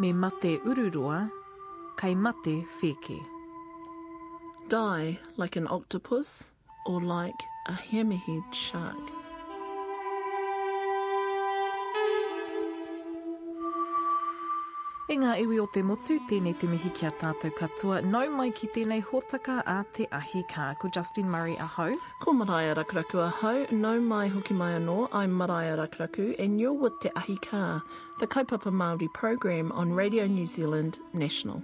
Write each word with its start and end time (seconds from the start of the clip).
Me 0.00 0.14
mate 0.14 0.52
ururua, 0.64 1.30
kai 1.96 2.14
mate 2.14 2.64
whiki. 2.80 3.20
Die 4.70 5.18
like 5.36 5.56
an 5.56 5.66
octopus 5.68 6.52
or 6.86 7.02
like 7.02 7.42
a 7.66 7.72
hammerhead 7.72 8.54
shark. 8.54 9.19
E 15.10 15.16
ngā 15.18 15.32
iwi 15.42 15.56
o 15.58 15.64
te 15.66 15.80
motu, 15.82 16.20
tēnei 16.30 16.54
te 16.54 16.68
mihi 16.70 16.86
ki 16.94 17.08
a 17.08 17.10
tātou 17.18 17.50
katoa. 17.58 17.96
Nau 18.06 18.28
mai 18.30 18.52
ki 18.54 18.68
tēnei 18.70 19.02
hōtaka 19.02 19.56
a 19.66 19.80
te 19.96 20.04
ahi 20.14 20.44
kā. 20.46 20.68
Ko 20.78 20.86
Justin 20.94 21.26
Murray 21.28 21.56
ahau. 21.56 21.96
Ko 22.22 22.32
Maraia 22.32 22.76
Rakuraku 22.78 23.18
ahau, 23.24 23.66
no 23.72 23.98
mai 24.00 24.28
hoki 24.28 24.54
mai 24.54 24.70
anō, 24.78 25.08
I'm 25.10 25.32
Maraia 25.32 25.76
Rakuraku, 25.76 26.38
and 26.38 26.60
you're 26.60 26.72
with 26.72 26.92
Te 27.00 27.10
Ahi 27.16 27.34
Kā, 27.38 27.82
the 28.20 28.28
Kaupapa 28.28 28.70
Māori 28.70 29.12
program 29.12 29.72
on 29.72 29.92
Radio 29.92 30.28
New 30.28 30.46
Zealand 30.46 31.00
National. 31.12 31.60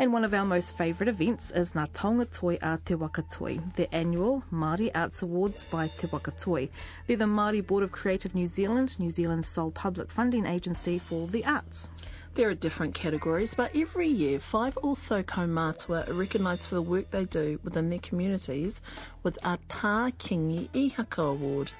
And 0.00 0.12
one 0.12 0.24
of 0.24 0.34
our 0.34 0.44
most 0.44 0.76
favourite 0.76 1.08
events 1.08 1.52
is 1.52 1.74
Ngā 1.74 1.88
Taonga 1.90 2.28
Toi 2.32 2.58
a 2.60 2.80
Te 2.84 2.94
Wakatoi, 2.94 3.76
the 3.76 3.94
annual 3.94 4.42
Māori 4.52 4.90
Arts 4.96 5.22
Awards 5.22 5.62
by 5.62 5.86
Te 5.86 6.08
Wakatoi. 6.08 6.68
They're 7.06 7.18
the 7.18 7.26
Māori 7.26 7.64
Board 7.64 7.84
of 7.84 7.92
Creative 7.92 8.34
New 8.34 8.48
Zealand, 8.48 8.98
New 8.98 9.12
Zealand's 9.12 9.46
sole 9.46 9.70
public 9.70 10.10
funding 10.10 10.44
agency 10.44 10.98
for 10.98 11.28
the 11.28 11.44
arts. 11.44 11.88
There 12.34 12.48
are 12.48 12.54
different 12.54 12.94
categories, 12.94 13.54
but 13.54 13.70
every 13.76 14.08
year, 14.08 14.40
five 14.40 14.76
or 14.82 14.96
so 14.96 15.22
kaumātua 15.22 16.08
are 16.08 16.12
recognised 16.12 16.66
for 16.66 16.74
the 16.74 16.82
work 16.82 17.12
they 17.12 17.26
do 17.26 17.60
within 17.62 17.90
their 17.90 18.00
communities 18.00 18.82
with 19.22 19.38
a 19.44 19.56
Tā 19.68 20.12
Kingi 20.14 20.68
Ihaka 20.70 21.30
Award. 21.30 21.72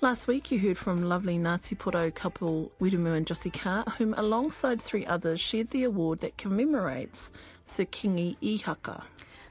Last 0.00 0.28
week, 0.28 0.52
you 0.52 0.60
heard 0.60 0.78
from 0.78 1.08
lovely 1.08 1.38
Ngāti 1.38 1.76
Porou 1.76 2.14
couple 2.14 2.70
Wiremu 2.80 3.16
and 3.16 3.26
Josie 3.26 3.50
Carr, 3.50 3.82
whom 3.98 4.14
alongside 4.16 4.80
three 4.80 5.04
others 5.04 5.40
shared 5.40 5.70
the 5.70 5.82
award 5.82 6.20
that 6.20 6.36
commemorates 6.36 7.32
Sir 7.64 7.84
Kingi 7.84 8.36
Ihaka. 8.40 9.02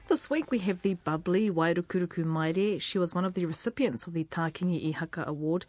This 0.08 0.30
week 0.30 0.50
we 0.50 0.60
have 0.60 0.80
the 0.80 0.94
bubbly 0.94 1.50
Wairukuruku 1.50 2.24
Maere. 2.24 2.80
She 2.80 2.98
was 2.98 3.14
one 3.14 3.26
of 3.26 3.34
the 3.34 3.44
recipients 3.44 4.06
of 4.06 4.14
the 4.14 4.24
Tākingi 4.24 4.94
Ihaka 4.94 5.26
Award. 5.26 5.66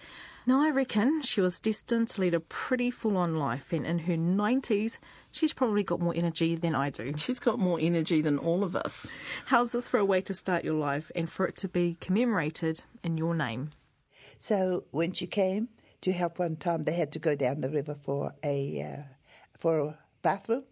Now 0.47 0.61
I 0.61 0.69
reckon 0.69 1.23
she 1.23 1.41
was 1.41 1.59
destined 1.59 2.07
to 2.07 2.21
lead 2.21 2.33
a 2.33 2.39
pretty 2.39 2.89
full-on 2.89 3.35
life 3.35 3.73
and 3.73 3.85
in 3.85 3.99
her 3.99 4.13
90s 4.13 4.97
she's 5.29 5.51
probably 5.51 5.83
got 5.83 5.99
more 5.99 6.13
energy 6.15 6.55
than 6.55 6.73
I 6.73 6.89
do. 6.89 7.13
She's 7.17 7.41
got 7.41 7.59
more 7.59 7.77
energy 7.81 8.21
than 8.21 8.37
all 8.37 8.63
of 8.63 8.73
us. 8.73 9.09
How's 9.47 9.73
this 9.73 9.89
for 9.89 9.97
a 9.99 10.05
way 10.05 10.21
to 10.21 10.33
start 10.33 10.63
your 10.63 10.75
life 10.75 11.11
and 11.13 11.29
for 11.29 11.45
it 11.47 11.57
to 11.57 11.67
be 11.67 11.97
commemorated 11.99 12.81
in 13.03 13.17
your 13.17 13.35
name? 13.35 13.71
So 14.39 14.85
when 14.91 15.11
she 15.11 15.27
came 15.27 15.67
to 15.99 16.13
help 16.13 16.39
one 16.39 16.55
time, 16.55 16.83
they 16.83 16.93
had 16.93 17.11
to 17.11 17.19
go 17.19 17.35
down 17.35 17.59
the 17.59 17.69
river 17.69 17.97
for 18.01 18.33
a 18.41 18.81
uh, 18.81 19.03
for 19.59 19.79
a 19.79 19.97
bathroom, 20.21 20.63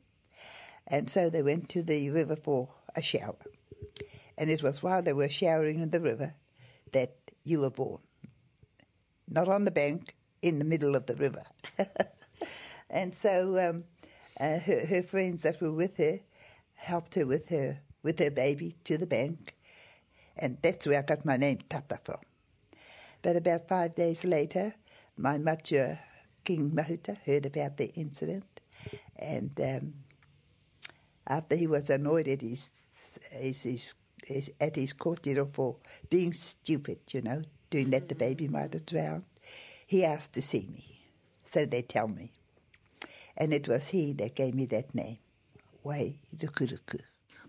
and 0.87 1.09
so 1.09 1.29
they 1.29 1.41
went 1.41 1.67
to 1.69 1.83
the 1.83 2.11
river 2.11 2.37
for 2.37 2.69
a 2.95 3.01
shower. 3.01 3.35
And 4.37 4.49
it 4.49 4.63
was 4.63 4.81
while 4.81 5.01
they 5.01 5.11
were 5.11 5.27
showering 5.27 5.81
in 5.81 5.89
the 5.89 5.99
river 5.99 6.35
that 6.93 7.17
you 7.43 7.59
were 7.59 7.71
born. 7.71 7.99
Not 9.27 9.47
on 9.47 9.65
the 9.65 9.71
bank, 9.71 10.15
in 10.41 10.59
the 10.59 10.65
middle 10.65 10.95
of 10.95 11.07
the 11.07 11.15
river. 11.15 11.43
and 12.89 13.13
so 13.15 13.69
um, 13.69 13.83
uh, 14.39 14.59
her, 14.59 14.85
her 14.85 15.03
friends 15.03 15.41
that 15.41 15.59
were 15.59 15.71
with 15.71 15.97
her 15.97 16.19
helped 16.75 17.15
her 17.15 17.25
with 17.25 17.49
her 17.49 17.79
with 18.03 18.19
her 18.19 18.29
baby 18.29 18.75
to 18.83 18.99
the 18.99 19.07
bank, 19.07 19.55
and 20.37 20.59
that's 20.61 20.85
where 20.85 20.99
I 20.99 21.01
got 21.01 21.25
my 21.25 21.37
name 21.37 21.59
Tata 21.67 21.99
from. 22.03 22.19
But 23.23 23.35
about 23.35 23.67
five 23.67 23.95
days 23.95 24.23
later, 24.23 24.75
my 25.17 25.39
mature 25.39 25.97
King 26.43 26.69
Mahuta 26.69 27.17
heard 27.25 27.47
about 27.47 27.77
the 27.77 27.91
incident, 27.95 28.61
and 29.15 29.59
um, 29.59 29.93
after 31.25 31.55
he 31.55 31.65
was 31.65 31.89
annoyed 31.89 32.27
at 32.27 32.41
his, 32.41 32.69
his, 33.31 33.63
his, 33.63 33.95
his 34.23 34.51
at 34.61 34.75
his 34.75 34.93
court, 34.93 35.25
you 35.25 35.33
know, 35.33 35.49
for 35.51 35.77
being 36.11 36.33
stupid, 36.33 36.99
you 37.11 37.23
know, 37.23 37.41
doing 37.75 37.89
that 37.89 38.07
the 38.07 38.15
baby 38.15 38.47
might 38.47 38.71
have 38.71 38.85
drowned, 38.85 39.25
he 39.85 40.05
asked 40.05 40.31
to 40.31 40.41
see 40.41 40.65
me. 40.71 41.01
So 41.51 41.65
they 41.65 41.81
tell 41.81 42.07
me. 42.07 42.31
And 43.35 43.53
it 43.53 43.67
was 43.67 43.89
he 43.89 44.13
that 44.13 44.33
gave 44.33 44.55
me 44.55 44.65
that 44.67 44.95
name, 44.95 45.17
Wai 45.83 46.15
Rukuruku. 46.37 47.01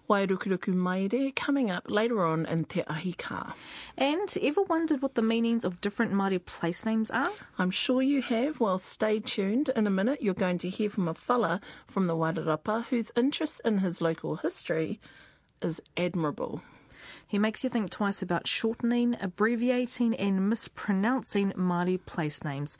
Wairukuruku 0.08 0.74
Maere 0.74 1.32
coming 1.34 1.70
up 1.70 1.84
later 1.88 2.24
on 2.24 2.46
in 2.46 2.64
Te 2.64 2.82
Ahi 2.88 3.12
Kā. 3.14 3.54
And 3.96 4.36
ever 4.42 4.62
wondered 4.62 5.02
what 5.02 5.14
the 5.14 5.22
meanings 5.22 5.64
of 5.64 5.80
different 5.80 6.12
Māori 6.12 6.44
place 6.44 6.84
names 6.84 7.10
are? 7.10 7.30
I'm 7.58 7.70
sure 7.72 8.02
you 8.02 8.22
have. 8.22 8.60
Well, 8.60 8.78
stay 8.78 9.18
tuned. 9.20 9.70
In 9.74 9.86
a 9.86 9.90
minute, 9.90 10.22
you're 10.22 10.34
going 10.34 10.58
to 10.58 10.68
hear 10.68 10.90
from 10.90 11.08
a 11.08 11.14
fella 11.14 11.60
from 11.86 12.06
the 12.06 12.16
Wairarapa 12.16 12.86
whose 12.86 13.12
interest 13.16 13.60
in 13.64 13.78
his 13.78 14.00
local 14.00 14.36
history 14.36 15.00
is 15.62 15.80
admirable. 15.96 16.62
He 17.26 17.38
makes 17.38 17.64
you 17.64 17.70
think 17.70 17.90
twice 17.90 18.22
about 18.22 18.46
shortening, 18.46 19.16
abbreviating, 19.20 20.14
and 20.14 20.48
mispronouncing 20.48 21.52
Māori 21.52 22.04
place 22.06 22.44
names. 22.44 22.78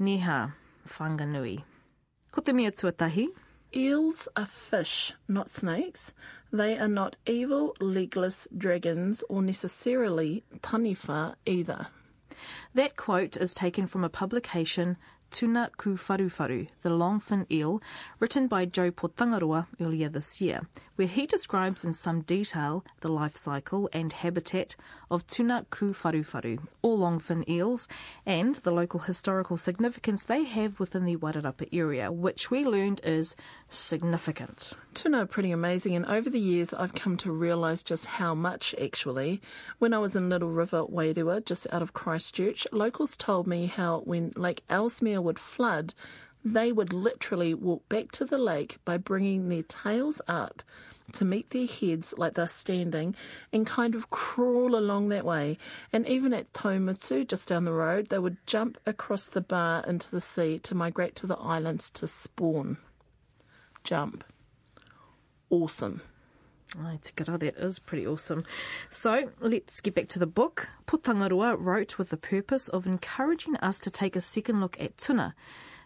Niha, 0.00 0.54
Whanganui. 0.86 1.62
Ko 2.30 2.40
te 2.40 2.52
tuatahi. 2.52 3.28
Eels 3.74 4.28
are 4.36 4.46
fish, 4.46 5.12
not 5.28 5.48
snakes. 5.48 6.12
They 6.52 6.78
are 6.78 6.88
not 6.88 7.16
evil, 7.26 7.74
legless 7.80 8.48
dragons 8.56 9.24
or 9.28 9.42
necessarily 9.42 10.44
taniwha 10.60 11.34
either. 11.46 11.88
That 12.74 12.96
quote 12.96 13.36
is 13.36 13.54
taken 13.54 13.86
from 13.86 14.04
a 14.04 14.08
publication 14.08 14.96
Tuna 15.32 15.70
Ku 15.78 15.96
Wharu, 15.96 16.68
The 16.82 16.90
Longfin 16.90 17.50
Eel, 17.50 17.80
written 18.20 18.48
by 18.48 18.66
Joe 18.66 18.90
Potangaroa 18.90 19.66
earlier 19.80 20.10
this 20.10 20.42
year, 20.42 20.60
where 20.96 21.08
he 21.08 21.26
describes 21.26 21.84
in 21.84 21.94
some 21.94 22.20
detail 22.20 22.84
the 23.00 23.10
life 23.10 23.34
cycle 23.34 23.88
and 23.94 24.12
habitat 24.12 24.76
of 25.10 25.26
Tuna 25.26 25.64
Ku 25.70 25.92
Wharu, 25.94 26.58
or 26.82 26.98
longfin 26.98 27.48
eels, 27.48 27.88
and 28.26 28.56
the 28.56 28.70
local 28.70 29.00
historical 29.00 29.56
significance 29.56 30.24
they 30.24 30.44
have 30.44 30.78
within 30.78 31.06
the 31.06 31.16
Wairarapa 31.16 31.66
area, 31.72 32.12
which 32.12 32.50
we 32.50 32.64
learned 32.64 33.00
is 33.02 33.34
significant. 33.72 34.72
Tuna 34.94 35.22
are 35.22 35.26
pretty 35.26 35.50
amazing, 35.50 35.96
and 35.96 36.06
over 36.06 36.28
the 36.28 36.40
years 36.40 36.74
I've 36.74 36.94
come 36.94 37.16
to 37.18 37.32
realise 37.32 37.82
just 37.82 38.06
how 38.06 38.34
much 38.34 38.74
actually. 38.80 39.40
When 39.78 39.94
I 39.94 39.98
was 39.98 40.14
in 40.14 40.28
Little 40.28 40.50
River, 40.50 40.84
Wairewa, 40.84 41.44
just 41.44 41.66
out 41.72 41.82
of 41.82 41.92
Christchurch, 41.92 42.66
locals 42.72 43.16
told 43.16 43.46
me 43.46 43.66
how 43.66 44.00
when 44.00 44.32
Lake 44.36 44.62
Ellesmere 44.68 45.20
would 45.20 45.38
flood, 45.38 45.94
they 46.44 46.72
would 46.72 46.92
literally 46.92 47.54
walk 47.54 47.88
back 47.88 48.10
to 48.12 48.24
the 48.24 48.38
lake 48.38 48.78
by 48.84 48.96
bringing 48.96 49.48
their 49.48 49.62
tails 49.62 50.20
up 50.26 50.62
to 51.12 51.24
meet 51.24 51.50
their 51.50 51.66
heads 51.66 52.14
like 52.16 52.34
they're 52.34 52.48
standing 52.48 53.14
and 53.52 53.66
kind 53.66 53.94
of 53.94 54.10
crawl 54.10 54.74
along 54.74 55.08
that 55.08 55.24
way. 55.24 55.58
And 55.92 56.06
even 56.06 56.32
at 56.32 56.52
Taumutu, 56.52 57.26
just 57.26 57.48
down 57.48 57.64
the 57.64 57.72
road, 57.72 58.08
they 58.08 58.18
would 58.18 58.38
jump 58.46 58.78
across 58.86 59.26
the 59.26 59.40
bar 59.40 59.84
into 59.86 60.10
the 60.10 60.20
sea 60.20 60.58
to 60.60 60.74
migrate 60.74 61.14
to 61.16 61.26
the 61.26 61.36
islands 61.36 61.90
to 61.92 62.08
spawn. 62.08 62.78
Jump. 63.84 64.24
Awesome. 65.50 66.00
Ai, 66.80 66.98
te 67.02 67.12
kara, 67.14 67.36
that 67.36 67.56
is 67.56 67.78
pretty 67.78 68.06
awesome. 68.06 68.44
So, 68.88 69.30
let's 69.40 69.82
get 69.82 69.94
back 69.94 70.08
to 70.08 70.18
the 70.18 70.26
book. 70.26 70.68
Potangaroa 70.86 71.56
wrote 71.58 71.98
with 71.98 72.08
the 72.08 72.16
purpose 72.16 72.68
of 72.68 72.86
encouraging 72.86 73.56
us 73.56 73.78
to 73.80 73.90
take 73.90 74.16
a 74.16 74.22
second 74.22 74.60
look 74.62 74.80
at 74.80 74.96
tuna, 74.96 75.34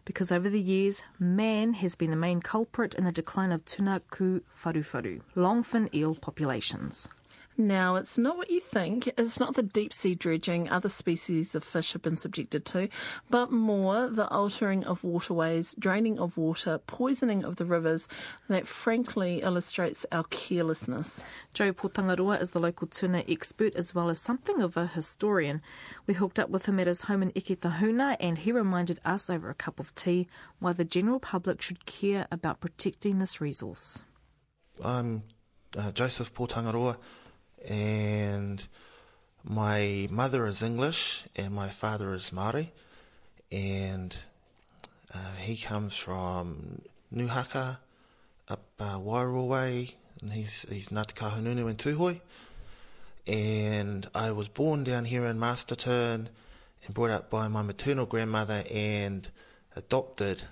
because 0.04 0.30
over 0.30 0.48
the 0.48 0.60
years, 0.60 1.02
man 1.18 1.72
has 1.74 1.96
been 1.96 2.10
the 2.12 2.16
main 2.16 2.40
culprit 2.40 2.94
in 2.94 3.04
the 3.04 3.10
decline 3.10 3.50
of 3.50 3.64
tuna 3.64 4.00
ku 4.10 4.42
wharuwharu, 4.56 5.22
longfin 5.34 5.92
eel 5.92 6.14
populations. 6.14 7.08
Now, 7.58 7.94
it's 7.96 8.18
not 8.18 8.36
what 8.36 8.50
you 8.50 8.60
think. 8.60 9.08
It's 9.16 9.40
not 9.40 9.54
the 9.54 9.62
deep 9.62 9.92
sea 9.94 10.14
dredging 10.14 10.68
other 10.68 10.90
species 10.90 11.54
of 11.54 11.64
fish 11.64 11.94
have 11.94 12.02
been 12.02 12.16
subjected 12.16 12.66
to, 12.66 12.88
but 13.30 13.50
more 13.50 14.08
the 14.08 14.28
altering 14.28 14.84
of 14.84 15.02
waterways, 15.02 15.74
draining 15.78 16.18
of 16.18 16.36
water, 16.36 16.78
poisoning 16.86 17.44
of 17.44 17.56
the 17.56 17.64
rivers 17.64 18.08
that 18.48 18.66
frankly 18.66 19.40
illustrates 19.42 20.04
our 20.12 20.24
carelessness. 20.24 21.24
Joe 21.54 21.72
Potangaroa 21.72 22.38
is 22.40 22.50
the 22.50 22.60
local 22.60 22.88
tuna 22.88 23.24
expert 23.26 23.74
as 23.74 23.94
well 23.94 24.10
as 24.10 24.20
something 24.20 24.60
of 24.60 24.76
a 24.76 24.86
historian. 24.88 25.62
We 26.06 26.12
hooked 26.12 26.38
up 26.38 26.50
with 26.50 26.66
him 26.66 26.78
at 26.78 26.86
his 26.86 27.02
home 27.02 27.22
in 27.22 27.32
Eketahuna 27.32 28.16
and 28.20 28.36
he 28.36 28.52
reminded 28.52 29.00
us 29.02 29.30
over 29.30 29.48
a 29.48 29.54
cup 29.54 29.80
of 29.80 29.94
tea 29.94 30.28
why 30.58 30.74
the 30.74 30.84
general 30.84 31.20
public 31.20 31.62
should 31.62 31.86
care 31.86 32.26
about 32.30 32.60
protecting 32.60 33.18
this 33.18 33.40
resource. 33.40 34.04
I'm 34.84 35.22
uh, 35.74 35.90
Joseph 35.92 36.34
Potangaroa, 36.34 36.98
and 37.66 38.66
my 39.44 40.08
mother 40.10 40.46
is 40.46 40.62
English 40.62 41.24
and 41.34 41.52
my 41.52 41.68
father 41.68 42.14
is 42.14 42.30
Māori, 42.30 42.68
and 43.50 44.16
uh, 45.12 45.34
he 45.36 45.56
comes 45.56 45.96
from 45.96 46.82
Nuhaka 47.14 47.78
up 48.48 48.62
uh, 48.78 48.98
Wairoa 48.98 49.46
way, 49.46 49.96
and 50.20 50.32
he's 50.32 50.66
he's 50.68 50.88
Ngāti 50.88 51.14
Kahungunu 51.14 51.68
in 51.68 51.76
Tūhoe, 51.76 52.20
and 53.26 54.08
I 54.14 54.30
was 54.30 54.48
born 54.48 54.84
down 54.84 55.04
here 55.06 55.26
in 55.26 55.38
Masterton 55.38 56.28
and 56.84 56.94
brought 56.94 57.10
up 57.10 57.30
by 57.30 57.48
my 57.48 57.62
maternal 57.62 58.06
grandmother 58.06 58.64
and 58.70 59.28
adopted 59.74 60.44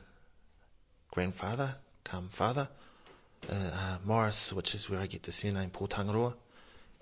grandfather, 1.11 1.77
come 2.03 2.29
father. 2.29 2.69
Uh, 3.49 3.71
uh, 3.73 3.97
Morris, 4.05 4.53
which 4.53 4.75
is 4.75 4.89
where 4.89 5.01
I 5.01 5.07
get 5.07 5.23
the 5.23 5.33
surname 5.33 5.71
Pōtangaroa. 5.71 6.35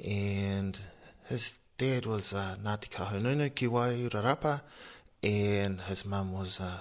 And 0.04 0.78
his 1.26 1.60
dad 1.78 2.06
was 2.06 2.32
uh, 2.32 2.56
Ngāti 2.62 2.88
Kahungunu, 2.90 3.54
ki 3.54 3.69
Wairarapa, 3.69 4.62
and 5.22 5.81
his 5.82 6.04
mum 6.04 6.32
was 6.32 6.60
uh, 6.60 6.78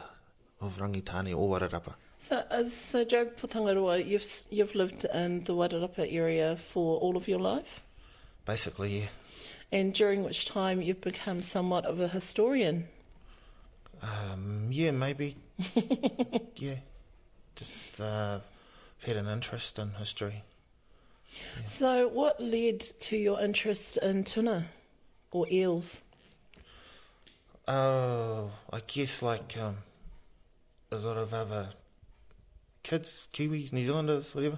of 0.59 0.77
Rangitāne 0.77 1.33
o 1.33 1.47
Wairarapa. 1.47 1.93
So, 2.17 2.37
uh, 2.49 2.63
so 2.63 3.03
Joe 3.03 3.25
Potangaroa, 3.25 4.05
you've 4.05 4.45
you've 4.49 4.75
lived 4.75 5.05
in 5.05 5.43
the 5.43 5.53
Wairarapa 5.53 6.11
area 6.11 6.55
for 6.55 6.99
all 6.99 7.17
of 7.17 7.27
your 7.27 7.39
life, 7.39 7.81
Basically, 8.45 8.99
yeah. 8.99 9.07
and 9.71 9.93
during 9.93 10.23
which 10.23 10.45
time 10.45 10.81
you've 10.81 11.01
become 11.01 11.41
somewhat 11.41 11.85
of 11.85 11.99
a 11.99 12.07
historian. 12.07 12.87
Um, 14.01 14.67
yeah, 14.71 14.91
maybe. 14.91 15.35
yeah. 16.55 16.75
Just 17.55 18.01
uh, 18.01 18.39
had 19.03 19.17
an 19.17 19.27
interest 19.27 19.77
in 19.77 19.91
history. 19.91 20.43
So, 21.65 22.07
what 22.07 22.39
led 22.39 22.79
to 22.79 23.17
your 23.17 23.39
interest 23.39 23.97
in 23.97 24.23
tuna 24.23 24.67
or 25.31 25.47
eels? 25.51 26.01
Oh, 27.67 28.51
I 28.71 28.81
guess 28.85 29.21
like 29.21 29.55
um, 29.57 29.77
a 30.91 30.97
lot 30.97 31.17
of 31.17 31.33
other 31.33 31.69
kids, 32.83 33.21
Kiwis, 33.33 33.71
New 33.71 33.85
Zealanders, 33.85 34.35
whatever, 34.35 34.57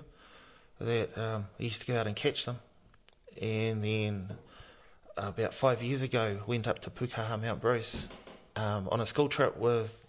that 0.80 1.18
um, 1.18 1.48
used 1.58 1.81
to 1.81 1.88
go 1.88 1.98
out 2.00 2.08
and 2.08 2.16
catch 2.16 2.46
them. 2.46 2.60
And 3.42 3.84
then 3.84 4.30
uh, 5.18 5.28
about 5.28 5.54
five 5.54 5.84
years 5.84 6.02
ago, 6.02 6.40
went 6.48 6.68
up 6.68 6.80
to 6.80 6.90
Pukaha, 6.90 7.40
Mount 7.42 7.62
Bruce, 7.62 8.08
um, 8.56 8.88
on 8.92 9.02
a 9.02 9.06
school 9.06 9.28
trip 9.28 9.58
with 9.58 10.08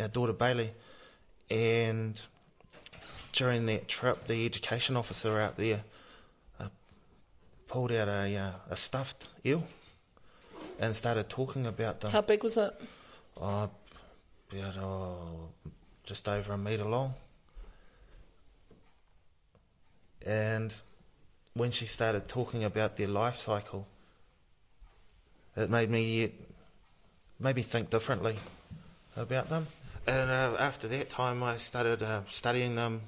our 0.00 0.08
daughter 0.08 0.32
Bailey. 0.32 0.72
And 1.50 2.20
during 3.32 3.66
that 3.66 3.88
trip, 3.88 4.24
the 4.24 4.46
education 4.46 4.96
officer 4.96 5.38
out 5.40 5.56
there 5.56 5.76
uh, 5.76 5.91
pulled 7.72 7.90
out 7.90 8.06
a, 8.06 8.36
uh, 8.36 8.50
a 8.68 8.76
stuffed 8.76 9.28
eel 9.46 9.64
and 10.78 10.94
started 10.94 11.30
talking 11.30 11.66
about 11.66 12.00
them. 12.00 12.12
How 12.12 12.20
big 12.20 12.42
was 12.42 12.58
it? 12.58 12.70
Oh, 13.40 13.70
about 14.52 14.76
oh, 14.76 15.48
just 16.04 16.28
over 16.28 16.52
a 16.52 16.58
metre 16.58 16.84
long. 16.84 17.14
And 20.26 20.74
when 21.54 21.70
she 21.70 21.86
started 21.86 22.28
talking 22.28 22.62
about 22.62 22.98
their 22.98 23.08
life 23.08 23.36
cycle, 23.36 23.86
it 25.56 25.70
made 25.70 25.88
me 25.88 26.30
maybe 27.40 27.62
think 27.62 27.88
differently 27.88 28.36
about 29.16 29.48
them. 29.48 29.66
And 30.06 30.30
uh, 30.30 30.56
after 30.58 30.88
that 30.88 31.08
time, 31.08 31.42
I 31.42 31.56
started 31.56 32.02
uh, 32.02 32.20
studying 32.28 32.74
them, 32.74 33.00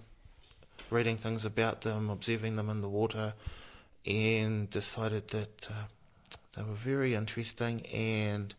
reading 0.88 1.19
things 1.19 1.44
about 1.44 1.82
them, 1.82 2.08
observing 2.08 2.56
them 2.56 2.70
in 2.70 2.81
the 2.81 2.88
water, 2.88 3.34
and 4.06 4.69
decided 4.71 5.29
that 5.29 5.69
uh, 5.71 5.85
they 6.56 6.62
were 6.62 6.75
very 6.75 7.15
interesting 7.15 7.85
and 7.87 8.55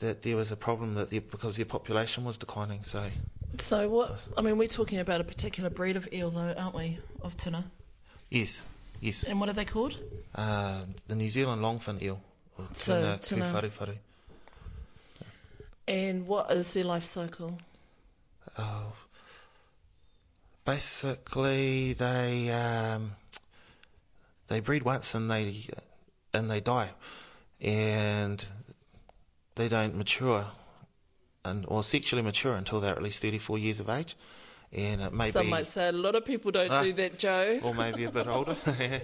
that 0.00 0.22
there 0.22 0.36
was 0.36 0.50
a 0.52 0.56
problem 0.56 0.94
that 0.94 1.10
because 1.30 1.56
their 1.56 1.64
population 1.66 2.24
was 2.24 2.36
declining. 2.36 2.82
So 2.84 3.04
So, 3.58 3.88
what? 3.88 4.26
I 4.36 4.42
mean, 4.42 4.56
we're 4.58 4.68
talking 4.68 4.98
about 4.98 5.20
a 5.20 5.24
particular 5.24 5.70
breed 5.70 5.96
of 5.96 6.08
eel, 6.12 6.30
though, 6.30 6.54
aren't 6.56 6.74
we? 6.74 6.98
Of 7.22 7.36
tuna. 7.36 7.64
yes, 8.30 8.62
yes, 9.00 9.22
And 9.24 9.38
what 9.40 9.48
are 9.48 9.54
they 9.54 9.64
called? 9.64 9.96
uh, 10.34 10.84
the 11.08 11.14
New 11.14 11.28
Zealand 11.30 11.62
longfin 11.62 12.00
eel, 12.02 12.20
or 12.58 12.64
So, 12.74 13.00
tuna, 13.00 13.18
tuna. 13.18 13.44
tuwharuwharu. 13.46 13.96
And 15.88 16.26
what 16.26 16.50
is 16.52 16.72
their 16.74 16.84
life 16.84 17.04
cycle? 17.04 17.58
Oh, 18.58 18.92
basically 20.64 21.92
they 21.94 22.50
um, 22.50 23.12
they 24.52 24.60
breed 24.60 24.82
once 24.82 25.14
and 25.14 25.30
they 25.30 25.54
and 26.34 26.50
they 26.50 26.60
die, 26.60 26.90
and 27.60 28.44
they 29.54 29.68
don't 29.68 29.96
mature, 29.96 30.48
and 31.42 31.64
or 31.68 31.82
sexually 31.82 32.22
mature 32.22 32.54
until 32.54 32.78
they're 32.80 32.94
at 32.94 33.02
least 33.02 33.20
thirty 33.20 33.38
four 33.38 33.58
years 33.58 33.80
of 33.80 33.88
age, 33.88 34.14
and 34.70 35.00
it 35.00 35.12
may 35.12 35.30
Some 35.30 35.46
be 35.46 35.50
might 35.50 35.66
say 35.68 35.88
a 35.88 35.92
lot 35.92 36.14
of 36.14 36.26
people 36.26 36.50
don't 36.50 36.70
Ah. 36.70 36.82
do 36.82 36.92
that, 36.92 37.18
Joe. 37.18 37.60
or 37.64 37.72
maybe 37.74 38.04
a 38.04 38.10
bit 38.10 38.26
older. 38.26 38.56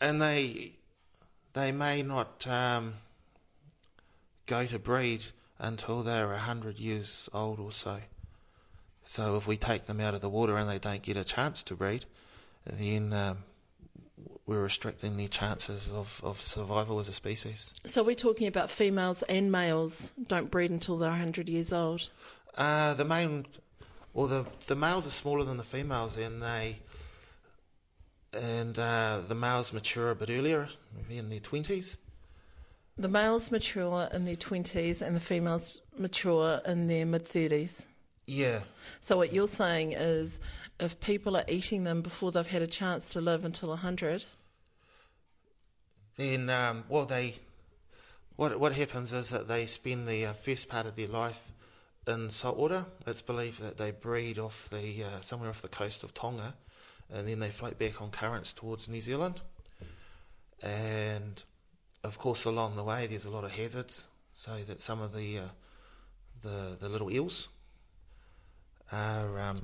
and 0.00 0.22
they 0.22 0.74
they 1.54 1.72
may 1.72 2.02
not 2.02 2.46
um, 2.46 2.94
go 4.46 4.64
to 4.66 4.78
breed 4.78 5.24
until 5.58 6.02
they're 6.04 6.32
a 6.32 6.38
hundred 6.38 6.78
years 6.78 7.28
old 7.34 7.58
or 7.58 7.72
so. 7.72 7.98
So 9.02 9.36
if 9.36 9.46
we 9.46 9.56
take 9.56 9.86
them 9.86 10.00
out 10.00 10.14
of 10.14 10.20
the 10.20 10.30
water 10.30 10.56
and 10.56 10.68
they 10.70 10.78
don't 10.78 11.02
get 11.02 11.16
a 11.16 11.24
chance 11.24 11.62
to 11.64 11.74
breed, 11.74 12.06
then 12.66 13.12
um, 13.12 13.38
we're 14.46 14.62
restricting 14.62 15.16
their 15.16 15.28
chances 15.28 15.90
of, 15.90 16.20
of 16.24 16.40
survival 16.40 16.98
as 16.98 17.08
a 17.08 17.12
species. 17.12 17.72
So, 17.86 18.02
we're 18.02 18.14
talking 18.14 18.46
about 18.46 18.70
females 18.70 19.22
and 19.24 19.50
males 19.50 20.12
don't 20.26 20.50
breed 20.50 20.70
until 20.70 20.96
they're 20.98 21.10
100 21.10 21.48
years 21.48 21.72
old. 21.72 22.10
Uh, 22.56 22.94
the 22.94 23.04
main, 23.04 23.46
well, 24.12 24.26
the 24.26 24.46
the 24.66 24.76
males 24.76 25.06
are 25.06 25.10
smaller 25.10 25.44
than 25.44 25.56
the 25.56 25.64
females, 25.64 26.16
and 26.16 26.40
they, 26.40 26.78
and 28.32 28.78
uh, 28.78 29.20
the 29.26 29.34
males 29.34 29.72
mature 29.72 30.10
a 30.10 30.14
bit 30.14 30.30
earlier, 30.30 30.68
maybe 30.96 31.18
in 31.18 31.30
their 31.30 31.40
twenties. 31.40 31.98
The 32.96 33.08
males 33.08 33.50
mature 33.50 34.08
in 34.12 34.24
their 34.24 34.36
20s 34.36 35.02
and 35.02 35.16
the 35.16 35.20
females 35.20 35.80
mature 35.98 36.60
in 36.64 36.86
their 36.86 37.04
mid 37.04 37.24
30s. 37.24 37.86
Yeah, 38.26 38.60
So, 39.00 39.16
what 39.16 39.32
you're 39.32 39.48
saying 39.48 39.92
is 39.92 40.40
if 40.80 41.00
people 41.00 41.36
are 41.36 41.44
eating 41.48 41.84
them 41.84 42.02
before 42.02 42.32
they've 42.32 42.46
had 42.46 42.62
a 42.62 42.66
chance 42.66 43.12
to 43.12 43.20
live 43.20 43.44
until 43.44 43.68
100, 43.70 44.24
then 46.16 46.50
um, 46.50 46.84
well, 46.88 47.06
they, 47.06 47.34
what 48.36 48.58
what 48.58 48.74
happens 48.74 49.12
is 49.12 49.28
that 49.30 49.48
they 49.48 49.66
spend 49.66 50.08
the 50.08 50.26
uh, 50.26 50.32
first 50.32 50.68
part 50.68 50.86
of 50.86 50.96
their 50.96 51.08
life 51.08 51.52
in 52.06 52.30
saltwater. 52.30 52.86
It's 53.06 53.22
believed 53.22 53.60
that 53.60 53.78
they 53.78 53.90
breed 53.90 54.38
off 54.38 54.68
the 54.70 55.04
uh, 55.04 55.20
somewhere 55.20 55.48
off 55.48 55.62
the 55.62 55.68
coast 55.68 56.02
of 56.04 56.14
Tonga, 56.14 56.54
and 57.12 57.26
then 57.26 57.40
they 57.40 57.50
float 57.50 57.78
back 57.78 58.00
on 58.00 58.10
currents 58.10 58.52
towards 58.52 58.88
New 58.88 59.00
Zealand. 59.00 59.40
And 60.62 61.42
of 62.02 62.18
course, 62.18 62.44
along 62.44 62.76
the 62.76 62.84
way, 62.84 63.06
there's 63.06 63.24
a 63.24 63.30
lot 63.30 63.44
of 63.44 63.52
hazards, 63.52 64.08
so 64.34 64.56
that 64.66 64.80
some 64.80 65.00
of 65.00 65.14
the 65.14 65.38
uh, 65.38 65.42
the 66.42 66.76
the 66.78 66.88
little 66.88 67.10
eels 67.10 67.48
are 68.92 69.40
um. 69.40 69.60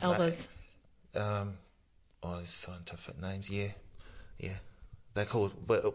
Um, 1.14 1.54
oh, 2.22 2.36
there's 2.36 2.48
scientific 2.48 3.20
names. 3.20 3.50
Yeah, 3.50 3.72
yeah. 4.38 4.58
They're 5.14 5.24
called, 5.24 5.66
but 5.66 5.94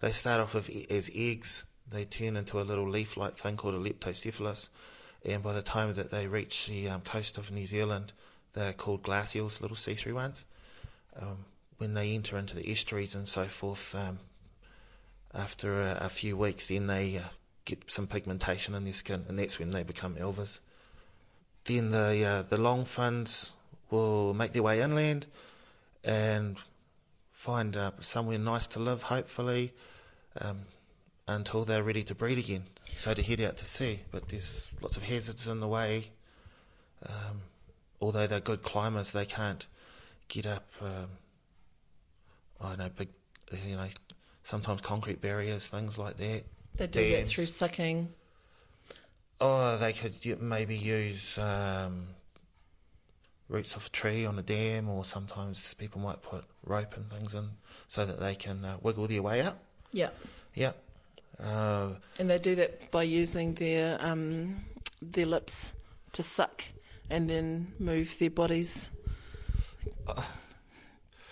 they 0.00 0.10
start 0.10 0.40
off 0.40 0.54
with, 0.54 0.70
as 0.90 1.10
eggs. 1.14 1.64
They 1.90 2.04
turn 2.04 2.36
into 2.36 2.60
a 2.60 2.62
little 2.62 2.88
leaf-like 2.88 3.36
thing 3.36 3.56
called 3.56 3.74
a 3.74 3.78
leptocephalus, 3.78 4.68
and 5.24 5.42
by 5.42 5.52
the 5.52 5.62
time 5.62 5.92
that 5.94 6.10
they 6.10 6.26
reach 6.26 6.66
the 6.66 6.88
um, 6.88 7.00
coast 7.02 7.36
of 7.36 7.50
New 7.50 7.66
Zealand, 7.66 8.12
they're 8.54 8.72
called 8.72 9.02
glass 9.02 9.34
eels, 9.36 9.60
little 9.60 9.76
see-through 9.76 10.14
ones. 10.14 10.44
Um, 11.20 11.44
when 11.78 11.94
they 11.94 12.14
enter 12.14 12.38
into 12.38 12.54
the 12.54 12.70
estuaries 12.70 13.14
and 13.14 13.28
so 13.28 13.44
forth, 13.44 13.94
um, 13.94 14.20
after 15.34 15.80
a, 15.80 15.98
a 16.02 16.08
few 16.08 16.36
weeks, 16.36 16.66
then 16.66 16.86
they 16.86 17.16
uh, 17.16 17.28
get 17.64 17.90
some 17.90 18.06
pigmentation 18.06 18.74
in 18.74 18.84
their 18.84 18.92
skin, 18.92 19.24
and 19.28 19.38
that's 19.38 19.58
when 19.58 19.70
they 19.70 19.82
become 19.82 20.14
elvers. 20.14 20.60
Then 21.64 21.90
the 21.90 22.24
uh, 22.24 22.42
the 22.42 22.60
long 22.60 22.84
fins 22.84 23.52
will 23.94 24.34
make 24.34 24.52
their 24.52 24.62
way 24.62 24.80
inland 24.80 25.26
and 26.02 26.56
find 27.30 27.76
uh, 27.76 27.92
somewhere 28.00 28.38
nice 28.38 28.66
to 28.68 28.78
live, 28.78 29.04
hopefully, 29.04 29.72
um, 30.40 30.62
until 31.28 31.64
they're 31.64 31.82
ready 31.82 32.02
to 32.04 32.14
breed 32.14 32.38
again. 32.38 32.64
So 32.92 33.14
to 33.14 33.22
head 33.22 33.40
out 33.40 33.56
to 33.58 33.64
sea, 33.64 34.00
but 34.10 34.28
there's 34.28 34.70
lots 34.80 34.96
of 34.96 35.02
hazards 35.04 35.46
in 35.46 35.60
the 35.60 35.68
way. 35.68 36.10
Um, 37.04 37.42
although 38.00 38.26
they're 38.26 38.40
good 38.40 38.62
climbers, 38.62 39.12
they 39.12 39.26
can't 39.26 39.66
get 40.28 40.46
up. 40.46 40.66
Um, 40.80 41.08
I 42.60 42.68
don't 42.70 42.78
know, 42.78 42.90
big, 42.96 43.08
you 43.66 43.76
know, 43.76 43.88
sometimes 44.42 44.80
concrete 44.80 45.20
barriers, 45.20 45.66
things 45.66 45.98
like 45.98 46.16
that. 46.18 46.44
They 46.76 46.86
do 46.86 47.10
that 47.10 47.16
Dams. 47.16 47.32
through 47.32 47.46
sucking. 47.46 48.08
Oh, 49.40 49.76
they 49.76 49.92
could 49.92 50.40
maybe 50.40 50.76
use 50.76 51.36
um, 51.38 52.06
roots 53.48 53.76
of 53.76 53.86
a 53.86 53.90
tree 53.90 54.24
on 54.24 54.38
a 54.38 54.42
dam, 54.42 54.88
or 54.88 55.04
sometimes 55.04 55.74
people 55.74 56.00
might 56.00 56.22
put 56.22 56.44
rope 56.64 56.96
and 56.96 57.08
things 57.10 57.34
in 57.34 57.50
so 57.88 58.04
that 58.06 58.18
they 58.20 58.34
can 58.34 58.64
uh, 58.64 58.76
wiggle 58.82 59.06
their 59.06 59.22
way 59.22 59.40
up. 59.42 59.58
Yeah. 59.92 60.10
Yeah. 60.54 60.72
Uh, 61.38 61.94
And 62.18 62.30
they 62.30 62.38
do 62.38 62.54
that 62.56 62.90
by 62.90 63.02
using 63.02 63.54
their 63.54 63.98
um, 64.00 64.64
their 65.02 65.26
lips 65.26 65.74
to 66.12 66.22
suck 66.22 66.62
and 67.10 67.28
then 67.28 67.72
move 67.78 68.16
their 68.18 68.30
bodies. 68.30 68.90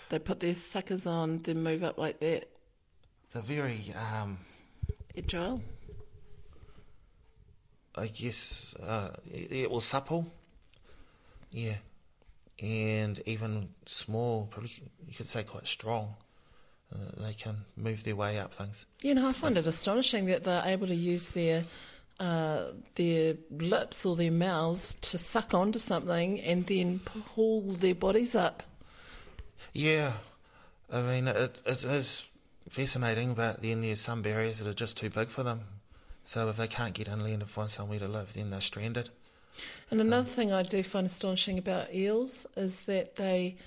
They 0.09 0.19
put 0.19 0.39
their 0.41 0.53
suckers 0.53 1.07
on, 1.07 1.39
then 1.39 1.63
move 1.63 1.83
up 1.83 1.97
like 1.97 2.19
that. 2.19 2.49
they're 3.31 3.41
very, 3.41 3.93
um, 3.95 4.37
Agile. 5.17 5.61
I 7.95 8.07
guess, 8.07 8.75
uh, 8.75 9.09
yeah, 9.31 9.67
well, 9.67 9.81
supple. 9.81 10.27
Yeah, 11.51 11.75
and 12.61 13.21
even 13.25 13.69
small, 13.85 14.47
probably 14.51 14.71
you 15.07 15.13
could 15.13 15.27
say 15.27 15.43
quite 15.43 15.67
strong. 15.67 16.15
Uh, 16.93 17.25
they 17.25 17.33
can 17.33 17.65
move 17.75 18.03
their 18.03 18.15
way 18.15 18.37
up 18.37 18.53
things. 18.53 18.85
You 19.01 19.15
know, 19.15 19.27
I 19.27 19.33
find 19.33 19.57
it 19.57 19.65
astonishing 19.65 20.27
that 20.27 20.43
they're 20.43 20.63
able 20.63 20.87
to 20.87 20.95
use 20.95 21.31
their 21.31 21.65
uh, 22.19 22.65
their 22.95 23.35
lips 23.49 24.05
or 24.05 24.15
their 24.15 24.31
mouths 24.31 24.95
to 25.01 25.17
suck 25.17 25.53
onto 25.53 25.79
something 25.79 26.39
and 26.41 26.67
then 26.67 26.99
pull 26.99 27.61
their 27.61 27.95
bodies 27.95 28.35
up. 28.35 28.63
Yeah, 29.73 30.13
I 30.91 31.01
mean 31.01 31.27
it, 31.27 31.59
it 31.65 31.83
is 31.83 32.25
fascinating, 32.69 33.33
but 33.33 33.61
then 33.61 33.81
there's 33.81 34.01
some 34.01 34.21
barriers 34.21 34.59
that 34.59 34.67
are 34.67 34.73
just 34.73 34.97
too 34.97 35.09
big 35.09 35.29
for 35.29 35.41
them. 35.41 35.61
So 36.23 36.47
if 36.49 36.57
they 36.57 36.67
can't 36.67 36.93
get 36.93 37.07
inland 37.07 37.41
and 37.41 37.49
find 37.49 37.69
somewhere 37.69 37.99
to 37.99 38.07
live, 38.07 38.33
then 38.33 38.51
they're 38.51 38.61
stranded. 38.61 39.09
And 39.91 40.01
another 40.01 40.27
thing 40.27 40.51
I 40.51 40.63
do 40.63 40.81
find 40.83 41.05
astonishing 41.05 41.57
about 41.57 41.93
eels 41.93 42.45
is 42.55 42.85
that 42.85 43.15
they 43.15 43.57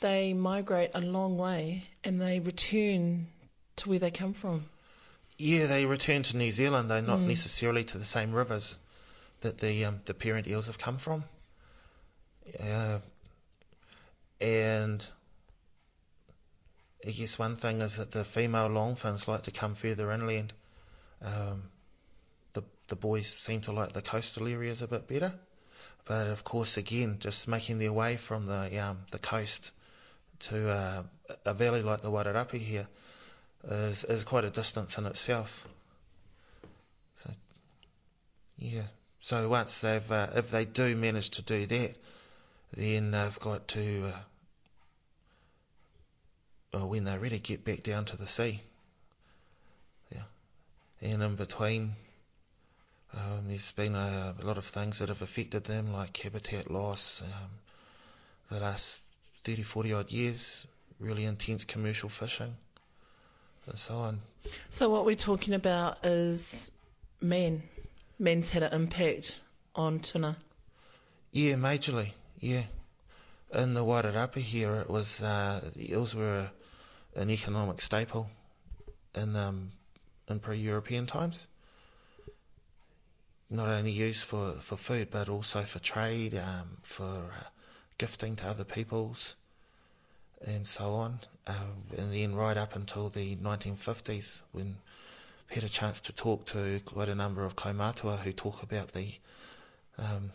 they 0.00 0.34
migrate 0.34 0.90
a 0.94 1.00
long 1.00 1.38
way 1.38 1.84
and 2.04 2.20
they 2.20 2.40
return 2.40 3.28
to 3.76 3.88
where 3.88 3.98
they 3.98 4.10
come 4.10 4.32
from. 4.32 4.66
Yeah, 5.38 5.66
they 5.66 5.84
return 5.84 6.22
to 6.24 6.36
New 6.36 6.50
Zealand. 6.50 6.90
They're 6.90 7.02
not 7.02 7.20
necessarily 7.20 7.84
to 7.84 7.98
the 7.98 8.04
same 8.04 8.32
rivers 8.32 8.78
that 9.40 9.58
the 9.58 9.84
um, 9.84 10.00
the 10.04 10.14
parent 10.14 10.46
eels 10.46 10.66
have 10.66 10.78
come 10.78 10.98
from. 10.98 11.24
Uh, 12.58 12.98
and 14.40 15.06
I 17.06 17.10
guess 17.10 17.38
one 17.38 17.56
thing 17.56 17.82
is 17.82 17.96
that 17.96 18.12
the 18.12 18.24
female 18.24 18.68
longfins 18.68 19.28
like 19.28 19.42
to 19.42 19.50
come 19.50 19.74
further 19.74 20.10
inland. 20.10 20.52
Um, 21.22 21.64
the 22.88 22.96
boys 22.96 23.34
seem 23.38 23.60
to 23.62 23.72
like 23.72 23.92
the 23.92 24.02
coastal 24.02 24.46
areas 24.46 24.82
a 24.82 24.88
bit 24.88 25.06
better, 25.08 25.34
but 26.04 26.28
of 26.28 26.44
course, 26.44 26.76
again, 26.76 27.16
just 27.18 27.48
making 27.48 27.78
their 27.78 27.92
way 27.92 28.16
from 28.16 28.46
the 28.46 28.78
um, 28.78 28.98
the 29.10 29.18
coast 29.18 29.72
to 30.38 30.68
uh, 30.68 31.02
a 31.44 31.54
valley 31.54 31.82
like 31.82 32.02
the 32.02 32.10
Wairarapa 32.10 32.58
here 32.58 32.86
is 33.68 34.04
is 34.04 34.24
quite 34.24 34.44
a 34.44 34.50
distance 34.50 34.98
in 34.98 35.06
itself. 35.06 35.66
So, 37.14 37.30
yeah. 38.58 38.82
So 39.20 39.48
once 39.48 39.80
they've, 39.80 40.12
uh, 40.12 40.28
if 40.36 40.50
they 40.50 40.64
do 40.64 40.94
manage 40.94 41.30
to 41.30 41.42
do 41.42 41.66
that, 41.66 41.96
then 42.76 43.10
they've 43.10 43.40
got 43.40 43.66
to, 43.68 44.04
uh, 44.06 44.18
well, 46.72 46.88
when 46.88 47.04
they 47.04 47.18
really 47.18 47.40
get 47.40 47.64
back 47.64 47.82
down 47.82 48.04
to 48.04 48.16
the 48.16 48.26
sea. 48.26 48.60
Yeah. 50.14 50.22
And 51.00 51.22
in 51.22 51.34
between, 51.34 51.96
um, 53.16 53.48
there's 53.48 53.72
been 53.72 53.94
a, 53.94 54.34
a, 54.40 54.44
lot 54.44 54.58
of 54.58 54.64
things 54.64 54.98
that 54.98 55.08
have 55.08 55.22
affected 55.22 55.64
them, 55.64 55.92
like 55.92 56.16
habitat 56.18 56.70
loss, 56.70 57.22
um, 57.22 57.50
the 58.50 58.60
last 58.60 59.00
30, 59.44 59.62
40 59.62 59.92
odd 59.92 60.12
years, 60.12 60.66
really 61.00 61.24
intense 61.24 61.64
commercial 61.64 62.08
fishing 62.08 62.56
and 63.66 63.78
so 63.78 63.94
on. 63.94 64.20
So 64.70 64.88
what 64.88 65.04
we're 65.04 65.16
talking 65.16 65.54
about 65.54 66.04
is 66.04 66.70
men. 67.20 67.62
Men's 68.18 68.50
had 68.50 68.62
an 68.62 68.72
impact 68.72 69.42
on 69.74 70.00
tuna. 70.00 70.36
Yeah, 71.32 71.54
majorly. 71.54 72.12
Yeah. 72.40 72.64
In 73.54 73.74
the 73.74 73.84
Wairarapa 73.84 74.38
here, 74.38 74.76
it 74.76 74.90
was 74.90 75.22
uh, 75.22 75.60
the 75.74 75.92
eels 75.92 76.14
were 76.14 76.50
an 77.14 77.30
economic 77.30 77.80
staple 77.80 78.30
in 79.14 79.36
um, 79.36 79.72
in 80.28 80.38
pre-European 80.38 81.06
times. 81.06 81.46
Not 83.48 83.68
only 83.68 83.92
used 83.92 84.24
for, 84.24 84.52
for 84.52 84.76
food, 84.76 85.08
but 85.10 85.28
also 85.28 85.62
for 85.62 85.78
trade, 85.78 86.34
um, 86.34 86.78
for 86.82 87.04
uh, 87.04 87.44
gifting 87.98 88.36
to 88.36 88.48
other 88.48 88.64
peoples, 88.64 89.36
and 90.44 90.66
so 90.66 90.94
on. 90.94 91.20
Um, 91.46 91.84
and 91.96 92.12
then 92.12 92.34
right 92.34 92.56
up 92.56 92.74
until 92.74 93.08
the 93.08 93.36
1950s, 93.36 94.42
when 94.52 94.78
I 95.50 95.54
had 95.54 95.64
a 95.64 95.68
chance 95.68 96.00
to 96.00 96.12
talk 96.12 96.44
to 96.46 96.80
quite 96.84 97.08
a 97.08 97.14
number 97.14 97.44
of 97.44 97.54
kaumatua 97.54 98.18
who 98.18 98.32
talk 98.32 98.62
about 98.62 98.92
the 98.92 99.12
um, 99.98 100.32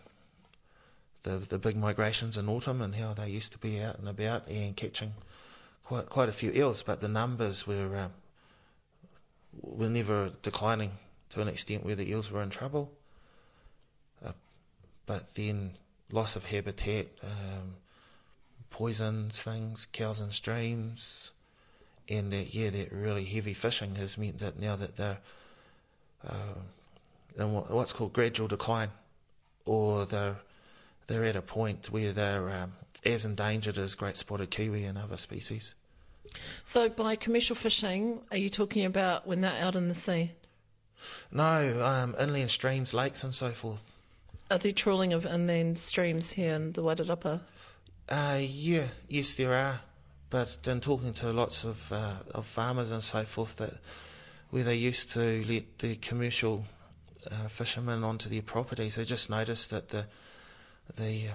the 1.24 1.38
the 1.38 1.60
big 1.60 1.76
migrations 1.76 2.38
in 2.38 2.50
autumn 2.50 2.82
and 2.82 2.96
how 2.96 3.14
they 3.14 3.30
used 3.30 3.52
to 3.52 3.58
be 3.58 3.82
out 3.82 4.00
and 4.00 4.08
about 4.08 4.48
and 4.48 4.76
catching 4.76 5.14
quite 5.84 6.08
quite 6.10 6.30
a 6.30 6.32
few 6.32 6.52
eels, 6.52 6.82
but 6.82 7.02
the 7.02 7.08
numbers 7.08 7.68
were 7.68 7.98
um, 7.98 8.14
were 9.62 9.90
never 9.90 10.32
declining 10.42 10.92
to 11.30 11.42
an 11.42 11.48
extent 11.48 11.86
where 11.86 11.96
the 11.96 12.10
eels 12.10 12.32
were 12.32 12.42
in 12.42 12.50
trouble. 12.50 12.92
But 15.12 15.36
then 15.36 15.72
loss 16.10 16.38
of 16.38 16.46
habitat, 16.46 17.08
um, 17.22 17.76
poisons 18.70 19.42
things, 19.42 19.86
cows 19.92 20.22
in 20.22 20.32
streams, 20.32 21.34
and 22.08 22.32
that 22.32 22.56
yeah, 22.56 22.70
that 22.70 22.94
really 22.94 23.26
heavy 23.26 23.54
fishing 23.54 23.96
has 23.96 24.18
meant 24.18 24.38
that 24.38 24.58
now 24.58 24.78
that 24.78 24.96
they're 24.96 25.18
uh, 26.26 26.54
in 27.38 27.52
what's 27.52 27.92
called 27.92 28.14
gradual 28.14 28.48
decline, 28.48 28.88
or 29.66 30.06
they're 30.06 30.38
they're 31.08 31.26
at 31.26 31.36
a 31.36 31.42
point 31.42 31.90
where 31.92 32.14
they're 32.14 32.50
um, 32.50 32.72
as 33.04 33.26
endangered 33.26 33.78
as 33.78 33.96
great 33.96 34.16
spotted 34.16 34.50
kiwi 34.50 34.86
and 34.86 34.98
other 34.98 35.18
species. 35.18 35.76
So, 36.64 36.88
by 36.88 37.18
commercial 37.18 37.58
fishing, 37.58 38.22
are 38.32 38.38
you 38.38 38.50
talking 38.50 38.86
about 38.86 39.28
when 39.28 39.42
they're 39.42 39.62
out 39.62 39.76
in 39.76 39.90
the 39.90 39.94
sea? 39.94 40.32
No, 41.34 41.84
um, 41.84 42.16
inland 42.18 42.50
streams, 42.50 42.94
lakes, 42.94 43.26
and 43.26 43.34
so 43.34 43.50
forth. 43.50 44.01
Are 44.52 44.58
there 44.58 44.74
trawling 44.74 45.14
of 45.14 45.26
inland 45.26 45.80
streams 45.80 46.34
here 46.34 46.56
in 46.56 46.74
the 46.74 46.84
Wairarapa? 46.84 47.40
Uh, 48.10 48.40
yeah, 48.42 48.88
yes, 49.08 49.36
there 49.36 49.54
are. 49.54 49.80
But 50.30 50.68
in 50.68 50.82
talking 50.82 51.14
to 51.14 51.32
lots 51.32 51.64
of 51.64 51.90
uh, 51.90 52.16
of 52.36 52.46
farmers 52.46 52.92
and 52.92 53.02
so 53.02 53.24
forth, 53.24 53.56
that 53.58 53.76
where 54.50 54.66
they 54.66 54.76
used 54.76 55.12
to 55.12 55.46
let 55.48 55.80
the 55.80 55.96
commercial 55.96 56.66
uh, 57.32 57.48
fishermen 57.48 58.04
onto 58.04 58.28
their 58.28 58.42
properties, 58.42 58.96
they 58.96 59.06
just 59.06 59.30
noticed 59.30 59.70
that 59.70 59.88
the 59.88 60.08
the 60.98 61.30
uh, 61.30 61.34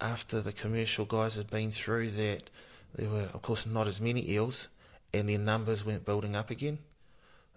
after 0.00 0.40
the 0.40 0.52
commercial 0.52 1.04
guys 1.04 1.34
had 1.34 1.50
been 1.50 1.72
through 1.72 2.10
that, 2.10 2.48
there 2.94 3.10
were 3.10 3.28
of 3.34 3.42
course 3.42 3.66
not 3.66 3.88
as 3.88 4.00
many 4.00 4.30
eels, 4.30 4.68
and 5.12 5.28
their 5.28 5.40
numbers 5.40 5.84
weren't 5.84 6.04
building 6.04 6.36
up 6.36 6.50
again. 6.50 6.78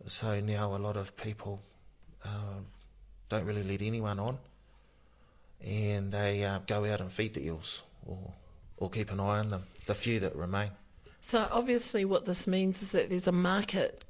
So 0.07 0.39
now 0.39 0.75
a 0.75 0.81
lot 0.81 0.97
of 0.97 1.15
people 1.15 1.61
uh, 2.23 2.61
don't 3.31 3.45
really 3.45 3.63
let 3.63 3.81
anyone 3.81 4.19
on 4.19 4.37
and 5.65 6.11
they 6.11 6.43
uh, 6.43 6.59
go 6.67 6.85
out 6.85 7.01
and 7.01 7.11
feed 7.11 7.33
the 7.33 7.45
eels 7.45 7.83
or, 8.05 8.33
or 8.77 8.89
keep 8.89 9.11
an 9.11 9.19
eye 9.19 9.39
on 9.39 9.49
them, 9.49 9.63
the 9.85 9.95
few 9.95 10.19
that 10.19 10.35
remain. 10.35 10.71
So 11.21 11.47
obviously, 11.51 12.03
what 12.03 12.25
this 12.25 12.45
means 12.45 12.83
is 12.83 12.91
that 12.91 13.09
there's 13.09 13.27
a 13.27 13.31
market 13.31 14.03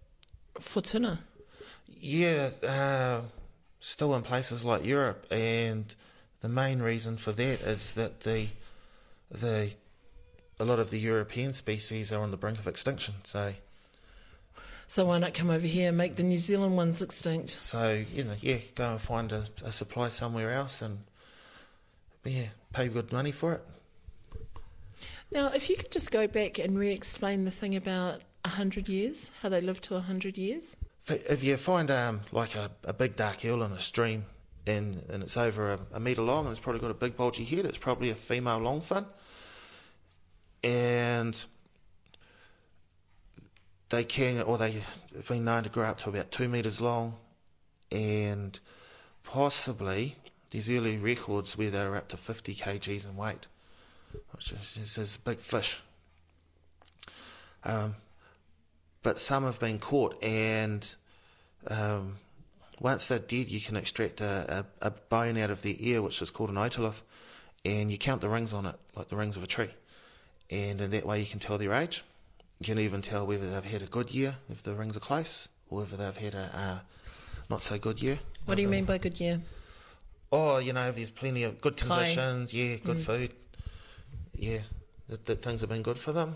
for 0.60 0.82
tuna. 0.82 1.20
Yeah, 1.88 2.50
uh, 2.68 3.22
still 3.80 4.16
in 4.16 4.24
places 4.24 4.66
like 4.66 4.84
Europe, 4.84 5.28
and 5.30 5.94
the 6.40 6.50
main 6.50 6.82
reason 6.82 7.18
for 7.18 7.32
that 7.34 7.62
is 7.62 7.94
that 7.94 8.22
the 8.22 8.48
the 9.30 9.76
a 10.60 10.66
lot 10.66 10.80
of 10.80 10.90
the 10.90 11.00
European 11.00 11.54
species 11.54 12.12
are 12.12 12.22
on 12.22 12.32
the 12.32 12.38
brink 12.38 12.58
of 12.60 12.68
extinction. 12.68 13.16
So. 13.24 13.54
So 14.92 15.06
why 15.06 15.20
not 15.20 15.34
come 15.34 15.50
over 15.50 15.66
here 15.66 15.88
and 15.88 15.98
make 15.98 16.18
the 16.18 16.24
New 16.24 16.38
Zealand 16.38 16.76
ones 16.76 17.02
extinct? 17.02 17.52
So 17.52 18.04
you 18.14 18.26
know, 18.26 18.34
yeah, 18.42 18.58
go 18.76 18.92
and 18.92 19.00
find 19.00 19.32
a, 19.32 19.46
a 19.64 19.72
supply 19.72 20.10
somewhere 20.10 20.52
else 20.52 20.82
and 20.82 21.06
yeah, 22.26 22.48
pay 22.74 22.90
good 22.90 23.10
money 23.14 23.32
for 23.32 23.54
it. 23.54 23.62
Now, 25.32 25.48
if 25.48 25.70
you 25.70 25.78
could 25.78 25.92
just 25.92 26.12
go 26.12 26.28
back 26.28 26.60
and 26.60 26.78
re 26.78 26.92
explain 26.92 27.46
the 27.46 27.52
thing 27.52 27.78
about 27.78 28.20
100 28.44 28.90
years, 28.90 29.32
how 29.42 29.48
they 29.48 29.62
live 29.62 29.80
to 29.80 29.94
100 29.94 30.38
years. 30.38 30.76
If 31.08 31.42
you 31.42 31.56
find 31.56 31.90
um, 31.90 32.20
like 32.34 32.56
a, 32.56 32.70
a 32.84 32.92
big 32.92 33.16
dark 33.16 33.40
hill 33.40 33.64
in 33.64 33.72
a 33.72 33.80
stream 33.80 34.26
and, 34.68 35.02
and 35.10 35.24
it's 35.24 35.38
over 35.38 35.72
a, 35.72 35.80
a 35.94 36.02
metre 36.02 36.22
long 36.22 36.48
and 36.48 36.52
it's 36.52 36.60
probably 36.60 36.82
got 36.82 36.92
a 36.92 36.96
big 36.96 37.16
bulgy 37.16 37.46
head, 37.46 37.64
it's 37.64 37.78
probably 37.78 38.10
a 38.10 38.16
female 38.16 38.60
longfin. 38.60 39.06
And 40.66 41.42
they 43.92 44.04
can, 44.04 44.42
or 44.42 44.58
they've 44.58 44.84
been 45.28 45.46
known 45.46 45.64
to 45.64 45.70
grow 45.70 45.86
up 45.86 46.00
to 46.00 46.10
about 46.10 46.32
two 46.32 46.50
metres 46.50 46.82
long 46.82 47.16
and 47.92 48.60
possibly 49.24 50.16
there's 50.50 50.70
early 50.70 50.98
records 50.98 51.58
where 51.58 51.70
they 51.70 51.86
were 51.86 51.96
up 51.96 52.08
to 52.10 52.18
50 52.18 52.56
kgs 52.56 53.06
in 53.06 53.16
weight, 53.16 53.48
which 54.32 54.52
is, 54.52 54.98
is, 54.98 55.18
big 55.18 55.40
fish. 55.40 55.82
Um, 57.64 57.96
but 59.04 59.20
some 59.20 59.44
have 59.44 59.60
been 59.60 59.80
caught, 59.80 60.22
and 60.24 60.88
um, 61.68 62.18
once 62.80 63.08
they're 63.08 63.20
dead, 63.20 63.50
you 63.50 63.62
can 63.62 63.76
extract 63.76 64.20
a, 64.22 64.66
a, 64.82 64.88
a, 64.88 64.92
bone 64.92 65.38
out 65.38 65.52
of 65.52 65.62
their 65.62 65.76
ear, 65.78 66.02
which 66.02 66.22
is 66.22 66.32
called 66.32 66.50
an 66.50 66.56
otolith, 66.56 67.04
and 67.64 67.92
you 67.92 67.98
count 67.98 68.22
the 68.22 68.30
rings 68.30 68.54
on 68.54 68.66
it, 68.66 68.76
like 68.96 69.08
the 69.08 69.16
rings 69.16 69.38
of 69.38 69.44
a 69.44 69.48
tree. 69.48 69.70
And 70.50 70.82
in 70.82 70.92
that 70.92 71.06
way, 71.06 71.20
you 71.20 71.26
can 71.26 71.40
tell 71.40 71.58
their 71.58 71.74
age. 71.74 72.04
You 72.62 72.66
can 72.66 72.78
even 72.78 73.02
tell 73.02 73.26
whether 73.26 73.50
they've 73.50 73.72
had 73.72 73.82
a 73.82 73.88
good 73.88 74.12
year, 74.12 74.36
if 74.48 74.62
the 74.62 74.76
rings 74.76 74.96
are 74.96 75.00
close, 75.00 75.50
or 75.72 75.80
whether 75.80 75.98
they've 75.98 76.16
had 76.16 76.36
a, 76.36 76.38
a 76.38 76.82
not 77.50 77.64
so 77.64 77.80
good 77.80 78.00
year. 78.00 78.20
What 78.46 78.54
do 78.54 78.62
you 78.62 78.68
mean 78.68 78.86
by 78.86 79.00
good 79.00 79.20
year? 79.20 79.42
Oh, 80.32 80.60
you 80.60 80.72
know, 80.72 80.92
there's 80.92 81.10
plenty 81.10 81.42
of 81.42 81.60
good 81.60 81.76
conditions. 81.76 82.54
Yeah, 82.54 82.76
good 82.76 83.00
food. 83.00 83.32
Yeah, 84.36 84.60
that, 85.10 85.26
that 85.26 85.42
things 85.42 85.62
have 85.62 85.72
been 85.72 85.82
good 85.82 85.98
for 85.98 86.12
them. 86.12 86.36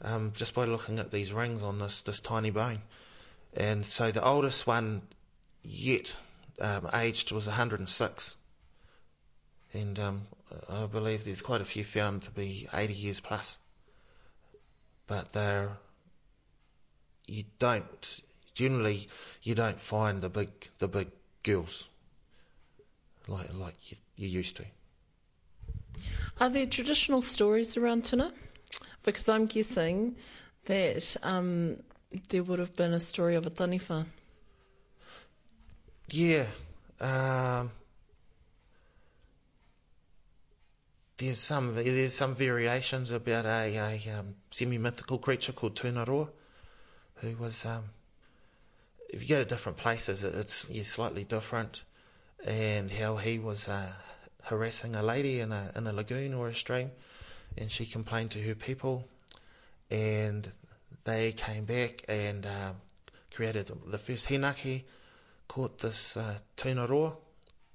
Um, 0.00 0.32
just 0.34 0.54
by 0.54 0.64
looking 0.64 0.98
at 0.98 1.10
these 1.10 1.30
rings 1.30 1.62
on 1.62 1.76
this 1.76 2.00
this 2.00 2.18
tiny 2.18 2.48
bone, 2.48 2.80
and 3.52 3.84
so 3.84 4.12
the 4.12 4.24
oldest 4.24 4.66
one 4.66 5.02
yet 5.62 6.14
um, 6.58 6.88
aged 6.94 7.32
was 7.32 7.46
106, 7.46 8.36
and 9.74 9.98
um, 9.98 10.22
I 10.70 10.86
believe 10.86 11.26
there's 11.26 11.42
quite 11.42 11.60
a 11.60 11.66
few 11.66 11.84
found 11.84 12.22
to 12.22 12.30
be 12.30 12.66
80 12.72 12.94
years 12.94 13.20
plus. 13.20 13.58
But 15.06 15.32
they're 15.32 15.78
you 17.26 17.44
don't 17.58 18.20
generally 18.54 19.08
you 19.42 19.54
don't 19.54 19.80
find 19.80 20.20
the 20.20 20.28
big 20.28 20.50
the 20.78 20.88
big 20.88 21.08
girls 21.42 21.88
like 23.26 23.52
like 23.54 23.90
you, 23.90 23.96
you 24.16 24.28
used 24.28 24.56
to. 24.56 24.64
Are 26.40 26.48
there 26.48 26.66
traditional 26.66 27.22
stories 27.22 27.76
around 27.76 28.04
tuna? 28.04 28.32
Because 29.02 29.28
I'm 29.28 29.46
guessing 29.46 30.16
that 30.66 31.16
um, 31.22 31.76
there 32.28 32.42
would 32.42 32.58
have 32.58 32.76
been 32.76 32.92
a 32.92 33.00
story 33.00 33.34
of 33.34 33.46
a 33.46 33.50
taniwha. 33.50 34.06
Yeah. 36.10 36.46
Um, 37.00 37.70
there's 41.22 41.38
some 41.38 41.74
there's 41.74 42.14
some 42.14 42.34
variations 42.34 43.10
about 43.12 43.44
a, 43.46 43.76
a 43.76 44.18
um, 44.18 44.34
semi-mythical 44.50 45.18
creature 45.18 45.52
called 45.52 45.76
Tunaroa, 45.76 46.28
who 47.16 47.36
was 47.36 47.64
um, 47.64 47.84
if 49.08 49.22
you 49.22 49.28
go 49.28 49.38
to 49.38 49.44
different 49.44 49.78
places, 49.78 50.24
it- 50.24 50.34
it's 50.34 50.68
yeah, 50.68 50.82
slightly 50.82 51.24
different, 51.24 51.82
and 52.44 52.90
how 52.90 53.16
he 53.16 53.38
was 53.38 53.68
uh, 53.68 53.92
harassing 54.44 54.96
a 54.96 55.02
lady 55.02 55.38
in 55.40 55.52
a 55.52 55.70
in 55.76 55.86
a 55.86 55.92
lagoon 55.92 56.34
or 56.34 56.48
a 56.48 56.54
stream, 56.54 56.90
and 57.56 57.70
she 57.70 57.86
complained 57.86 58.32
to 58.32 58.42
her 58.42 58.54
people, 58.56 59.06
and 59.90 60.50
they 61.04 61.32
came 61.32 61.64
back 61.64 62.02
and 62.08 62.46
um, 62.46 62.76
created 63.32 63.70
the 63.86 63.98
first 63.98 64.26
hinaki, 64.26 64.82
caught 65.46 65.78
this 65.78 66.16
uh, 66.16 66.38
Tunaroa, 66.56 67.14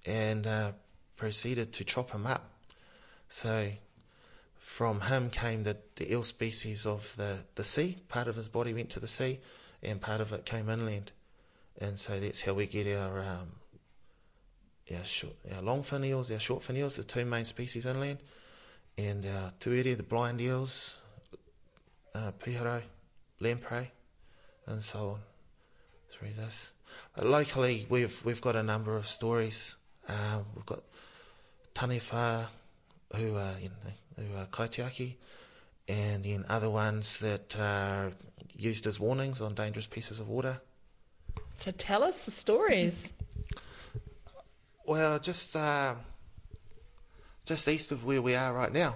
and 0.05 0.45
uh, 0.45 0.71
proceeded 1.15 1.71
to 1.73 1.83
chop 1.85 2.11
him 2.11 2.27
up. 2.27 2.56
So 3.29 3.71
from 4.57 5.01
him 5.01 5.29
came 5.29 5.63
the, 5.63 5.77
the 5.95 6.11
eel 6.11 6.23
species 6.23 6.85
of 6.85 7.15
the, 7.15 7.45
the 7.55 7.63
sea. 7.63 7.97
Part 8.09 8.27
of 8.27 8.35
his 8.35 8.47
body 8.47 8.73
went 8.73 8.89
to 8.91 8.99
the 8.99 9.07
sea, 9.07 9.39
and 9.81 10.01
part 10.01 10.21
of 10.21 10.33
it 10.33 10.45
came 10.45 10.69
inland. 10.69 11.11
And 11.79 11.99
so 11.99 12.19
that's 12.19 12.41
how 12.41 12.53
we 12.53 12.65
get 12.65 12.87
our 12.97 13.19
um, 13.19 13.51
our, 14.93 15.03
short, 15.03 15.35
our 15.55 15.61
long 15.61 15.83
fin 15.83 16.03
eels, 16.03 16.31
our 16.31 16.39
short 16.39 16.63
fin 16.63 16.77
eels, 16.77 16.95
the 16.95 17.03
two 17.03 17.25
main 17.25 17.45
species 17.45 17.85
inland, 17.85 18.19
and 18.97 19.25
our 19.25 19.53
tuere, 19.59 19.95
the 19.95 20.03
blind 20.03 20.41
eels, 20.41 21.01
uh, 22.15 22.31
piharau, 22.43 22.81
lamprey, 23.39 23.91
and 24.65 24.83
so 24.83 25.11
on 25.11 25.19
through 26.09 26.33
this. 26.35 26.71
Uh, 27.17 27.25
locally, 27.25 27.85
we've 27.89 28.23
we've 28.25 28.41
got 28.41 28.55
a 28.55 28.63
number 28.63 28.95
of 28.95 29.05
stories. 29.05 29.77
Um, 30.07 30.45
we've 30.55 30.65
got 30.65 30.83
taniwha 31.75 32.47
who 33.15 33.35
are 33.35 33.55
you 33.61 33.69
know, 33.69 34.23
who 34.23 34.37
are 34.37 34.45
kaitiaki, 34.47 35.15
and 35.87 36.23
then 36.23 36.45
other 36.49 36.69
ones 36.69 37.19
that 37.19 37.55
are 37.59 38.11
used 38.55 38.87
as 38.87 38.99
warnings 38.99 39.41
on 39.41 39.53
dangerous 39.53 39.87
pieces 39.87 40.19
of 40.19 40.27
water. 40.27 40.59
So 41.57 41.71
tell 41.71 42.03
us 42.03 42.25
the 42.25 42.31
stories. 42.31 43.13
Well, 44.85 45.19
just 45.19 45.55
uh, 45.55 45.95
just 47.45 47.67
east 47.67 47.91
of 47.91 48.05
where 48.05 48.21
we 48.21 48.35
are 48.35 48.53
right 48.53 48.71
now 48.71 48.95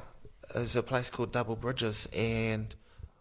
is 0.55 0.75
a 0.75 0.83
place 0.83 1.09
called 1.09 1.31
Double 1.31 1.55
Bridges, 1.55 2.07
and 2.13 2.73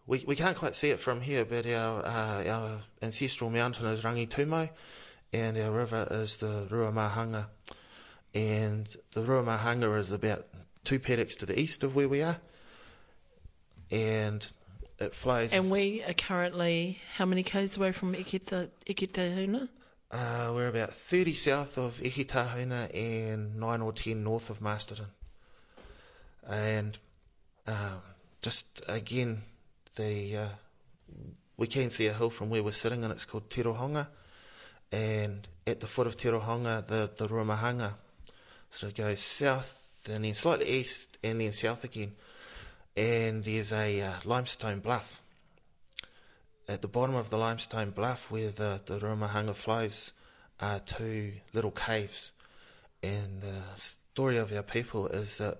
we 0.07 0.23
we 0.27 0.35
can't 0.35 0.57
quite 0.57 0.75
see 0.75 0.89
it 0.89 0.99
from 0.99 1.21
here, 1.21 1.45
but 1.45 1.65
our 1.65 2.05
uh, 2.05 2.47
our 2.47 2.81
ancestral 3.01 3.49
mountain 3.49 3.87
is 3.87 4.01
Rangitūmau, 4.01 4.69
and 5.33 5.57
our 5.57 5.71
river 5.71 6.07
is 6.11 6.37
the 6.37 6.67
Ruamahanga, 6.69 7.47
and 8.33 8.87
the 9.13 9.21
Ruamahanga 9.21 9.97
is 9.99 10.11
about 10.11 10.47
two 10.83 10.99
paddocks 10.99 11.35
to 11.37 11.45
the 11.45 11.59
east 11.59 11.83
of 11.83 11.95
where 11.95 12.09
we 12.09 12.21
are, 12.21 12.37
and 13.89 14.45
it 14.99 15.13
flows. 15.13 15.53
And 15.53 15.69
we 15.69 16.03
are 16.03 16.13
currently 16.13 16.99
how 17.15 17.25
many 17.25 17.43
k's 17.43 17.77
away 17.77 17.91
from 17.91 18.13
Ikita, 18.13 18.69
Eketahuna? 18.87 19.69
Uh, 20.11 20.51
we're 20.53 20.67
about 20.67 20.91
30 20.91 21.33
south 21.33 21.77
of 21.77 21.99
Eketahuna 21.99 22.93
and 22.93 23.55
9 23.55 23.81
or 23.81 23.93
10 23.93 24.23
north 24.23 24.49
of 24.49 24.61
Masterton. 24.61 25.07
And 26.47 26.97
um, 27.65 28.01
just 28.41 28.81
again, 28.87 29.43
the 29.95 30.37
uh, 30.37 30.47
we 31.57 31.67
can 31.67 31.89
see 31.89 32.07
a 32.07 32.13
hill 32.13 32.29
from 32.29 32.49
where 32.49 32.63
we're 32.63 32.71
sitting, 32.71 33.03
and 33.03 33.13
it's 33.13 33.25
called 33.25 33.49
Tirohonga. 33.49 34.07
And 34.91 35.47
at 35.65 35.79
the 35.79 35.87
foot 35.87 36.07
of 36.07 36.17
Tirohonga, 36.17 36.87
the, 36.87 37.09
the 37.15 37.27
Ruamahanga 37.27 37.93
sort 38.71 38.91
of 38.91 38.97
goes 38.97 39.19
south 39.19 39.80
and 40.09 40.23
then 40.23 40.33
slightly 40.33 40.67
east 40.67 41.17
and 41.23 41.41
then 41.41 41.51
south 41.51 41.83
again. 41.83 42.13
And 42.95 43.43
there's 43.43 43.71
a 43.71 44.01
uh, 44.01 44.13
limestone 44.25 44.79
bluff 44.79 45.21
at 46.67 46.81
the 46.81 46.87
bottom 46.87 47.15
of 47.15 47.29
the 47.29 47.37
limestone 47.37 47.91
bluff 47.91 48.31
where 48.31 48.51
the, 48.51 48.81
the 48.85 48.99
Ruamahanga 48.99 49.55
flows 49.55 50.13
are 50.59 50.79
two 50.79 51.33
little 51.53 51.71
caves. 51.71 52.31
And 53.03 53.41
the 53.41 53.63
story 53.75 54.37
of 54.37 54.51
our 54.53 54.63
people 54.63 55.07
is 55.07 55.37
that 55.37 55.57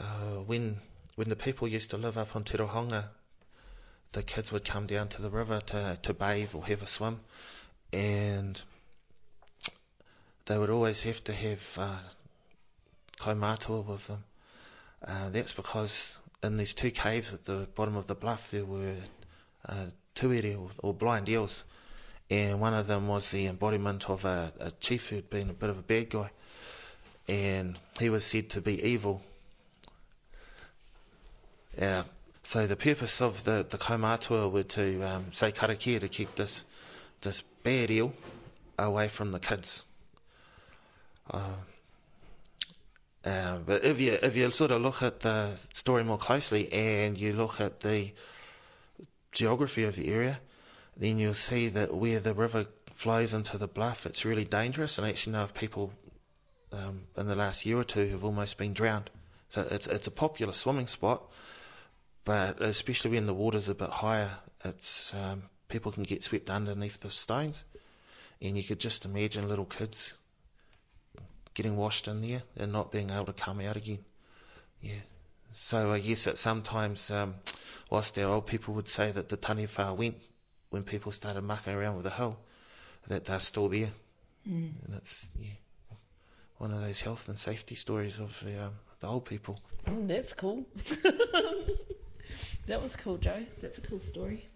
uh, 0.00 0.42
when 0.46 0.78
when 1.16 1.28
the 1.28 1.36
people 1.36 1.66
used 1.66 1.90
to 1.90 1.96
live 1.96 2.16
up 2.16 2.36
on 2.36 2.44
Tirohonga, 2.44 3.06
the 4.12 4.22
kids 4.22 4.52
would 4.52 4.64
come 4.64 4.86
down 4.86 5.08
to 5.08 5.20
the 5.20 5.30
river 5.30 5.60
to, 5.66 5.98
to 6.00 6.14
bathe 6.14 6.54
or 6.54 6.64
have 6.66 6.80
a 6.80 6.86
swim. 6.86 7.20
And 7.92 8.62
they 10.46 10.56
would 10.56 10.70
always 10.70 11.02
have 11.02 11.24
to 11.24 11.32
have 11.32 11.76
uh, 11.76 11.98
kaumātua 13.18 13.84
with 13.84 14.06
them. 14.06 14.24
Uh, 15.06 15.30
that's 15.30 15.52
because 15.52 16.20
in 16.42 16.56
these 16.56 16.74
two 16.74 16.90
caves 16.90 17.32
at 17.32 17.44
the 17.44 17.68
bottom 17.74 17.96
of 17.96 18.06
the 18.06 18.14
bluff 18.14 18.50
there 18.50 18.64
were 18.64 18.96
uh, 19.68 19.86
tuere 20.14 20.56
or, 20.56 20.70
or 20.78 20.94
blind 20.94 21.28
eels, 21.28 21.64
and 22.30 22.60
one 22.60 22.74
of 22.74 22.86
them 22.86 23.08
was 23.08 23.30
the 23.30 23.46
embodiment 23.46 24.08
of 24.08 24.24
a, 24.24 24.52
a 24.60 24.70
chief 24.72 25.08
who'd 25.08 25.30
been 25.30 25.50
a 25.50 25.54
bit 25.54 25.70
of 25.70 25.78
a 25.78 25.82
bad 25.82 26.10
guy, 26.10 26.30
and 27.28 27.78
he 28.00 28.10
was 28.10 28.24
said 28.24 28.48
to 28.50 28.60
be 28.60 28.82
evil. 28.82 29.22
Uh, 31.80 32.02
So 32.42 32.66
the 32.66 32.76
purpose 32.76 33.20
of 33.20 33.44
the 33.44 33.62
the 33.68 33.76
Kaimatua 33.76 34.50
were 34.50 34.62
to 34.62 35.02
um, 35.02 35.32
say 35.32 35.52
karakia 35.52 36.00
to 36.00 36.08
keep 36.08 36.34
this 36.34 36.64
this 37.20 37.42
bad 37.62 37.90
eel 37.90 38.14
away 38.78 39.08
from 39.08 39.32
the 39.32 39.38
kids. 39.38 39.84
Uh, 41.30 41.60
uh, 43.24 43.58
but 43.58 43.84
if 43.84 44.00
you 44.00 44.18
if 44.22 44.36
you 44.36 44.50
sort 44.50 44.70
of 44.70 44.80
look 44.80 45.02
at 45.02 45.20
the 45.20 45.56
story 45.72 46.04
more 46.04 46.18
closely 46.18 46.72
and 46.72 47.18
you 47.18 47.32
look 47.32 47.60
at 47.60 47.80
the 47.80 48.12
geography 49.32 49.84
of 49.84 49.96
the 49.96 50.08
area, 50.08 50.40
then 50.96 51.18
you'll 51.18 51.34
see 51.34 51.68
that 51.68 51.94
where 51.94 52.20
the 52.20 52.34
river 52.34 52.66
flows 52.86 53.32
into 53.32 53.58
the 53.58 53.68
bluff, 53.68 54.06
it's 54.06 54.24
really 54.24 54.44
dangerous. 54.44 54.98
And 54.98 55.06
I 55.06 55.10
actually 55.10 55.34
know 55.34 55.42
of 55.42 55.54
people 55.54 55.92
um, 56.72 57.02
in 57.16 57.26
the 57.26 57.36
last 57.36 57.66
year 57.66 57.78
or 57.78 57.84
two 57.84 58.06
who've 58.06 58.24
almost 58.24 58.58
been 58.58 58.72
drowned. 58.72 59.10
So 59.48 59.66
it's 59.70 59.86
it's 59.86 60.06
a 60.06 60.12
popular 60.12 60.52
swimming 60.52 60.86
spot, 60.86 61.22
but 62.24 62.60
especially 62.60 63.12
when 63.12 63.26
the 63.26 63.34
water's 63.34 63.68
a 63.68 63.74
bit 63.74 63.90
higher, 63.90 64.30
it's 64.64 65.14
um, 65.14 65.44
people 65.68 65.90
can 65.90 66.02
get 66.02 66.22
swept 66.22 66.50
underneath 66.50 67.00
the 67.00 67.10
stones, 67.10 67.64
and 68.40 68.56
you 68.56 68.62
could 68.62 68.78
just 68.78 69.04
imagine 69.04 69.48
little 69.48 69.64
kids 69.64 70.18
getting 71.58 71.76
washed 71.76 72.06
in 72.06 72.22
there 72.22 72.42
and 72.56 72.70
not 72.70 72.92
being 72.92 73.10
able 73.10 73.26
to 73.26 73.32
come 73.32 73.60
out 73.60 73.76
again. 73.76 73.98
Yeah. 74.80 75.02
So 75.52 75.90
I 75.90 75.98
guess 75.98 76.22
that 76.22 76.38
sometimes, 76.38 77.10
um, 77.10 77.34
whilst 77.90 78.16
our 78.16 78.30
old 78.32 78.46
people 78.46 78.74
would 78.74 78.88
say 78.88 79.10
that 79.10 79.28
the 79.28 79.36
taniwha 79.36 79.96
went 79.96 80.14
when 80.70 80.84
people 80.84 81.10
started 81.10 81.42
mucking 81.42 81.74
around 81.74 81.96
with 81.96 82.04
the 82.04 82.10
hill, 82.10 82.38
that 83.08 83.24
they're 83.24 83.40
still 83.40 83.68
there. 83.68 83.90
Mm. 84.48 84.70
And 84.84 84.94
it's 84.96 85.32
yeah, 85.36 85.50
one 86.58 86.70
of 86.70 86.80
those 86.80 87.00
health 87.00 87.26
and 87.28 87.36
safety 87.36 87.74
stories 87.74 88.20
of 88.20 88.40
the, 88.44 88.66
um, 88.66 88.74
the 89.00 89.08
old 89.08 89.24
people. 89.24 89.58
Mm, 89.88 90.06
that's 90.06 90.34
cool. 90.34 90.64
that 92.68 92.80
was 92.80 92.94
cool, 92.94 93.16
Joe. 93.16 93.44
That's 93.60 93.78
a 93.78 93.80
cool 93.80 93.98
story. 93.98 94.46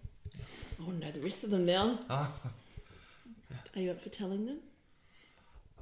I 0.79 0.83
want 0.85 1.01
to 1.01 1.07
know 1.07 1.11
the 1.11 1.19
rest 1.19 1.43
of 1.43 1.49
them 1.49 1.65
now. 1.65 1.99
Ah. 2.09 2.31
Are 3.75 3.81
you 3.81 3.91
up 3.91 4.01
for 4.01 4.09
telling 4.09 4.45
them? 4.45 4.59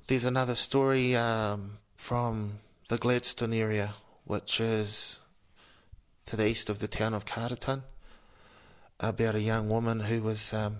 There's 0.07 0.25
another 0.25 0.55
story 0.55 1.15
um, 1.15 1.77
from 1.95 2.59
the 2.89 2.97
Gladstone 2.97 3.53
area, 3.53 3.93
which 4.25 4.59
is 4.59 5.21
to 6.25 6.35
the 6.35 6.47
east 6.47 6.69
of 6.69 6.79
the 6.79 6.87
town 6.87 7.13
of 7.13 7.23
Carterton, 7.25 7.83
about 8.99 9.35
a 9.35 9.41
young 9.41 9.69
woman 9.69 10.01
who 10.01 10.21
was 10.21 10.53
um, 10.53 10.77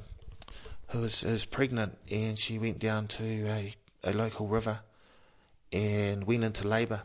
who 0.88 1.02
was, 1.02 1.24
was 1.24 1.46
pregnant, 1.46 1.98
and 2.12 2.38
she 2.38 2.60
went 2.60 2.80
down 2.80 3.08
to 3.08 3.24
a, 3.48 3.74
a 4.04 4.12
local 4.12 4.48
river 4.48 4.82
and 5.72 6.26
went 6.26 6.44
into 6.44 6.68
labour. 6.68 7.04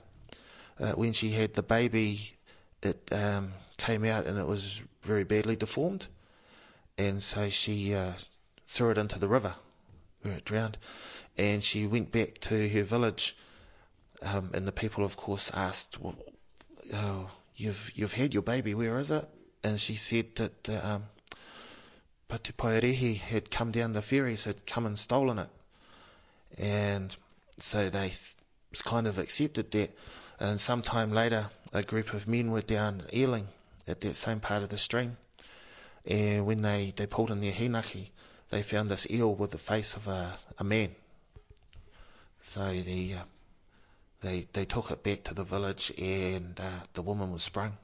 Uh, 0.80 0.92
when 0.92 1.12
she 1.12 1.30
had 1.30 1.54
the 1.54 1.62
baby, 1.62 2.34
it 2.82 3.08
um, 3.12 3.52
came 3.76 4.04
out 4.04 4.26
and 4.26 4.38
it 4.38 4.46
was 4.46 4.82
very 5.02 5.22
badly 5.22 5.54
deformed, 5.54 6.06
and 6.98 7.22
so 7.22 7.48
she 7.48 7.94
uh, 7.94 8.12
threw 8.66 8.90
it 8.90 8.98
into 8.98 9.18
the 9.18 9.28
river 9.28 9.54
where 10.22 10.34
it 10.34 10.44
drowned, 10.44 10.76
and 11.38 11.62
she 11.62 11.86
went 11.86 12.12
back 12.12 12.38
to 12.38 12.68
her 12.68 12.82
village, 12.82 13.36
um, 14.22 14.50
and 14.54 14.66
the 14.66 14.72
people, 14.72 15.04
of 15.04 15.16
course, 15.16 15.50
asked, 15.54 16.00
well, 16.00 16.16
"Oh, 16.92 17.30
you've 17.54 17.92
you've 17.94 18.14
had 18.14 18.32
your 18.32 18.42
baby. 18.42 18.74
Where 18.74 18.98
is 18.98 19.10
it?" 19.10 19.28
And 19.62 19.80
she 19.80 19.94
said 19.94 20.36
that 20.36 20.68
uh, 20.68 20.80
um, 20.84 21.04
had 22.28 23.50
come 23.50 23.70
down 23.70 23.92
the 23.92 24.02
ferries, 24.02 24.44
had 24.44 24.66
come 24.66 24.86
and 24.86 24.98
stolen 24.98 25.38
it, 25.38 25.50
and 26.58 27.16
so 27.58 27.90
they 27.90 28.12
kind 28.84 29.06
of 29.06 29.18
accepted 29.18 29.70
that. 29.72 29.96
And 30.38 30.60
sometime 30.60 31.12
later, 31.12 31.50
a 31.72 31.82
group 31.82 32.12
of 32.12 32.28
men 32.28 32.50
were 32.50 32.60
down 32.60 33.04
eeling 33.12 33.46
at 33.88 34.00
that 34.00 34.16
same 34.16 34.40
part 34.40 34.62
of 34.62 34.68
the 34.68 34.78
stream. 34.78 35.16
And 36.04 36.46
when 36.46 36.62
they, 36.62 36.92
they 36.94 37.06
pulled 37.06 37.30
in 37.30 37.40
their 37.40 37.52
hinaki, 37.52 38.10
they 38.50 38.62
found 38.62 38.90
this 38.90 39.06
eel 39.10 39.34
with 39.34 39.50
the 39.50 39.58
face 39.58 39.96
of 39.96 40.06
a, 40.06 40.38
a 40.58 40.64
man. 40.64 40.94
So 42.56 42.72
the, 42.72 43.12
uh, 43.12 43.24
they, 44.22 44.46
they 44.54 44.64
took 44.64 44.90
it 44.90 45.02
back 45.02 45.24
to 45.24 45.34
the 45.34 45.44
village, 45.44 45.92
and 45.98 46.58
uh, 46.58 46.84
the 46.94 47.02
woman 47.02 47.30
was 47.30 47.42
sprung. 47.42 47.76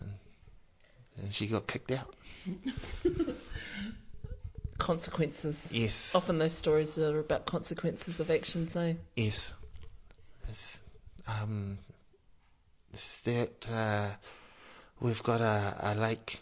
And, 0.00 0.10
and 1.22 1.32
she 1.32 1.46
got 1.46 1.68
kicked 1.68 1.92
out. 1.92 2.12
Consequences. 4.78 5.70
Yes. 5.72 6.12
Often 6.12 6.38
those 6.38 6.54
stories 6.54 6.98
are 6.98 7.20
about 7.20 7.46
consequences 7.46 8.18
of 8.18 8.32
actions, 8.32 8.74
eh? 8.74 8.94
Yes. 9.14 9.52
It's, 10.48 10.82
um, 11.28 11.78
it's 12.92 13.20
that 13.20 13.68
uh, 13.72 14.08
we've 14.98 15.22
got 15.22 15.40
a, 15.40 15.76
a 15.78 15.94
lake 15.94 16.40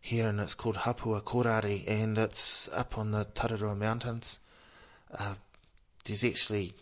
here 0.00 0.26
and 0.26 0.40
it's 0.40 0.54
called 0.54 0.76
Hapua 0.76 1.22
Korari 1.22 1.84
and 1.86 2.16
it's 2.16 2.70
up 2.72 2.96
on 2.96 3.10
the 3.10 3.26
Tararua 3.26 3.76
Mountains. 3.76 4.38
Uh, 5.12 5.34
there's 6.04 6.24
actually 6.24 6.74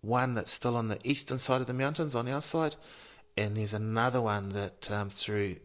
one 0.00 0.34
that's 0.34 0.52
still 0.52 0.76
on 0.76 0.88
the 0.88 0.98
eastern 1.04 1.38
side 1.38 1.60
of 1.60 1.66
the 1.66 1.74
mountains 1.74 2.14
on 2.14 2.28
our 2.28 2.40
side 2.40 2.76
and 3.36 3.56
there's 3.56 3.74
another 3.74 4.20
one 4.20 4.50
that 4.50 4.90
um, 4.90 5.08
through 5.08 5.56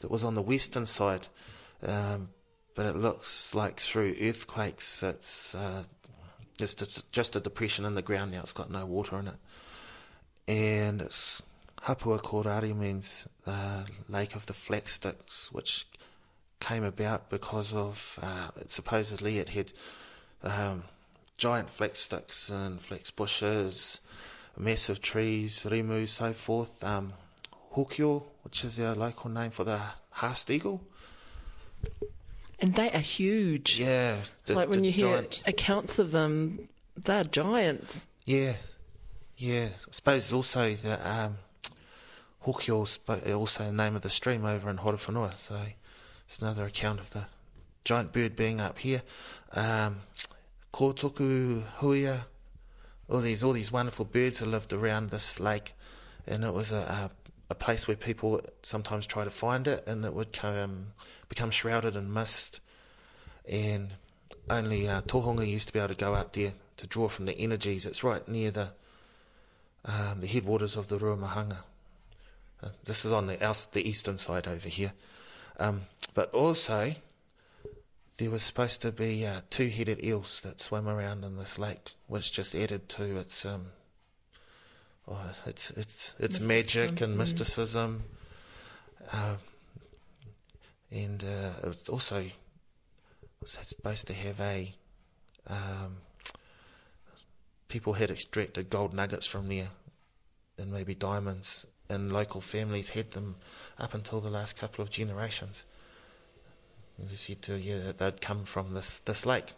that 0.00 0.10
was 0.10 0.24
on 0.24 0.34
the 0.34 0.42
western 0.42 0.86
side 0.86 1.26
um, 1.82 2.30
but 2.74 2.86
it 2.86 2.96
looks 2.96 3.54
like 3.54 3.80
through 3.80 4.16
earthquakes 4.20 5.02
it's 5.02 5.54
uh, 5.54 5.84
just 6.60 7.10
just 7.10 7.36
a 7.36 7.40
depression 7.40 7.84
in 7.84 7.94
the 7.94 8.02
ground 8.02 8.32
now. 8.32 8.40
It's 8.40 8.52
got 8.52 8.70
no 8.70 8.84
water 8.84 9.18
in 9.18 9.28
it, 9.28 9.34
and 10.46 11.00
it's 11.00 11.42
Hapua 11.84 12.20
Korari 12.20 12.76
means 12.76 13.26
the 13.44 13.86
Lake 14.08 14.36
of 14.36 14.46
the 14.46 14.52
Flat 14.52 14.86
Sticks, 14.86 15.50
which 15.52 15.86
came 16.60 16.84
about 16.84 17.30
because 17.30 17.72
of 17.72 18.18
uh, 18.22 18.48
it, 18.60 18.70
supposedly 18.70 19.38
it 19.38 19.48
had 19.48 19.72
um, 20.42 20.84
giant 21.40 21.70
flax 21.70 22.00
sticks 22.00 22.50
and 22.50 22.80
flax 22.80 23.10
bushes, 23.10 24.00
massive 24.58 25.00
trees, 25.00 25.64
rimu, 25.64 26.06
so 26.06 26.34
forth. 26.34 26.84
Um, 26.84 27.14
Hokio, 27.74 28.24
which 28.42 28.62
is 28.62 28.78
our 28.78 28.94
local 28.94 29.30
name 29.30 29.50
for 29.50 29.64
the 29.64 29.80
haast 30.10 30.50
eagle. 30.50 30.82
And 32.60 32.74
they 32.74 32.90
are 32.90 32.98
huge. 32.98 33.80
Yeah, 33.80 34.18
the, 34.44 34.54
like 34.54 34.68
when 34.68 34.84
you 34.84 34.92
hear 34.92 35.16
giant- 35.16 35.42
accounts 35.46 35.98
of 35.98 36.12
them, 36.12 36.68
they're 36.94 37.24
giants. 37.24 38.06
Yeah, 38.26 38.56
yeah. 39.38 39.68
I 39.72 39.90
suppose 39.92 40.32
also 40.34 40.74
the 40.74 41.10
um, 41.10 41.38
Hokio 42.44 42.86
also 43.34 43.64
the 43.64 43.72
name 43.72 43.96
of 43.96 44.02
the 44.02 44.10
stream 44.10 44.44
over 44.44 44.68
in 44.68 44.76
Horowhenua, 44.76 45.34
so 45.36 45.58
it's 46.26 46.38
another 46.38 46.66
account 46.66 47.00
of 47.00 47.10
the 47.10 47.24
giant 47.84 48.12
bird 48.12 48.36
being 48.36 48.60
up 48.60 48.78
here. 48.80 49.00
Um, 49.52 50.02
Kotuku 50.72 51.64
Huia, 51.78 52.24
all 53.08 53.20
these 53.20 53.42
all 53.42 53.52
these 53.52 53.72
wonderful 53.72 54.04
birds 54.04 54.38
that 54.38 54.46
lived 54.46 54.72
around 54.72 55.10
this 55.10 55.40
lake, 55.40 55.74
and 56.26 56.44
it 56.44 56.52
was 56.52 56.72
a, 56.72 56.76
a 56.76 57.10
a 57.50 57.54
place 57.54 57.88
where 57.88 57.96
people 57.96 58.40
sometimes 58.62 59.06
try 59.06 59.24
to 59.24 59.30
find 59.30 59.66
it, 59.66 59.84
and 59.86 60.04
it 60.04 60.14
would 60.14 60.32
come, 60.32 60.92
become 61.28 61.50
shrouded 61.50 61.96
in 61.96 62.12
mist, 62.12 62.60
and 63.48 63.94
only 64.48 64.88
uh, 64.88 65.02
Tohunga 65.02 65.46
used 65.46 65.66
to 65.66 65.72
be 65.72 65.80
able 65.80 65.88
to 65.88 65.94
go 65.94 66.14
up 66.14 66.32
there 66.32 66.52
to 66.76 66.86
draw 66.86 67.08
from 67.08 67.26
the 67.26 67.36
energies. 67.36 67.86
It's 67.86 68.04
right 68.04 68.26
near 68.28 68.52
the 68.52 68.68
um, 69.84 70.20
the 70.20 70.26
headwaters 70.26 70.76
of 70.76 70.88
the 70.88 70.98
Ruamahanga. 70.98 71.58
Uh, 72.62 72.68
this 72.84 73.04
is 73.04 73.12
on 73.12 73.26
the 73.26 73.66
the 73.72 73.88
eastern 73.88 74.18
side 74.18 74.46
over 74.46 74.68
here. 74.68 74.92
Um, 75.58 75.82
but 76.14 76.32
also, 76.32 76.94
there 78.20 78.30
was 78.30 78.42
supposed 78.42 78.82
to 78.82 78.92
be 78.92 79.24
uh, 79.24 79.40
two-headed 79.48 80.04
eels 80.04 80.42
that 80.42 80.60
swam 80.60 80.86
around 80.86 81.24
in 81.24 81.38
this 81.38 81.58
lake, 81.58 81.94
which 82.06 82.32
just 82.32 82.54
added 82.54 82.86
to 82.90 83.16
its 83.16 83.46
um, 83.46 83.68
oh, 85.08 85.30
its 85.46 85.70
its 85.70 86.14
its 86.18 86.38
magic 86.38 87.00
Mysticism, 87.00 87.04
and 87.04 87.14
mm. 87.14 87.18
mysticism. 87.18 88.02
Uh, 89.10 89.36
and 90.92 91.24
uh, 91.24 91.52
it 91.62 91.66
was 91.66 91.88
also 91.88 92.24
was 93.40 93.58
supposed 93.62 94.06
to 94.08 94.12
have 94.12 94.38
a 94.38 94.74
um, 95.46 95.96
people 97.68 97.94
had 97.94 98.10
extracted 98.10 98.68
gold 98.68 98.92
nuggets 98.92 99.26
from 99.26 99.48
there 99.48 99.70
and 100.58 100.70
maybe 100.70 100.94
diamonds 100.94 101.64
and 101.88 102.12
local 102.12 102.42
families 102.42 102.90
had 102.90 103.12
them 103.12 103.36
up 103.78 103.94
until 103.94 104.20
the 104.20 104.28
last 104.28 104.56
couple 104.56 104.82
of 104.82 104.90
generations. 104.90 105.64
They 107.08 107.16
said 107.16 107.42
to 107.42 107.56
yeah 107.56 107.78
that 107.78 107.98
they'd 107.98 108.20
come 108.20 108.44
from 108.44 108.74
this 108.74 108.98
this 109.00 109.24
lake, 109.24 109.54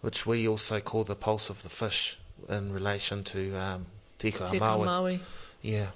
which 0.00 0.26
we 0.26 0.46
also 0.46 0.80
call 0.80 1.04
the 1.04 1.16
pulse 1.16 1.50
of 1.50 1.62
the 1.62 1.68
fish 1.68 2.18
in 2.48 2.72
relation 2.72 3.24
to 3.24 3.54
um, 3.54 3.86
Tika 4.18 4.46
Te 4.46 4.58
Amawe. 4.58 4.84
Maui. 4.84 5.20
Yeah, 5.62 5.88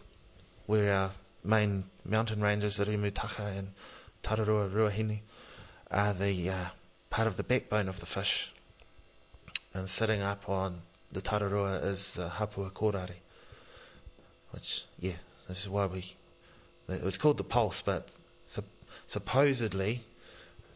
where 0.67 0.93
our 0.93 1.11
main 1.45 1.85
mountain 2.05 2.41
ranges, 2.41 2.77
the 2.77 2.85
Rimutaka 2.85 3.59
and 3.59 3.69
Tararua 4.23 4.71
Ruahine, 4.71 5.21
are 5.91 6.15
the 6.15 6.51
uh, 6.51 6.65
part 7.11 7.29
of 7.29 7.37
the 7.37 7.43
backbone 7.43 7.89
of 7.89 8.01
the 8.01 8.07
fish. 8.07 8.53
And 9.75 9.89
sitting 9.89 10.23
up 10.23 10.49
on 10.49 10.83
the 11.13 11.21
Tararua 11.21 11.85
is 11.85 12.15
the 12.15 12.29
Hapua 12.29 12.73
Korari, 12.73 13.21
which, 14.51 14.87
yeah, 14.99 15.13
this 15.47 15.63
is 15.63 15.69
why 15.69 15.87
we. 15.87 16.15
It 16.89 17.03
was 17.03 17.19
called 17.19 17.37
the 17.37 17.45
pulse, 17.45 17.83
but 17.83 18.17
sup- 18.47 18.65
supposedly 19.07 20.05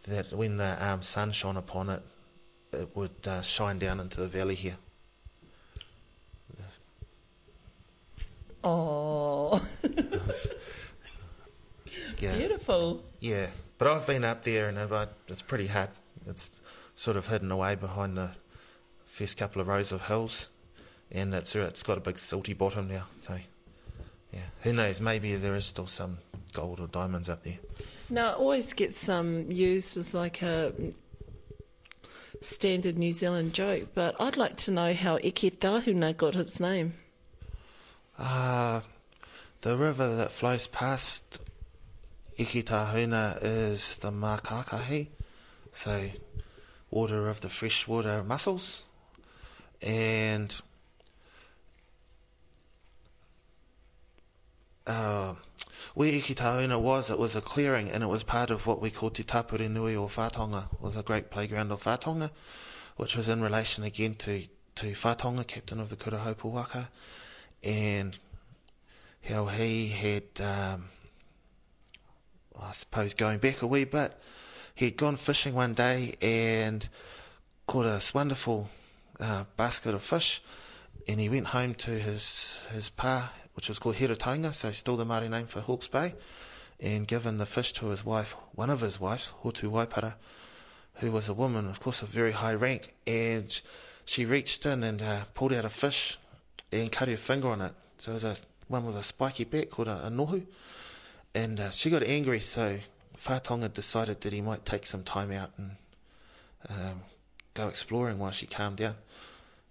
that 0.05 0.33
when 0.33 0.57
the 0.57 0.85
um, 0.85 1.03
sun 1.03 1.33
shone 1.33 1.57
upon 1.57 1.89
it, 1.91 2.03
it 2.73 2.89
would 2.97 3.27
uh, 3.27 3.43
shine 3.43 3.79
down 3.79 4.01
into 4.01 4.21
the 4.21 4.27
valley 4.27 4.55
here. 4.55 4.77
Oh, 8.65 9.61
Yeah. 12.19 12.37
beautiful. 12.37 13.03
Yeah, 13.21 13.49
but 13.79 13.89
I've 13.89 14.07
been 14.07 14.23
up 14.25 14.43
there 14.45 14.69
and 14.69 14.79
it, 14.79 15.09
it's 15.29 15.43
pretty 15.43 15.67
hard. 15.67 15.91
It's 16.29 16.61
sort 16.95 17.17
of 17.17 17.27
hidden 17.27 17.51
away 17.51 17.75
behind 17.75 18.17
the 18.17 18.31
first 19.05 19.37
couple 19.37 19.61
of 19.61 19.67
rows 19.67 19.91
of 19.91 20.03
hills, 20.03 20.49
and 21.11 21.35
it's 21.35 21.57
it's 21.57 21.83
got 21.83 21.99
a 21.99 22.01
big 22.01 22.15
silty 22.17 22.57
bottom 22.57 22.87
now. 22.89 23.07
So, 23.23 23.39
yeah, 24.33 24.41
who 24.63 24.73
knows? 24.73 25.01
Maybe 25.01 25.35
there 25.37 25.55
is 25.55 25.67
still 25.67 25.87
some 25.87 26.19
gold 26.53 26.81
or 26.81 26.87
diamonds 26.87 27.29
up 27.29 27.43
there. 27.43 27.59
Now, 28.09 28.33
it 28.33 28.39
always 28.39 28.73
gets 28.73 29.09
um, 29.09 29.51
used 29.51 29.97
as 29.97 30.15
like 30.15 30.43
a 30.43 30.73
standard 32.41 32.99
New 32.99 33.13
Zealand 33.13 33.53
joke, 33.55 33.89
but 33.95 34.15
I'd 34.21 34.37
like 34.37 34.57
to 34.59 34.71
know 34.71 34.95
how 34.95 35.19
Eke 35.23 35.59
Tahuna 35.59 36.13
got 36.13 36.37
its 36.37 36.61
name. 36.61 36.95
Uh, 38.19 38.81
the 39.63 39.77
river 39.77 40.15
that 40.17 40.33
flows 40.33 40.67
past 40.67 41.41
Eketahuna 42.39 43.39
is 43.43 43.97
the 43.97 44.11
Makakahi, 44.11 45.09
so 45.73 46.11
water 46.91 47.29
of 47.29 47.41
the 47.41 47.49
freshwater 47.49 48.23
mussels, 48.23 48.85
and 49.81 50.61
uh, 54.87 55.35
where 55.95 56.13
Ikitahuna 56.13 56.81
was, 56.81 57.11
it 57.11 57.19
was 57.19 57.37
a 57.37 57.41
clearing, 57.41 57.91
and 57.91 58.03
it 58.03 58.09
was 58.09 58.23
part 58.23 58.51
of 58.51 58.67
what 58.67 58.81
we 58.81 58.91
call 58.91 59.11
Te 59.11 59.23
Tapuri 59.23 59.71
Nui 59.71 59.95
or 59.95 60.09
Fatonga, 60.09 60.69
or 60.81 60.91
the 60.91 61.03
great 61.03 61.31
playground 61.31 61.71
of 61.71 61.83
Fatonga, 61.83 62.31
which 62.97 63.17
was 63.17 63.29
in 63.29 63.43
relation 63.43 63.85
again 63.85 64.15
to, 64.17 64.43
to 64.77 64.93
Fatonga, 64.93 65.47
captain 65.47 65.81
of 65.81 65.91
the 65.91 65.97
Kurahopu 65.97 66.45
Waka, 66.45 66.89
and 67.63 68.19
how 69.29 69.47
he 69.47 69.89
had, 69.89 70.25
um, 70.41 70.87
I 72.61 72.73
suppose, 72.73 73.15
going 73.15 73.39
back 73.39 73.63
a 73.63 73.67
wee 73.67 73.85
bit, 73.85 74.13
he'd 74.75 74.97
gone 74.97 75.17
fishing 75.17 75.55
one 75.55 75.75
day 75.75 76.17
and 76.21 76.89
caught 77.67 77.85
this 77.85 78.15
wonderful 78.15 78.69
uh, 79.21 79.45
basket 79.57 79.95
of 79.95 80.03
fish, 80.03 80.43
and 81.07 81.21
he 81.21 81.29
went 81.29 81.49
home 81.49 81.75
to 81.75 81.91
his 81.91 82.61
his 82.71 82.91
pa, 82.91 83.33
which 83.55 83.69
was 83.69 83.79
called 83.79 83.97
Heretaunga, 83.97 84.55
so 84.55 84.71
still 84.71 84.97
the 84.97 85.05
Māori 85.05 85.29
name 85.29 85.47
for 85.47 85.61
Hawke's 85.61 85.89
Bay, 85.89 86.15
and 86.81 87.07
given 87.07 87.39
the 87.39 87.47
fish 87.47 87.73
to 87.75 87.87
his 87.87 88.05
wife, 88.05 88.37
one 88.55 88.71
of 88.71 88.81
his 88.81 89.01
wives, 89.01 89.33
Hotu 89.43 89.71
Waipara, 89.71 90.15
who 90.95 91.11
was 91.11 91.29
a 91.29 91.35
woman, 91.35 91.69
of 91.69 91.81
course, 91.81 92.03
of 92.03 92.09
very 92.09 92.33
high 92.33 92.55
rank, 92.55 92.95
and 93.07 93.61
she 94.05 94.25
reached 94.25 94.67
in 94.67 94.83
and 94.83 95.01
uh, 95.01 95.25
pulled 95.35 95.53
out 95.53 95.65
a 95.65 95.71
fish 95.71 96.19
and 96.71 96.91
cut 96.91 97.09
her 97.09 97.17
finger 97.17 97.49
on 97.49 97.61
it. 97.61 97.73
So 97.97 98.13
it 98.13 98.15
was 98.15 98.25
a, 98.25 98.37
one 98.69 98.85
with 98.85 98.97
a 98.97 99.03
spiky 99.03 99.45
beak 99.45 99.71
called 99.71 99.89
a, 99.89 100.07
a 100.07 100.11
nohu. 100.11 100.45
And 101.35 101.61
uh, 101.61 101.71
she 101.71 101.89
got 101.89 102.03
angry, 102.03 102.41
so 102.41 102.79
Whatonga 103.17 103.73
decided 103.73 104.21
that 104.23 104.33
he 104.33 104.41
might 104.41 104.65
take 104.65 104.87
some 104.87 105.03
time 105.03 105.31
out 105.31 105.51
and 105.57 105.77
um, 106.69 107.03
go 107.55 107.69
exploring 107.69 108.19
while 108.19 108.33
she 108.33 108.47
calmed 108.47 108.79
down. 108.79 108.97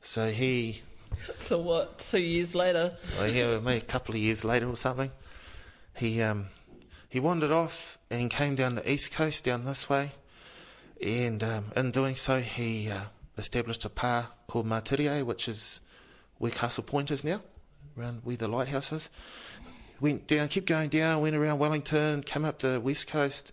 So 0.02 0.30
he, 0.30 0.82
So 1.38 1.60
what? 1.60 2.00
Two 2.00 2.20
years 2.20 2.56
later, 2.56 2.94
so 2.96 3.26
yeah, 3.26 3.60
maybe 3.60 3.78
a 3.78 3.82
couple 3.82 4.16
of 4.16 4.22
years 4.22 4.44
later 4.44 4.70
or 4.70 4.76
something, 4.76 5.12
he 5.96 6.22
um, 6.22 6.48
he 7.10 7.20
wandered 7.20 7.52
off 7.52 7.98
and 8.10 8.30
came 8.30 8.56
down 8.56 8.76
the 8.76 8.92
east 8.92 9.12
coast, 9.12 9.44
down 9.44 9.66
this 9.66 9.90
way, 9.90 10.12
and 11.02 11.44
um, 11.44 11.66
in 11.76 11.92
doing 11.92 12.16
so, 12.16 12.40
he 12.40 12.90
uh, 12.90 13.04
established 13.38 13.86
a 13.86 13.90
pa 13.90 14.32
called 14.48 14.66
Martirie, 14.66 15.24
which 15.24 15.48
is 15.48 15.82
where 16.38 16.52
Castle 16.52 16.84
Point 16.84 17.12
is 17.12 17.24
now, 17.24 17.42
around 17.98 18.22
where 18.24 18.38
the 18.38 18.48
lighthouse 18.48 18.92
is. 18.92 19.10
Went 20.00 20.28
down, 20.28 20.48
kept 20.48 20.66
going 20.66 20.90
down, 20.90 21.22
went 21.22 21.36
around 21.36 21.60
Wellington, 21.60 22.24
came 22.24 22.46
up 22.46 22.60
the 22.60 22.80
west 22.80 23.08
coast, 23.08 23.52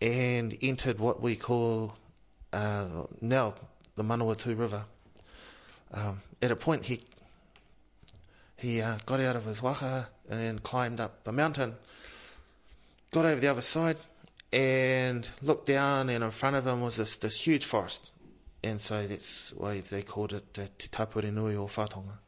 and 0.00 0.56
entered 0.60 0.98
what 0.98 1.22
we 1.22 1.36
call 1.36 1.94
uh, 2.52 3.04
now 3.20 3.54
the 3.96 4.04
Manawatu 4.04 4.58
River. 4.58 4.84
Um, 5.92 6.20
at 6.40 6.50
a 6.50 6.56
point, 6.56 6.84
he 6.84 7.02
he 8.56 8.80
uh, 8.80 8.98
got 9.06 9.20
out 9.20 9.36
of 9.36 9.44
his 9.44 9.62
waka 9.62 10.08
and 10.28 10.62
climbed 10.62 11.00
up 11.00 11.24
the 11.24 11.32
mountain, 11.32 11.76
got 13.12 13.24
over 13.24 13.40
the 13.40 13.46
other 13.46 13.60
side, 13.60 13.96
and 14.52 15.28
looked 15.42 15.66
down, 15.66 16.08
and 16.08 16.24
in 16.24 16.30
front 16.30 16.56
of 16.56 16.66
him 16.66 16.80
was 16.80 16.96
this, 16.96 17.16
this 17.16 17.40
huge 17.40 17.64
forest. 17.64 18.12
And 18.62 18.80
so 18.80 19.06
that's 19.06 19.52
why 19.56 19.80
they 19.80 20.02
called 20.02 20.32
it 20.32 20.58
uh, 20.58 20.66
Te 20.76 20.88
Tapuri 20.88 21.32
Nui 21.32 21.54
or 21.54 21.68
Whatonga. 21.68 22.18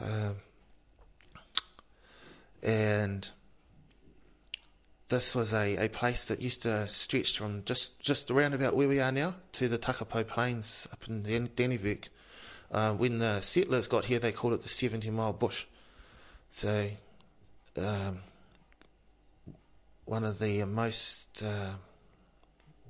Um, 0.00 0.36
and 2.62 3.30
this 5.08 5.34
was 5.34 5.54
a, 5.54 5.76
a 5.76 5.88
place 5.88 6.24
that 6.24 6.40
used 6.40 6.62
to 6.62 6.88
stretch 6.88 7.38
from 7.38 7.64
just, 7.64 8.00
just 8.00 8.30
around 8.30 8.54
about 8.54 8.74
where 8.74 8.88
we 8.88 8.98
are 8.98 9.12
now 9.12 9.36
to 9.52 9.68
the 9.68 9.78
Takapau 9.78 10.26
Plains 10.26 10.88
up 10.92 11.06
in 11.08 11.22
Den- 11.22 11.48
Dannevirke. 11.48 12.08
Uh, 12.70 12.92
when 12.92 13.18
the 13.18 13.40
settlers 13.40 13.88
got 13.88 14.04
here, 14.04 14.18
they 14.18 14.32
called 14.32 14.52
it 14.52 14.62
the 14.62 14.68
70 14.68 15.10
mile 15.10 15.32
bush. 15.32 15.66
So, 16.50 16.88
um, 17.76 18.20
one 20.04 20.24
of 20.24 20.38
the 20.38 20.64
most, 20.64 21.42
uh, 21.42 21.72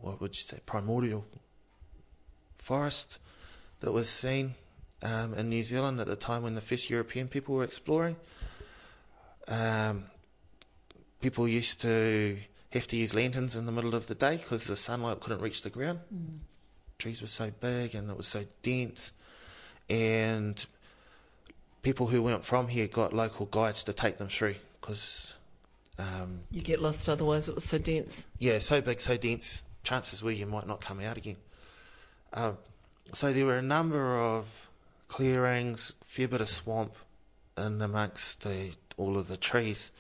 what 0.01 0.21
would 0.21 0.37
you 0.37 0.43
say, 0.43 0.59
primordial 0.67 1.25
forest 2.57 3.21
that 3.81 3.93
was 3.93 4.09
seen 4.09 4.55
um, 5.03 5.35
in 5.35 5.49
New 5.49 5.63
Zealand 5.63 6.01
at 6.01 6.07
the 6.07 6.17
time 6.17 6.43
when 6.43 6.55
the 6.55 6.61
first 6.61 6.91
European 6.91 7.29
people 7.29 7.55
were 7.55 7.65
exploring. 7.65 8.17
Um, 9.47 10.05
people 11.21 11.49
used 11.49 11.81
to 11.83 12.39
have 12.71 12.87
to 12.89 12.97
use 12.97 13.15
lanterns 13.15 13.57
in 13.57 13.67
the 13.67 13.73
middle 13.73 13.95
of 13.95 14.07
the 14.07 14.15
day 14.15 14.37
because 14.37 14.65
the 14.65 14.77
sunlight 14.77 15.21
couldn't 15.21 15.41
reach 15.41 15.63
the 15.63 15.71
ground. 15.71 16.01
Trees 16.99 17.23
were 17.23 17.29
so 17.29 17.51
big 17.61 17.95
and 17.95 18.11
it 18.11 18.17
was 18.17 18.27
so 18.27 18.45
dense, 18.63 19.13
and 19.89 20.65
people 21.83 22.07
who 22.09 22.23
weren't 22.23 22.45
from 22.45 22.69
here 22.69 22.87
got 22.87 23.13
local 23.13 23.47
guides 23.47 23.83
to 23.85 23.93
take 23.93 24.19
them 24.19 24.29
through 24.29 24.57
because. 24.81 25.35
Um, 25.99 26.41
you 26.51 26.63
get 26.63 26.81
lost. 26.81 27.09
Otherwise, 27.09 27.49
it 27.49 27.57
was 27.57 27.65
so 27.65 27.79
dense. 27.79 28.27
yeah, 28.39 28.61
so 28.61 28.81
big, 28.81 29.01
so 29.01 29.17
dense, 29.17 29.65
chances 29.83 30.23
were 30.23 30.31
you 30.31 30.47
might 30.47 30.67
not 30.67 30.81
come 30.81 31.01
out 31.01 31.17
again. 31.17 31.37
Um, 32.33 32.59
so 33.13 33.33
there 33.33 33.47
were 33.47 33.59
a 33.59 33.63
number 33.63 34.19
of 34.19 34.69
clearings, 35.09 35.95
fair 36.05 36.29
bit 36.29 36.41
of 36.41 36.49
swamp 36.49 36.95
in 37.57 37.81
amongst 37.83 38.43
the, 38.43 38.73
all 38.97 39.17
of 39.17 39.29
the 39.29 39.37
trees, 39.37 39.91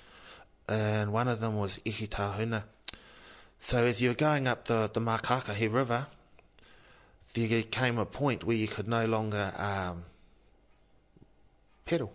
and 0.69 1.13
one 1.13 1.27
of 1.27 1.41
them 1.41 1.57
was 1.57 1.79
Eketahuna. 1.85 2.65
So 3.61 3.87
as 3.87 4.01
you 4.01 4.11
were 4.11 4.15
going 4.15 4.47
up 4.47 4.67
the, 4.67 4.89
the 4.93 5.01
Makakahi 5.01 5.73
River, 5.73 6.07
there 7.47 7.63
came 7.63 7.99
a 7.99 8.07
point 8.07 8.45
where 8.45 8.57
you 8.57 8.67
could 8.67 8.89
no 8.89 9.05
longer 9.07 9.53
um, 9.57 10.05
pedal. 11.85 12.13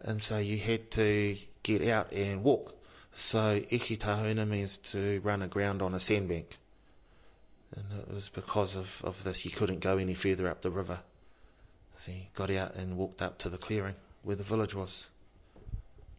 And 0.00 0.20
so 0.20 0.38
you 0.38 0.58
had 0.58 0.90
to 0.92 1.36
get 1.62 1.86
out 1.86 2.12
and 2.12 2.42
walk. 2.42 2.74
So 3.14 3.60
Eketahuna 3.60 4.46
means 4.46 4.78
to 4.78 5.20
run 5.22 5.42
aground 5.42 5.82
on 5.82 5.94
a 5.94 6.00
sandbank. 6.00 6.58
And 7.74 7.84
it 8.00 8.12
was 8.12 8.28
because 8.28 8.76
of, 8.76 9.00
of 9.04 9.24
this 9.24 9.44
you 9.44 9.50
couldn't 9.50 9.80
go 9.80 9.98
any 9.98 10.14
further 10.14 10.48
up 10.48 10.62
the 10.62 10.70
river. 10.70 11.00
So 11.96 12.12
you 12.12 12.22
got 12.34 12.50
out 12.50 12.74
and 12.74 12.96
walked 12.96 13.22
up 13.22 13.38
to 13.38 13.48
the 13.48 13.58
clearing 13.58 13.94
where 14.22 14.36
the 14.36 14.42
village 14.42 14.74
was. 14.74 15.10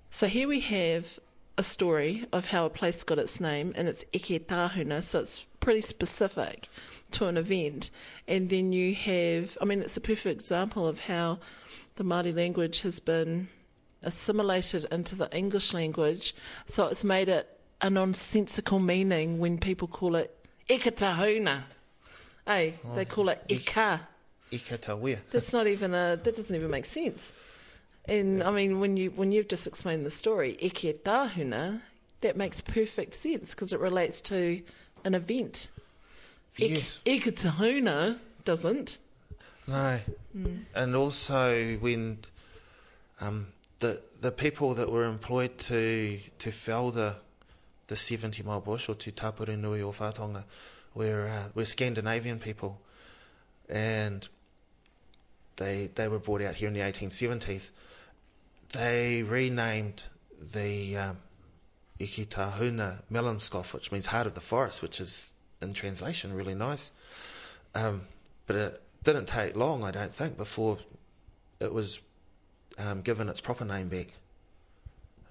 So 0.09 0.27
here 0.27 0.47
we 0.47 0.61
have 0.61 1.19
a 1.57 1.63
story 1.63 2.25
of 2.31 2.47
how 2.47 2.65
a 2.65 2.69
place 2.69 3.03
got 3.03 3.19
its 3.19 3.39
name, 3.39 3.73
and 3.75 3.87
it's 3.87 4.03
Eke 4.13 4.45
Tahuna, 4.47 5.01
so 5.01 5.19
it's 5.19 5.45
pretty 5.59 5.81
specific 5.81 6.69
to 7.11 7.27
an 7.27 7.37
event. 7.37 7.91
And 8.27 8.49
then 8.49 8.71
you 8.71 8.95
have, 8.95 9.57
I 9.61 9.65
mean, 9.65 9.81
it's 9.81 9.97
a 9.97 10.01
perfect 10.01 10.39
example 10.39 10.87
of 10.87 11.01
how 11.01 11.39
the 11.95 12.03
Māori 12.03 12.35
language 12.35 12.81
has 12.81 12.99
been 12.99 13.47
assimilated 14.03 14.85
into 14.91 15.15
the 15.15 15.35
English 15.35 15.73
language, 15.73 16.35
so 16.65 16.87
it's 16.87 17.03
made 17.03 17.29
it 17.29 17.49
a 17.81 17.89
nonsensical 17.89 18.79
meaning 18.79 19.39
when 19.39 19.57
people 19.57 19.87
call 19.87 20.15
it 20.15 20.35
Eke 20.69 20.95
Tahuna. 20.95 21.65
Hey, 22.45 22.75
oh, 22.85 22.95
they 22.95 23.05
call 23.05 23.29
it 23.29 23.41
Ika. 23.49 24.07
Ikatawea. 24.51 25.19
That's 25.31 25.51
not 25.53 25.67
even 25.67 25.93
a. 25.93 26.19
That 26.21 26.35
doesn't 26.35 26.55
even 26.55 26.69
make 26.69 26.85
sense. 26.85 27.33
And 28.07 28.43
I 28.43 28.51
mean, 28.51 28.79
when 28.79 28.97
you 28.97 29.09
when 29.11 29.31
you've 29.31 29.47
just 29.47 29.65
explained 29.65 30.05
the 30.05 30.11
story, 30.11 30.57
eke 30.59 31.03
tahuna, 31.03 31.81
that 32.21 32.37
makes 32.37 32.61
perfect 32.61 33.15
sense 33.15 33.55
because 33.55 33.73
it 33.73 33.79
relates 33.79 34.21
to 34.21 34.61
an 35.03 35.15
event. 35.15 35.69
Yes. 36.57 37.01
Eke 37.05 37.35
tahuna 37.35 38.19
doesn't. 38.43 38.97
No. 39.67 39.99
And 40.73 40.95
also 40.95 41.75
when 41.77 42.19
um, 43.19 43.47
the 43.79 44.01
the 44.21 44.31
people 44.31 44.73
that 44.75 44.91
were 44.91 45.05
employed 45.05 45.57
to 45.57 46.19
to 46.39 46.51
fell 46.51 46.91
the 46.91 47.17
the 47.87 47.95
seventy 47.95 48.43
mile 48.43 48.61
bush 48.61 48.89
or 48.89 48.95
to 48.95 49.11
Tapuru 49.11 49.57
Nui 49.57 49.81
or 49.81 49.93
Whatonga 49.93 50.45
were 50.93 51.27
uh, 51.27 51.49
were 51.53 51.65
Scandinavian 51.65 52.39
people, 52.39 52.79
and 53.69 54.27
they 55.57 55.89
they 55.95 56.07
were 56.07 56.19
brought 56.19 56.41
out 56.41 56.55
here 56.55 56.67
in 56.67 56.73
the 56.73 56.81
eighteen 56.81 57.09
seventies. 57.09 57.71
They 58.71 59.23
renamed 59.23 60.03
the 60.53 60.97
um, 60.97 61.17
Eketahuna 61.99 63.03
Mellemskov, 63.11 63.73
which 63.73 63.91
means 63.91 64.07
heart 64.07 64.27
of 64.27 64.35
the 64.35 64.41
forest, 64.41 64.81
which 64.81 64.99
is 64.99 65.31
in 65.61 65.73
translation 65.73 66.33
really 66.33 66.55
nice. 66.55 66.91
Um, 67.73 68.01
but 68.47 68.55
it 68.55 68.81
didn't 69.03 69.27
take 69.27 69.55
long, 69.55 69.83
I 69.83 69.91
don't 69.91 70.11
think, 70.11 70.37
before 70.37 70.77
it 71.59 71.73
was 71.73 71.99
um, 72.77 73.01
given 73.01 73.29
its 73.29 73.41
proper 73.41 73.65
name 73.65 73.87
back, 73.87 74.07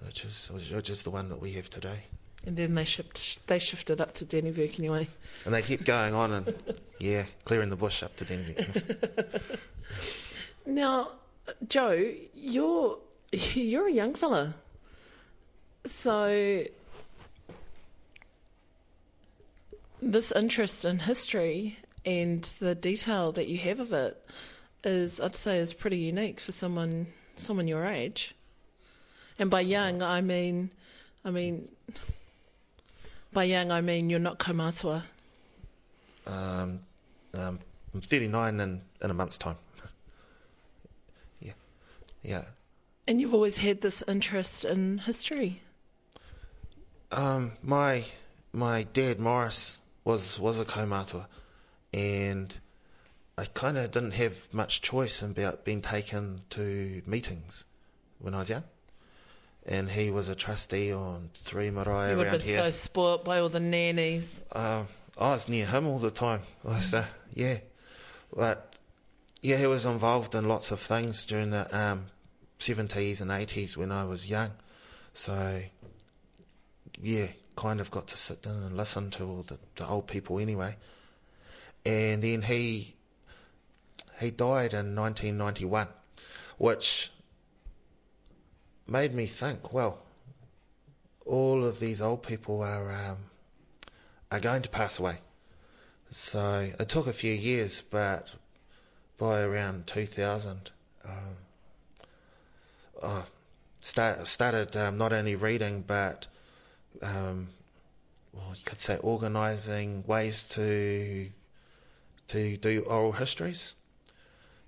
which 0.05 0.25
is 0.25 0.49
which 0.51 0.89
is 0.89 1.03
the 1.03 1.09
one 1.09 1.29
that 1.29 1.41
we 1.41 1.51
have 1.53 1.69
today. 1.69 2.03
And 2.45 2.57
then 2.57 2.75
they 2.75 2.85
shipped. 2.85 3.47
They 3.47 3.57
shifted 3.57 3.99
up 3.99 4.13
to 4.15 4.25
Dannevirke 4.25 4.77
anyway. 4.77 5.07
And 5.45 5.53
they 5.53 5.63
kept 5.63 5.83
going 5.83 6.13
on 6.13 6.31
and 6.31 6.53
yeah, 6.99 7.25
clearing 7.43 7.69
the 7.69 7.75
bush 7.75 8.03
up 8.03 8.15
to 8.17 8.25
Denver. 8.25 8.53
Now, 10.65 11.09
Joe, 11.67 12.11
you're 12.33 12.97
you're 13.31 13.87
a 13.87 13.91
young 13.91 14.15
fella, 14.15 14.55
so 15.85 16.63
this 20.05 20.31
interest 20.31 20.85
in 20.85 20.99
history 20.99 21.79
and 22.05 22.43
the 22.59 22.75
detail 22.75 23.31
that 23.31 23.47
you 23.47 23.57
have 23.57 23.79
of 23.79 23.91
it 23.91 24.23
is, 24.83 25.19
I'd 25.19 25.35
say, 25.35 25.57
is 25.57 25.73
pretty 25.73 25.97
unique 25.97 26.39
for 26.39 26.51
someone 26.51 27.07
someone 27.35 27.67
your 27.67 27.83
age. 27.83 28.33
And 29.37 29.49
by 29.49 29.61
young, 29.61 30.01
I 30.01 30.21
mean, 30.21 30.69
I 31.25 31.31
mean, 31.31 31.67
by 33.33 33.43
young, 33.43 33.71
I 33.71 33.81
mean 33.81 34.09
you're 34.09 34.19
not 34.19 34.39
kaumatua. 34.39 35.03
um, 36.27 36.79
um, 37.33 37.59
I'm 37.93 38.01
39 38.01 38.59
in, 38.59 38.81
in 39.01 39.11
a 39.11 39.13
month's 39.13 39.37
time. 39.37 39.57
yeah, 41.41 41.51
yeah. 42.23 42.43
And 43.07 43.19
you've 43.19 43.33
always 43.33 43.57
had 43.57 43.81
this 43.81 44.03
interest 44.07 44.65
in 44.65 44.99
history. 44.99 45.61
Um, 47.11 47.53
my 47.61 48.05
my 48.53 48.83
dad 48.83 49.19
Morris 49.19 49.81
was 50.05 50.39
was 50.39 50.59
a 50.59 50.65
kaumatua, 50.65 51.25
and 51.91 52.55
I 53.37 53.45
kind 53.45 53.77
of 53.77 53.91
didn't 53.91 54.11
have 54.11 54.47
much 54.53 54.81
choice 54.81 55.21
about 55.21 55.65
being 55.65 55.81
taken 55.81 56.41
to 56.51 57.01
meetings 57.05 57.65
when 58.19 58.33
I 58.33 58.39
was 58.39 58.49
young. 58.49 58.63
And 59.67 59.89
he 59.89 60.11
was 60.11 60.29
a 60.29 60.35
trustee 60.35 60.93
on 60.93 61.31
Three 61.33 61.71
Marae 61.71 62.11
You 62.11 62.17
would 62.17 62.27
have 62.27 62.33
around 62.35 62.39
been 62.41 62.47
here. 62.47 62.59
so 62.59 62.69
spoilt 62.69 63.25
by 63.25 63.39
all 63.39 63.49
the 63.49 63.59
nannies. 63.59 64.43
Um, 64.51 64.87
I 65.17 65.31
was 65.31 65.49
near 65.49 65.65
him 65.65 65.87
all 65.87 65.97
the 65.97 66.11
time. 66.11 66.41
Was, 66.63 66.93
uh, 66.93 67.05
yeah, 67.33 67.59
but 68.35 68.75
yeah, 69.41 69.57
he 69.57 69.65
was 69.65 69.85
involved 69.85 70.35
in 70.35 70.47
lots 70.47 70.71
of 70.71 70.79
things 70.79 71.25
during 71.25 71.51
the 71.51 71.75
um, 71.75 72.07
70s 72.59 73.21
and 73.21 73.31
80s 73.31 73.75
when 73.77 73.91
I 73.91 74.03
was 74.03 74.29
young. 74.29 74.51
So 75.13 75.61
yeah, 77.01 77.27
kind 77.55 77.79
of 77.79 77.91
got 77.91 78.07
to 78.07 78.17
sit 78.17 78.41
down 78.41 78.63
and 78.63 78.75
listen 78.75 79.09
to 79.11 79.25
all 79.25 79.43
the, 79.43 79.59
the 79.75 79.87
old 79.87 80.07
people 80.07 80.39
anyway. 80.39 80.75
And 81.85 82.21
then 82.21 82.43
he 82.43 82.95
he 84.19 84.31
died 84.31 84.73
in 84.73 84.95
1991, 84.95 85.87
which 86.57 87.11
made 88.87 89.13
me 89.13 89.25
think, 89.25 89.73
well, 89.73 89.99
all 91.25 91.65
of 91.65 91.79
these 91.79 92.01
old 92.01 92.23
people 92.23 92.61
are 92.61 92.91
um, 92.91 93.17
are 94.31 94.39
going 94.39 94.61
to 94.61 94.69
pass 94.69 94.99
away. 94.99 95.19
So 96.09 96.71
it 96.79 96.89
took 96.89 97.07
a 97.07 97.13
few 97.13 97.33
years, 97.33 97.81
but 97.81 98.31
by 99.17 99.41
around 99.41 99.87
2000, 99.87 100.71
um, 101.03 101.11
I 103.03 103.23
start, 103.81 104.27
started 104.27 104.75
um, 104.75 104.97
not 104.97 105.13
only 105.13 105.35
reading 105.35 105.83
but 105.85 106.27
um, 107.01 107.49
well, 108.33 108.49
you 108.55 108.63
could 108.63 108.79
say 108.79 108.97
organising 108.97 110.03
ways 110.05 110.47
to 110.49 111.29
to 112.27 112.57
do 112.57 112.81
oral 112.81 113.13
histories. 113.13 113.75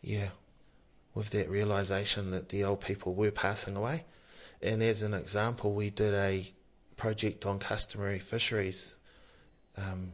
Yeah, 0.02 0.30
with 1.14 1.32
that 1.32 1.50
realisation 1.50 2.32
that 2.32 2.50
the 2.50 2.64
old 2.64 2.82
people 2.82 3.14
were 3.14 3.32
passing 3.32 3.76
away. 3.76 4.06
And 4.62 4.82
as 4.82 5.02
an 5.02 5.14
example, 5.14 5.74
we 5.74 5.90
did 5.90 6.14
a 6.14 6.48
project 6.96 7.46
on 7.46 7.60
customary 7.60 8.20
fisheries 8.20 8.98
um, 9.78 10.12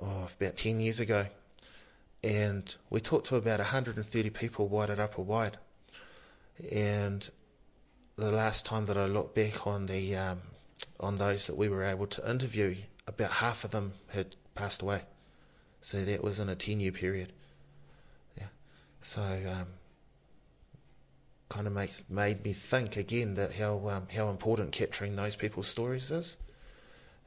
oh, 0.00 0.28
about 0.40 0.56
10 0.56 0.80
years 0.80 1.00
ago. 1.00 1.26
And 2.22 2.74
we 2.90 3.00
talked 3.00 3.26
to 3.26 3.36
about 3.36 3.60
130 3.60 4.30
people 4.30 4.68
wide 4.68 4.90
at 4.90 4.98
Upper 4.98 5.22
Wide. 5.22 5.58
And 6.72 7.28
the 8.16 8.30
last 8.30 8.64
time 8.64 8.86
that 8.86 8.96
I 8.96 9.06
looked 9.06 9.34
back 9.34 9.66
on 9.66 9.86
the 9.86 10.16
um, 10.16 10.40
on 11.00 11.16
those 11.16 11.46
that 11.46 11.56
we 11.56 11.68
were 11.68 11.84
able 11.84 12.06
to 12.06 12.30
interview, 12.30 12.76
about 13.06 13.30
half 13.30 13.64
of 13.64 13.70
them 13.70 13.94
had 14.08 14.36
passed 14.54 14.82
away. 14.82 15.02
So 15.80 16.04
that 16.04 16.22
was 16.22 16.38
in 16.38 16.48
a 16.48 16.54
10 16.54 16.80
year 16.80 16.92
period. 16.92 17.32
Yeah. 18.38 18.46
So 19.02 19.20
um, 19.22 19.66
kind 21.48 21.66
of 21.66 21.72
makes 21.72 22.02
made 22.08 22.44
me 22.44 22.52
think 22.52 22.96
again 22.96 23.34
that 23.34 23.52
how 23.52 23.88
um, 23.88 24.06
how 24.14 24.30
important 24.30 24.72
capturing 24.72 25.16
those 25.16 25.36
people's 25.36 25.66
stories 25.66 26.10
is, 26.10 26.36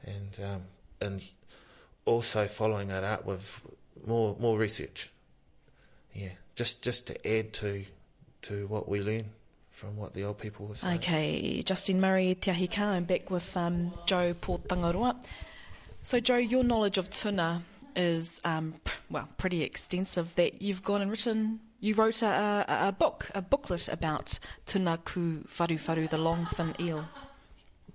and 0.04 0.38
um, 0.44 0.62
and 1.00 1.22
also 2.04 2.46
following 2.46 2.90
it 2.90 3.04
up 3.04 3.26
with 3.26 3.60
more 4.06 4.36
more 4.40 4.58
research. 4.58 5.10
Yeah, 6.14 6.32
just 6.54 6.82
just 6.82 7.06
to 7.08 7.38
add 7.38 7.52
to 7.54 7.84
to 8.42 8.66
what 8.66 8.88
we 8.88 9.00
learn 9.00 9.26
from 9.78 9.96
what 9.96 10.12
the 10.12 10.24
old 10.24 10.38
people 10.38 10.66
were 10.66 10.74
saying. 10.74 10.98
Okay, 10.98 11.62
Justine 11.64 12.00
Murray, 12.00 12.34
Te 12.34 12.50
Ahi 12.50 12.66
Kaa, 12.66 12.94
I'm 12.94 13.04
back 13.04 13.30
with 13.30 13.56
um, 13.56 13.92
Joe 14.06 14.34
Pōtangaroa. 14.34 15.14
So, 16.02 16.18
Joe, 16.18 16.36
your 16.38 16.64
knowledge 16.64 16.98
of 16.98 17.08
tuna 17.10 17.62
is, 17.94 18.40
um, 18.44 18.74
p- 18.84 18.92
well, 19.08 19.28
pretty 19.38 19.62
extensive. 19.62 20.34
That 20.34 20.60
you've 20.60 20.82
gone 20.82 21.00
and 21.00 21.12
written, 21.12 21.60
you 21.78 21.94
wrote 21.94 22.22
a, 22.22 22.66
a, 22.68 22.88
a 22.88 22.92
book, 22.92 23.30
a 23.36 23.40
booklet 23.40 23.88
about 23.88 24.40
tuna 24.66 24.98
ku 25.04 25.44
wharu 25.46 25.78
wharu, 25.78 26.10
the 26.10 26.18
longfin 26.18 26.78
eel. 26.80 27.04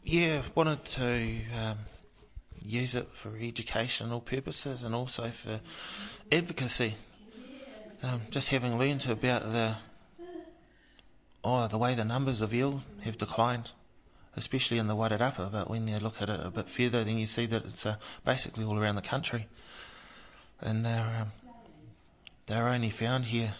Yeah, 0.03 0.43
wanted 0.55 0.85
to 0.85 1.39
um, 1.53 1.79
use 2.61 2.95
it 2.95 3.09
for 3.11 3.35
educational 3.37 4.21
purposes 4.21 4.83
and 4.83 4.95
also 4.95 5.27
for 5.27 5.59
advocacy. 6.31 6.95
Um, 8.01 8.21
just 8.31 8.49
having 8.49 8.79
learned 8.79 9.05
about 9.09 9.43
the 9.51 9.75
oh 11.43 11.67
the 11.67 11.77
way 11.77 11.93
the 11.95 12.05
numbers 12.05 12.41
of 12.41 12.53
eel 12.53 12.83
have 13.03 13.17
declined, 13.17 13.71
especially 14.35 14.77
in 14.77 14.87
the 14.87 14.95
Wairarapa. 14.95 15.51
But 15.51 15.69
when 15.69 15.87
you 15.87 15.97
look 15.99 16.21
at 16.21 16.29
it 16.29 16.39
a 16.43 16.49
bit 16.49 16.69
further, 16.69 17.03
then 17.03 17.17
you 17.17 17.27
see 17.27 17.45
that 17.47 17.65
it's 17.65 17.85
uh, 17.85 17.95
basically 18.25 18.63
all 18.63 18.79
around 18.79 18.95
the 18.95 19.01
country, 19.01 19.47
and 20.61 20.85
they're 20.85 21.17
um, 21.21 21.31
they're 22.45 22.67
only 22.67 22.89
found 22.89 23.25
here, 23.25 23.53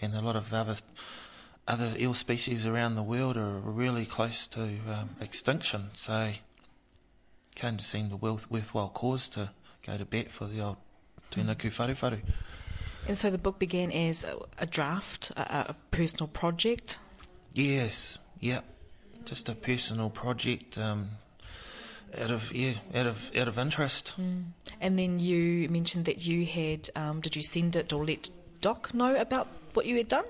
and 0.00 0.14
a 0.14 0.20
lot 0.20 0.36
of 0.36 0.52
other 0.52 0.76
other 1.66 1.94
eel 1.98 2.14
species 2.14 2.66
around 2.66 2.94
the 2.94 3.02
world 3.02 3.36
are 3.36 3.58
really 3.58 4.04
close 4.04 4.46
to 4.48 4.62
um, 4.62 5.10
extinction. 5.20 5.90
So, 5.94 6.32
kind 7.56 7.80
of 7.80 7.86
seemed 7.86 8.12
a 8.12 8.16
worth, 8.16 8.50
worthwhile 8.50 8.90
cause 8.90 9.28
to 9.30 9.50
go 9.86 9.96
to 9.96 10.04
bat 10.04 10.30
for 10.30 10.46
the 10.46 10.60
old 10.60 10.76
tuna 11.30 11.54
ku 11.54 11.68
wharu 11.68 11.94
wharu. 11.94 12.20
And 13.06 13.18
so 13.18 13.30
the 13.30 13.38
book 13.38 13.58
began 13.58 13.92
as 13.92 14.24
a, 14.24 14.36
a 14.58 14.66
draft, 14.66 15.30
a, 15.36 15.40
a 15.70 15.76
personal 15.90 16.26
project. 16.28 16.98
Yes, 17.52 18.18
yeah, 18.40 18.60
just 19.24 19.48
a 19.48 19.54
personal 19.54 20.10
project 20.10 20.78
um, 20.78 21.10
out 22.18 22.30
of 22.30 22.52
yeah 22.52 22.74
out 22.94 23.06
of 23.06 23.30
out 23.36 23.48
of 23.48 23.58
interest. 23.58 24.14
And 24.80 24.98
then 24.98 25.18
you 25.18 25.68
mentioned 25.68 26.06
that 26.06 26.26
you 26.26 26.46
had, 26.46 26.88
um, 26.96 27.20
did 27.20 27.36
you 27.36 27.42
send 27.42 27.76
it 27.76 27.92
or 27.92 28.04
let 28.04 28.30
Doc 28.60 28.94
know 28.94 29.14
about 29.16 29.48
what 29.74 29.86
you 29.86 29.96
had 29.96 30.08
done? 30.08 30.24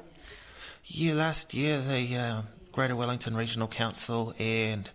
Yeah, 0.85 1.15
last 1.15 1.55
year 1.55 1.81
the 1.81 2.17
uh, 2.17 2.43
Greater 2.73 2.97
Wellington 2.97 3.37
Regional 3.37 3.69
Council 3.69 4.35
and 4.39 4.91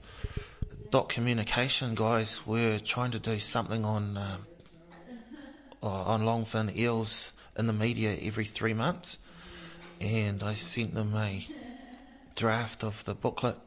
Doc 0.91 1.09
Communication 1.09 1.95
guys 1.95 2.45
were 2.45 2.77
trying 2.79 3.11
to 3.11 3.19
do 3.19 3.39
something 3.39 3.85
on 3.85 4.17
um, 4.17 4.45
on 5.81 6.21
longfin 6.23 6.75
eels 6.75 7.31
in 7.57 7.67
the 7.67 7.73
media 7.73 8.17
every 8.21 8.45
three 8.45 8.73
months, 8.73 9.17
and 9.99 10.43
I 10.43 10.53
sent 10.53 10.93
them 10.93 11.15
a 11.15 11.47
draft 12.35 12.83
of 12.83 13.03
the 13.05 13.13
booklet. 13.13 13.57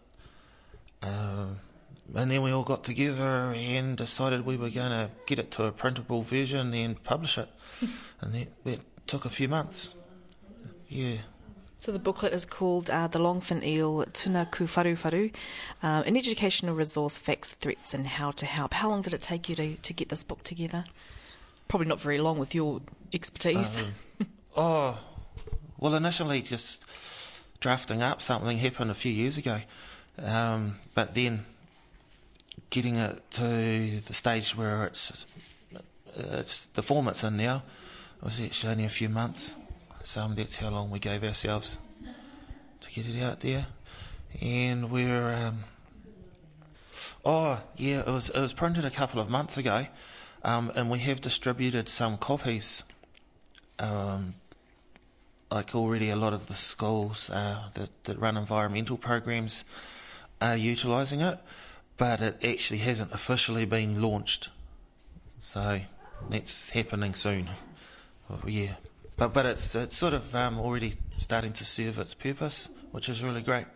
Um, 1.02 1.58
and 2.14 2.30
then 2.30 2.42
we 2.42 2.50
all 2.50 2.62
got 2.62 2.84
together 2.84 3.52
and 3.54 3.96
decided 3.96 4.44
we 4.44 4.56
were 4.56 4.70
going 4.70 4.90
to 4.90 5.10
get 5.26 5.38
it 5.38 5.50
to 5.52 5.64
a 5.64 5.72
printable 5.72 6.22
version 6.22 6.74
and 6.74 7.02
publish 7.02 7.38
it. 7.38 7.48
and 8.20 8.34
that, 8.34 8.64
that 8.64 8.80
took 9.06 9.24
a 9.24 9.30
few 9.30 9.48
months. 9.48 9.94
Yeah. 10.88 11.18
So 11.78 11.90
the 11.90 11.98
booklet 11.98 12.32
is 12.32 12.46
called 12.46 12.90
uh, 12.90 13.08
The 13.08 13.18
Longfin 13.18 13.64
Eel 13.64 14.04
Tuna 14.12 14.46
Ku 14.46 14.66
Wharu 14.66 14.94
Wharu, 14.94 15.34
uh, 15.82 16.04
an 16.06 16.16
educational 16.16 16.76
resource, 16.76 17.18
facts, 17.18 17.52
threats 17.54 17.92
and 17.92 18.06
how 18.06 18.30
to 18.32 18.46
help. 18.46 18.74
How 18.74 18.88
long 18.88 19.02
did 19.02 19.14
it 19.14 19.20
take 19.20 19.48
you 19.48 19.56
to, 19.56 19.74
to 19.74 19.92
get 19.92 20.08
this 20.08 20.22
book 20.22 20.44
together? 20.44 20.84
Probably 21.72 21.88
not 21.88 22.02
very 22.02 22.18
long 22.18 22.38
with 22.38 22.54
your 22.54 22.82
expertise. 23.14 23.80
Um, 23.80 24.26
oh, 24.58 24.98
well, 25.78 25.94
initially 25.94 26.42
just 26.42 26.84
drafting 27.60 28.02
up 28.02 28.20
something 28.20 28.58
happened 28.58 28.90
a 28.90 28.94
few 28.94 29.10
years 29.10 29.38
ago, 29.38 29.62
um, 30.18 30.76
but 30.94 31.14
then 31.14 31.46
getting 32.68 32.96
it 32.96 33.22
to 33.30 34.02
the 34.06 34.12
stage 34.12 34.54
where 34.54 34.84
it's 34.84 35.24
it's 36.14 36.66
the 36.74 36.82
form 36.82 37.08
it's 37.08 37.24
in 37.24 37.38
now 37.38 37.62
was 38.22 38.38
actually 38.38 38.72
only 38.72 38.84
a 38.84 38.90
few 38.90 39.08
months. 39.08 39.54
So 40.02 40.20
um, 40.20 40.34
that's 40.34 40.58
how 40.58 40.68
long 40.68 40.90
we 40.90 40.98
gave 40.98 41.24
ourselves 41.24 41.78
to 42.82 42.90
get 42.90 43.06
it 43.06 43.18
out 43.22 43.40
there, 43.40 43.64
and 44.42 44.90
we're. 44.90 45.32
Um, 45.32 45.64
oh 47.24 47.62
yeah, 47.78 48.00
it 48.00 48.08
was 48.08 48.28
it 48.28 48.40
was 48.42 48.52
printed 48.52 48.84
a 48.84 48.90
couple 48.90 49.22
of 49.22 49.30
months 49.30 49.56
ago, 49.56 49.86
um, 50.44 50.72
and 50.74 50.90
we 50.90 50.98
have 51.00 51.20
distributed 51.20 51.88
some 51.88 52.18
copies 52.18 52.84
um, 53.78 54.34
like 55.50 55.74
already 55.74 56.08
a 56.08 56.16
lot 56.16 56.32
of 56.32 56.46
the 56.46 56.54
schools 56.54 57.28
uh, 57.30 57.68
that, 57.74 57.90
that 58.04 58.18
run 58.18 58.36
environmental 58.36 58.96
programs 58.96 59.64
are 60.40 60.56
utilising 60.56 61.20
it, 61.20 61.38
but 61.98 62.20
it 62.20 62.42
actually 62.42 62.78
hasn't 62.78 63.12
officially 63.12 63.64
been 63.64 64.00
launched. 64.00 64.48
So 65.40 65.80
that's 66.30 66.70
happening 66.70 67.14
soon. 67.14 67.50
Well, 68.28 68.40
yeah, 68.46 68.74
but 69.16 69.34
but 69.34 69.44
it's 69.44 69.74
it's 69.74 69.96
sort 69.96 70.14
of 70.14 70.34
um, 70.34 70.58
already 70.58 70.94
starting 71.18 71.52
to 71.54 71.64
serve 71.64 71.98
its 71.98 72.14
purpose, 72.14 72.68
which 72.92 73.08
is 73.08 73.22
really 73.22 73.42
great. 73.42 73.66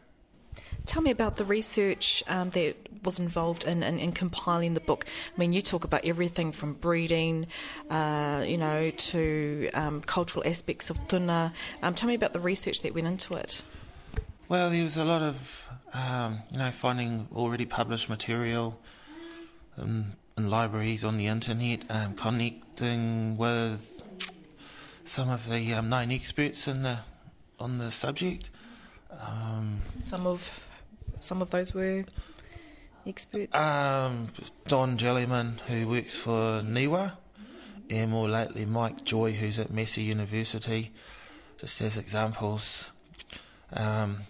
Tell 0.85 1.03
me 1.03 1.11
about 1.11 1.37
the 1.37 1.45
research 1.45 2.23
um, 2.29 2.51
that 2.51 2.77
was 3.03 3.19
involved 3.19 3.65
in, 3.65 3.83
in, 3.83 3.99
in 3.99 4.13
compiling 4.13 4.75
the 4.75 4.81
book. 4.81 5.07
I 5.35 5.41
mean, 5.41 5.53
you 5.53 5.63
talk 5.63 5.85
about 5.85 6.05
everything 6.05 6.53
from 6.53 6.75
breeding, 6.75 7.47
uh, 7.91 8.45
you 8.47 8.59
know, 8.59 8.91
to 8.91 9.71
um, 9.75 10.01
cultural 10.03 10.47
aspects 10.47 10.91
of 10.91 11.09
tuna. 11.09 11.53
Um, 11.83 11.95
tell 11.95 12.09
me 12.09 12.15
about 12.15 12.33
the 12.33 12.41
research 12.41 12.83
that 12.83 12.95
went 12.95 13.07
into 13.07 13.35
it. 13.35 13.65
Well, 14.49 14.71
there 14.71 14.85
was 14.85 14.97
a 14.97 15.05
lot 15.05 15.23
of, 15.23 15.69
um, 15.93 16.43
you 16.53 16.59
know, 16.59 16.71
finding 16.71 17.29
already 17.35 17.65
published 17.67 18.09
material 18.09 18.79
and 19.77 20.13
in 20.37 20.51
libraries 20.51 21.03
on 21.03 21.17
the 21.17 21.27
internet, 21.27 21.83
um, 21.89 22.15
connecting 22.15 23.37
with 23.37 24.03
some 25.05 25.31
of 25.31 25.49
the 25.49 25.73
um, 25.73 25.89
known 25.89 26.13
experts 26.13 26.69
in 26.69 26.83
the 26.83 26.99
on 27.59 27.79
the 27.79 27.91
subject. 27.91 28.51
Um, 29.21 29.81
Some 30.03 30.27
of 30.27 30.69
some 31.19 31.41
of 31.43 31.51
those 31.51 31.73
were 31.75 32.05
experts. 33.07 33.55
um, 33.55 34.29
Don 34.69 34.99
Jellyman, 34.99 35.61
who 35.69 35.89
works 35.89 36.17
for 36.17 36.63
NIWA, 36.63 37.13
and 37.89 38.11
more 38.11 38.29
lately 38.29 38.67
Mike 38.67 39.05
Joy, 39.05 39.33
who's 39.33 39.59
at 39.59 39.71
Massey 39.71 40.03
University, 40.03 40.93
just 41.59 41.81
as 41.81 41.97
examples. 41.97 42.93
Um, 43.73 44.23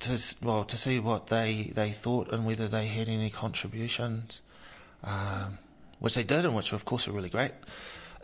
to 0.00 0.20
well, 0.42 0.64
to 0.64 0.76
see 0.76 1.00
what 1.00 1.28
they, 1.28 1.72
they 1.74 1.90
thought 1.90 2.30
and 2.32 2.44
whether 2.44 2.68
they 2.68 2.86
had 2.86 3.08
any 3.08 3.30
contributions, 3.30 4.42
um, 5.02 5.58
which 5.98 6.14
they 6.14 6.24
did, 6.24 6.44
and 6.44 6.54
which 6.54 6.72
of 6.72 6.84
course 6.84 7.06
were 7.06 7.14
really 7.14 7.30
great. 7.30 7.52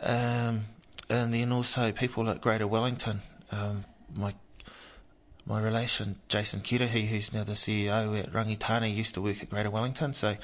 Um, 0.01 0.65
and 1.09 1.33
then 1.33 1.51
also 1.51 1.91
people 1.91 2.29
at 2.29 2.39
Greater 2.39 2.67
Wellington. 2.67 3.21
Um, 3.51 3.85
my 4.13 4.33
my 5.51 5.59
relation, 5.59 6.15
Jason 6.29 6.61
Kerehi, 6.61 7.07
who's 7.07 7.33
now 7.33 7.43
the 7.43 7.53
CEO 7.53 8.17
at 8.17 8.31
Rangitāne, 8.31 8.95
used 8.95 9.13
to 9.15 9.21
work 9.21 9.43
at 9.43 9.49
Greater 9.49 9.69
Wellington. 9.69 10.13
So 10.13 10.37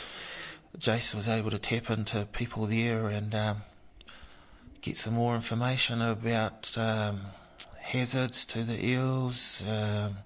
Jason 0.78 1.18
was 1.18 1.30
able 1.30 1.50
to 1.50 1.58
tap 1.58 1.90
into 1.90 2.28
people 2.34 2.66
there 2.66 3.08
and 3.08 3.34
um, 3.34 3.62
get 4.82 4.98
some 4.98 5.14
more 5.14 5.34
information 5.34 6.02
about 6.02 6.78
um, 6.78 7.22
hazards 7.80 8.44
to 8.48 8.64
the 8.64 8.86
eels, 8.86 9.64
um, 9.66 10.18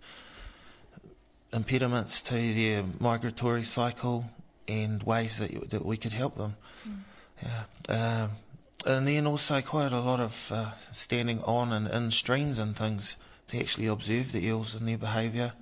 impediments 1.53 2.19
to 2.23 2.33
their 2.33 2.83
migratory 2.99 3.63
cycle, 3.63 4.31
and 4.67 5.03
ways 5.03 5.37
that, 5.37 5.69
that 5.69 5.85
we 5.85 5.95
could 5.95 6.13
help 6.13 6.37
them. 6.37 6.55
Yeah. 7.43 8.23
Um, 8.23 8.31
and 8.83 9.07
then 9.07 9.27
also 9.27 9.61
quite 9.61 9.93
a 9.93 9.99
lot 9.99 10.19
of 10.19 10.51
uh, 10.51 10.71
standing 10.91 11.39
on 11.43 11.71
and 11.71 11.87
in 11.87 12.09
streams 12.09 12.57
and 12.57 12.75
things 12.75 13.15
to 13.51 13.59
actually 13.59 13.87
observe 13.87 14.31
the 14.31 14.45
eels 14.45 14.75
and 14.75 14.87
their 14.87 14.97
behaviour. 14.97 15.53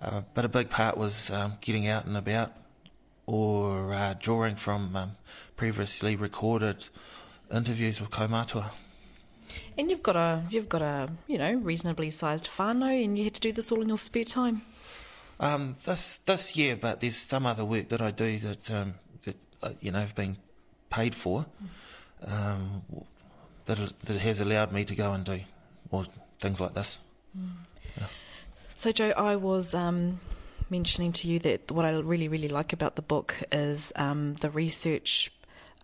Uh, 0.00 0.22
but 0.34 0.44
a 0.44 0.48
big 0.48 0.68
part 0.68 0.96
was 0.96 1.30
um, 1.30 1.54
getting 1.60 1.86
out 1.86 2.04
and 2.04 2.16
about 2.16 2.52
or 3.26 3.94
uh, 3.94 4.14
drawing 4.18 4.56
from 4.56 4.94
um, 4.94 5.12
previously 5.56 6.16
recorded 6.16 6.88
interviews 7.50 8.00
with 8.00 8.10
Kaumatua. 8.10 8.70
and 9.78 9.90
you've 9.90 10.02
got 10.02 10.16
a 10.16 10.42
you've 10.50 10.68
got 10.68 10.82
a 10.82 11.08
you 11.26 11.38
know 11.38 11.54
reasonably 11.54 12.10
sized 12.10 12.46
whānau, 12.46 13.04
and 13.04 13.16
you 13.16 13.24
had 13.24 13.34
to 13.34 13.40
do 13.40 13.52
this 13.52 13.72
all 13.72 13.80
in 13.80 13.88
your 13.88 13.98
spare 13.98 14.24
time. 14.24 14.62
Um, 15.40 15.76
this 15.84 16.18
this 16.26 16.56
year, 16.56 16.76
but 16.76 17.00
there's 17.00 17.16
some 17.16 17.46
other 17.46 17.64
work 17.64 17.88
that 17.88 18.02
I 18.02 18.10
do 18.10 18.38
that 18.38 18.70
um, 18.70 18.94
that 19.22 19.36
uh, 19.62 19.70
you 19.80 19.90
know 19.92 20.00
have 20.00 20.14
been 20.14 20.36
paid 20.90 21.14
for 21.14 21.46
um, 22.26 22.82
that 23.66 23.78
that 24.04 24.18
has 24.18 24.40
allowed 24.40 24.72
me 24.72 24.84
to 24.84 24.94
go 24.94 25.12
and 25.12 25.24
do 25.24 25.40
more 25.90 26.04
things 26.42 26.60
like 26.60 26.74
this. 26.74 26.98
So, 28.74 28.90
Joe, 28.90 29.12
I 29.16 29.36
was 29.36 29.74
um, 29.74 30.20
mentioning 30.68 31.12
to 31.12 31.28
you 31.28 31.38
that 31.38 31.70
what 31.70 31.84
I 31.84 31.96
really, 32.00 32.26
really 32.28 32.48
like 32.48 32.72
about 32.72 32.96
the 32.96 33.02
book 33.02 33.36
is 33.52 33.92
um, 33.94 34.34
the 34.34 34.50
research 34.50 35.30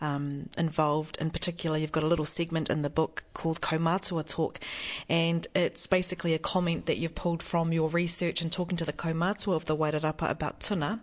um, 0.01 0.49
involved. 0.57 1.17
In 1.21 1.31
particular, 1.31 1.79
you've 1.79 1.93
got 1.93 2.03
a 2.03 2.07
little 2.07 2.25
segment 2.25 2.71
in 2.71 2.83
the 2.83 2.91
book 2.91 3.25
called 3.35 3.61
Kaumatua 3.61 4.27
Talk, 4.27 4.61
and 5.09 5.47
it's 5.55 5.87
basically 5.87 6.35
a 6.35 6.39
comment 6.39 6.87
that 6.87 6.99
you've 6.99 7.15
pulled 7.15 7.43
from 7.43 7.73
your 7.73 7.89
research 7.89 8.41
and 8.41 8.51
talking 8.51 8.77
to 8.77 8.85
the 8.85 8.93
Kaumatua 8.93 9.55
of 9.55 9.65
the 9.67 9.77
Wairarapa 9.77 10.31
about 10.31 10.61
tuna. 10.61 11.01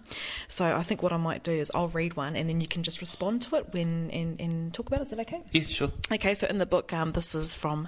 So, 0.47 0.75
I 0.75 0.83
think 0.83 1.03
what 1.03 1.13
I 1.13 1.17
might 1.17 1.43
do 1.43 1.51
is 1.51 1.71
I'll 1.73 1.87
read 1.89 2.15
one, 2.15 2.35
and 2.35 2.49
then 2.49 2.61
you 2.61 2.67
can 2.67 2.83
just 2.83 3.01
respond 3.01 3.41
to 3.43 3.55
it 3.55 3.73
when 3.73 4.09
and, 4.11 4.39
and 4.39 4.73
talk 4.73 4.87
about 4.87 4.99
it. 4.99 5.03
Is 5.03 5.09
that 5.11 5.19
okay? 5.21 5.43
Yes, 5.51 5.69
sure. 5.69 5.91
Okay, 6.11 6.33
so 6.33 6.47
in 6.47 6.57
the 6.57 6.65
book, 6.65 6.93
um, 6.93 7.11
this 7.11 7.35
is 7.35 7.53
from 7.53 7.87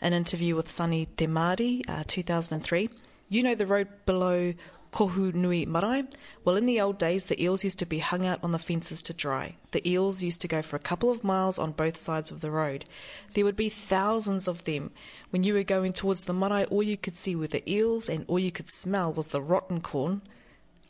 an 0.00 0.12
interview 0.12 0.56
with 0.56 0.70
Sunny 0.70 1.06
Temari, 1.16 1.82
uh, 1.88 2.04
2003. 2.06 2.90
You 3.28 3.42
know 3.42 3.54
the 3.54 3.66
road 3.66 3.88
below 4.06 4.54
Kohunui 4.94 5.66
Marae? 5.66 6.06
Well, 6.44 6.54
in 6.56 6.66
the 6.66 6.80
old 6.80 6.98
days, 6.98 7.26
the 7.26 7.42
eels 7.42 7.64
used 7.64 7.80
to 7.80 7.84
be 7.86 7.98
hung 7.98 8.24
out 8.24 8.38
on 8.44 8.52
the 8.52 8.60
fences 8.60 9.02
to 9.02 9.12
dry. 9.12 9.56
The 9.72 9.86
eels 9.88 10.22
used 10.22 10.40
to 10.42 10.48
go 10.48 10.62
for 10.62 10.76
a 10.76 10.78
couple 10.90 11.10
of 11.10 11.24
miles 11.24 11.58
on 11.58 11.72
both 11.72 11.96
sides 11.96 12.30
of 12.30 12.40
the 12.40 12.52
road. 12.52 12.84
There 13.32 13.44
would 13.44 13.56
be 13.56 13.68
thousands 13.68 14.46
of 14.46 14.62
them. 14.62 14.92
When 15.30 15.42
you 15.42 15.52
were 15.52 15.64
going 15.64 15.94
towards 15.94 16.24
the 16.24 16.32
marae, 16.32 16.66
all 16.66 16.84
you 16.84 16.96
could 16.96 17.16
see 17.16 17.34
were 17.34 17.48
the 17.48 17.68
eels, 17.68 18.08
and 18.08 18.24
all 18.28 18.38
you 18.38 18.52
could 18.52 18.70
smell 18.70 19.12
was 19.12 19.28
the 19.28 19.42
rotten 19.42 19.80
corn, 19.80 20.22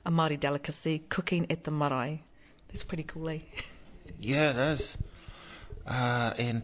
a 0.04 0.10
Māori 0.10 0.38
delicacy, 0.38 1.04
cooking 1.08 1.50
at 1.50 1.64
the 1.64 1.70
marae. 1.70 2.24
That's 2.68 2.84
pretty 2.84 3.04
cool, 3.04 3.30
eh? 3.30 3.38
Yeah, 4.20 4.50
it 4.50 4.56
is. 4.74 4.98
Uh, 5.86 6.34
and 6.36 6.62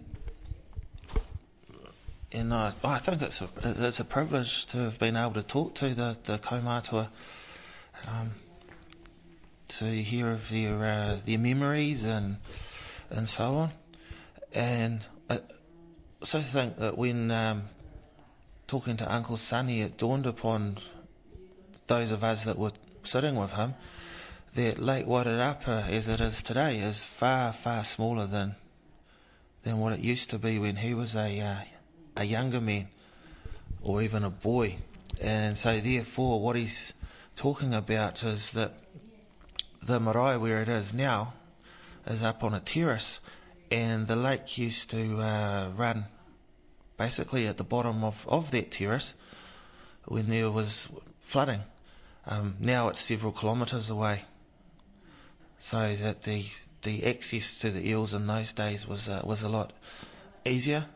and 2.33 2.55
I 2.55 2.70
think 2.70 3.22
it's 3.22 3.43
a 3.43 3.49
it's 3.64 4.01
a 4.01 4.05
privilege 4.05 4.66
to 4.66 4.78
have 4.78 4.99
been 4.99 5.16
able 5.16 5.33
to 5.35 5.43
talk 5.43 5.74
to 5.76 5.95
the 5.95 6.16
the 6.24 6.39
Kaumatua, 6.39 7.09
um, 8.07 8.33
to 9.68 9.85
hear 9.87 10.31
of 10.31 10.49
their 10.49 10.85
uh, 10.85 11.16
their 11.24 11.39
memories 11.39 12.05
and 12.05 12.37
and 13.11 13.28
so 13.28 13.55
on, 13.57 13.70
and 14.53 15.01
I 15.28 15.41
also 16.20 16.41
think 16.41 16.76
that 16.78 16.97
when 16.97 17.31
um, 17.33 17.64
talking 18.68 18.97
to 18.99 19.12
Uncle 19.12 19.37
Sonny, 19.37 19.81
it 19.81 19.99
dawned 19.99 20.26
upon 20.26 20.78
those 21.89 22.12
of 22.12 22.22
us 22.22 22.45
that 22.45 22.57
were 22.57 22.72
sitting 23.03 23.35
with 23.35 23.55
him 23.55 23.74
that 24.55 24.78
Lake 24.78 25.07
Wairarapa, 25.07 25.89
as 25.89 26.09
it 26.09 26.20
is 26.20 26.43
today, 26.43 26.78
is 26.78 27.05
far, 27.05 27.53
far 27.53 27.85
smaller 27.85 28.26
than 28.26 28.55
than 29.62 29.78
what 29.78 29.93
it 29.93 30.01
used 30.01 30.31
to 30.31 30.39
be 30.39 30.59
when 30.59 30.76
he 30.76 30.95
was 30.95 31.14
a 31.14 31.41
uh, 31.41 31.59
a 32.16 32.24
younger 32.24 32.61
man 32.61 32.88
or 33.82 34.02
even 34.02 34.24
a 34.24 34.30
boy. 34.30 34.76
And 35.20 35.56
so, 35.56 35.80
therefore, 35.80 36.40
what 36.40 36.56
he's 36.56 36.94
talking 37.36 37.74
about 37.74 38.22
is 38.22 38.52
that 38.52 38.74
the 39.82 40.00
marae 40.00 40.36
where 40.36 40.62
it 40.62 40.68
is 40.68 40.92
now 40.92 41.34
is 42.06 42.22
up 42.22 42.42
on 42.42 42.54
a 42.54 42.61
terrace, 42.61 43.20
and 43.70 44.08
the 44.08 44.16
lake 44.16 44.58
used 44.58 44.90
to 44.90 45.18
uh, 45.18 45.70
run 45.76 46.06
basically 46.96 47.46
at 47.46 47.56
the 47.56 47.64
bottom 47.64 48.04
of, 48.04 48.26
of 48.28 48.50
that 48.50 48.70
terrace 48.70 49.14
when 50.04 50.28
there 50.28 50.50
was 50.50 50.88
flooding. 51.20 51.61
Um, 52.26 52.56
now 52.61 52.88
it's 52.88 53.00
several 53.00 53.32
kilometres 53.32 53.88
away, 53.88 54.24
so 55.58 55.94
that 55.96 56.22
the 56.22 56.46
the 56.82 57.04
access 57.04 57.58
to 57.58 57.70
the 57.70 57.88
eels 57.88 58.14
in 58.14 58.26
those 58.26 58.52
days 58.52 58.86
was 58.86 59.08
uh, 59.08 59.22
was 59.24 59.42
a 59.42 59.48
lot 59.48 59.72
easier, 60.44 60.86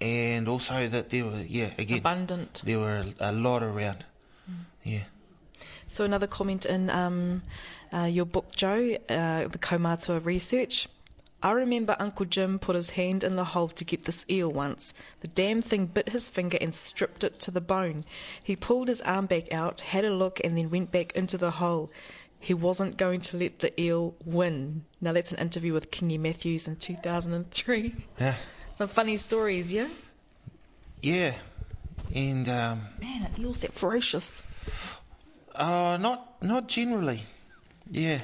and 0.00 0.48
also 0.48 0.88
that 0.88 1.10
there 1.10 1.24
were 1.24 1.40
yeah 1.46 1.70
again 1.78 1.98
Abundant. 1.98 2.60
there 2.64 2.78
were 2.78 3.04
a, 3.18 3.30
a 3.30 3.32
lot 3.32 3.62
around, 3.62 4.04
yeah. 4.82 5.04
So 5.88 6.04
another 6.04 6.26
comment 6.26 6.66
in 6.66 6.90
um, 6.90 7.42
uh, 7.92 8.04
your 8.04 8.26
book, 8.26 8.54
Joe, 8.54 8.96
uh, 9.08 9.48
the 9.48 9.58
Kaumatua 9.58 10.24
research. 10.24 10.88
I 11.42 11.52
remember 11.52 11.94
Uncle 12.00 12.26
Jim 12.26 12.58
put 12.58 12.74
his 12.74 12.90
hand 12.90 13.22
in 13.22 13.36
the 13.36 13.44
hole 13.44 13.68
to 13.68 13.84
get 13.84 14.04
this 14.04 14.26
eel 14.28 14.50
once. 14.50 14.92
The 15.20 15.28
damn 15.28 15.62
thing 15.62 15.86
bit 15.86 16.08
his 16.08 16.28
finger 16.28 16.58
and 16.60 16.74
stripped 16.74 17.22
it 17.22 17.38
to 17.40 17.52
the 17.52 17.60
bone. 17.60 18.04
He 18.42 18.56
pulled 18.56 18.88
his 18.88 19.00
arm 19.02 19.26
back 19.26 19.52
out, 19.52 19.80
had 19.82 20.04
a 20.04 20.10
look, 20.10 20.40
and 20.42 20.58
then 20.58 20.68
went 20.68 20.90
back 20.90 21.12
into 21.12 21.38
the 21.38 21.52
hole. 21.52 21.90
He 22.40 22.54
wasn't 22.54 22.96
going 22.96 23.20
to 23.22 23.36
let 23.36 23.60
the 23.60 23.80
eel 23.80 24.14
win. 24.24 24.84
Now 25.00 25.12
that's 25.12 25.32
an 25.32 25.38
interview 25.38 25.72
with 25.72 25.90
Kingy 25.92 26.18
Matthews 26.18 26.66
in 26.66 26.76
2003. 26.76 27.94
Yeah, 28.20 28.34
Some 28.78 28.86
funny 28.86 29.16
stories, 29.16 29.72
yeah? 29.72 29.88
yeah, 31.02 31.34
and 32.14 32.48
um, 32.48 32.82
Man, 33.00 33.24
are 33.24 33.28
the 33.34 33.42
eels 33.42 33.62
that 33.62 33.72
ferocious? 33.72 34.40
Uh, 35.52 35.98
not 36.00 36.40
not 36.40 36.68
generally. 36.68 37.24
Yeah, 37.90 38.20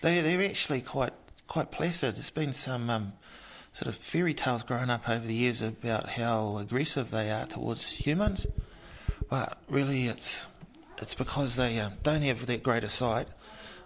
they 0.00 0.20
they're 0.20 0.42
actually 0.42 0.80
quite 0.80 1.12
quite 1.46 1.70
placid. 1.70 2.16
There's 2.16 2.30
been 2.30 2.52
some 2.52 2.90
um, 2.90 3.12
sort 3.72 3.86
of 3.86 3.94
fairy 3.94 4.34
tales 4.34 4.64
growing 4.64 4.90
up 4.90 5.08
over 5.08 5.24
the 5.24 5.34
years 5.34 5.62
about 5.62 6.08
how 6.08 6.58
aggressive 6.58 7.12
they 7.12 7.30
are 7.30 7.46
towards 7.46 7.92
humans, 7.92 8.44
but 9.30 9.56
really 9.68 10.08
it's 10.08 10.48
it's 10.98 11.14
because 11.14 11.54
they 11.54 11.78
um, 11.78 11.92
don't 12.02 12.22
have 12.22 12.44
that 12.46 12.64
great 12.64 12.82
a 12.82 12.88
sight, 12.88 13.28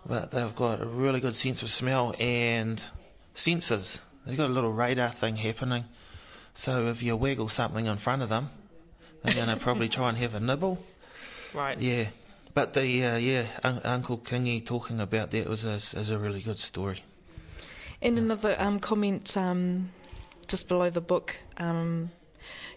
but 0.07 0.31
they've 0.31 0.57
got 0.57 0.81
a 0.81 0.87
really 0.87 1.21
good 1.21 1.35
sense 1.35 1.61
of 1.61 1.69
smell 1.69 2.14
and 2.19 2.83
senses. 3.35 4.01
They've 4.25 4.39
got 4.39 4.49
a 4.49 4.55
little 4.55 4.73
radar 4.73 5.11
thing 5.11 5.37
happening. 5.37 5.85
So 6.57 6.87
if 6.87 7.03
you 7.03 7.17
wiggle 7.17 7.49
something 7.49 7.85
in 7.85 7.99
front 7.99 8.23
of 8.23 8.31
them, 8.31 8.49
they're 9.23 9.35
going 9.35 9.49
to 9.55 9.57
probably 9.57 9.89
try 9.89 10.09
and 10.09 10.19
have 10.19 10.35
a 10.35 10.41
nibble. 10.41 10.83
Right. 11.53 11.79
Yeah, 11.79 12.07
but 12.55 12.73
the 12.73 13.05
uh, 13.05 13.17
yeah 13.17 13.45
un- 13.63 13.83
Uncle 13.85 14.19
Kingy 14.19 14.65
talking 14.65 14.99
about 14.99 15.31
that 15.31 15.49
was 15.49 15.65
a, 15.65 15.75
is 15.75 16.11
a 16.11 16.19
really 16.19 16.41
good 16.41 16.59
story. 16.59 17.05
And 18.01 18.19
another 18.19 18.57
um, 18.59 18.81
comment 18.81 19.37
um, 19.37 19.91
just 20.49 20.67
below 20.67 20.91
the 20.91 21.01
book. 21.01 21.37
Um, 21.59 22.11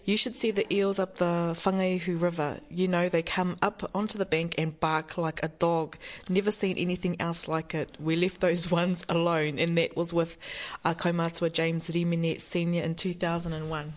You 0.04 0.16
should 0.16 0.34
see 0.34 0.50
the 0.50 0.72
eels 0.72 0.98
up 0.98 1.16
the 1.16 1.54
Whangaihu 1.56 2.20
River. 2.20 2.60
You 2.70 2.88
know, 2.88 3.08
they 3.08 3.22
come 3.22 3.56
up 3.62 3.88
onto 3.94 4.18
the 4.18 4.24
bank 4.24 4.54
and 4.58 4.78
bark 4.80 5.18
like 5.18 5.42
a 5.42 5.48
dog. 5.48 5.96
Never 6.28 6.50
seen 6.50 6.76
anything 6.78 7.16
else 7.20 7.46
like 7.48 7.74
it. 7.74 7.96
We 8.00 8.16
left 8.16 8.40
those 8.40 8.70
ones 8.80 9.04
alone, 9.08 9.58
and 9.58 9.76
that 9.78 9.96
was 9.96 10.12
with 10.12 10.38
uh, 10.84 10.94
Kaumatua 10.94 11.52
James 11.52 11.88
Riminette 11.88 12.40
Sr. 12.40 12.82
in 12.82 12.94
2001. 12.94 13.92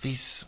There's 0.00 0.44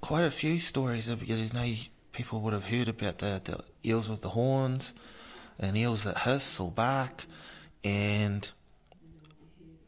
quite 0.00 0.24
a 0.24 0.30
few 0.30 0.58
stories. 0.58 1.08
Of, 1.08 1.22
you 1.24 1.36
know, 1.52 1.74
people 2.12 2.40
would 2.40 2.52
have 2.52 2.66
heard 2.66 2.88
about 2.88 3.18
the, 3.18 3.40
the 3.42 3.64
eels 3.88 4.08
with 4.08 4.22
the 4.22 4.30
horns 4.30 4.92
and 5.58 5.76
eels 5.76 6.04
that 6.04 6.18
hiss 6.18 6.58
or 6.58 6.70
bark, 6.70 7.24
and 7.84 8.50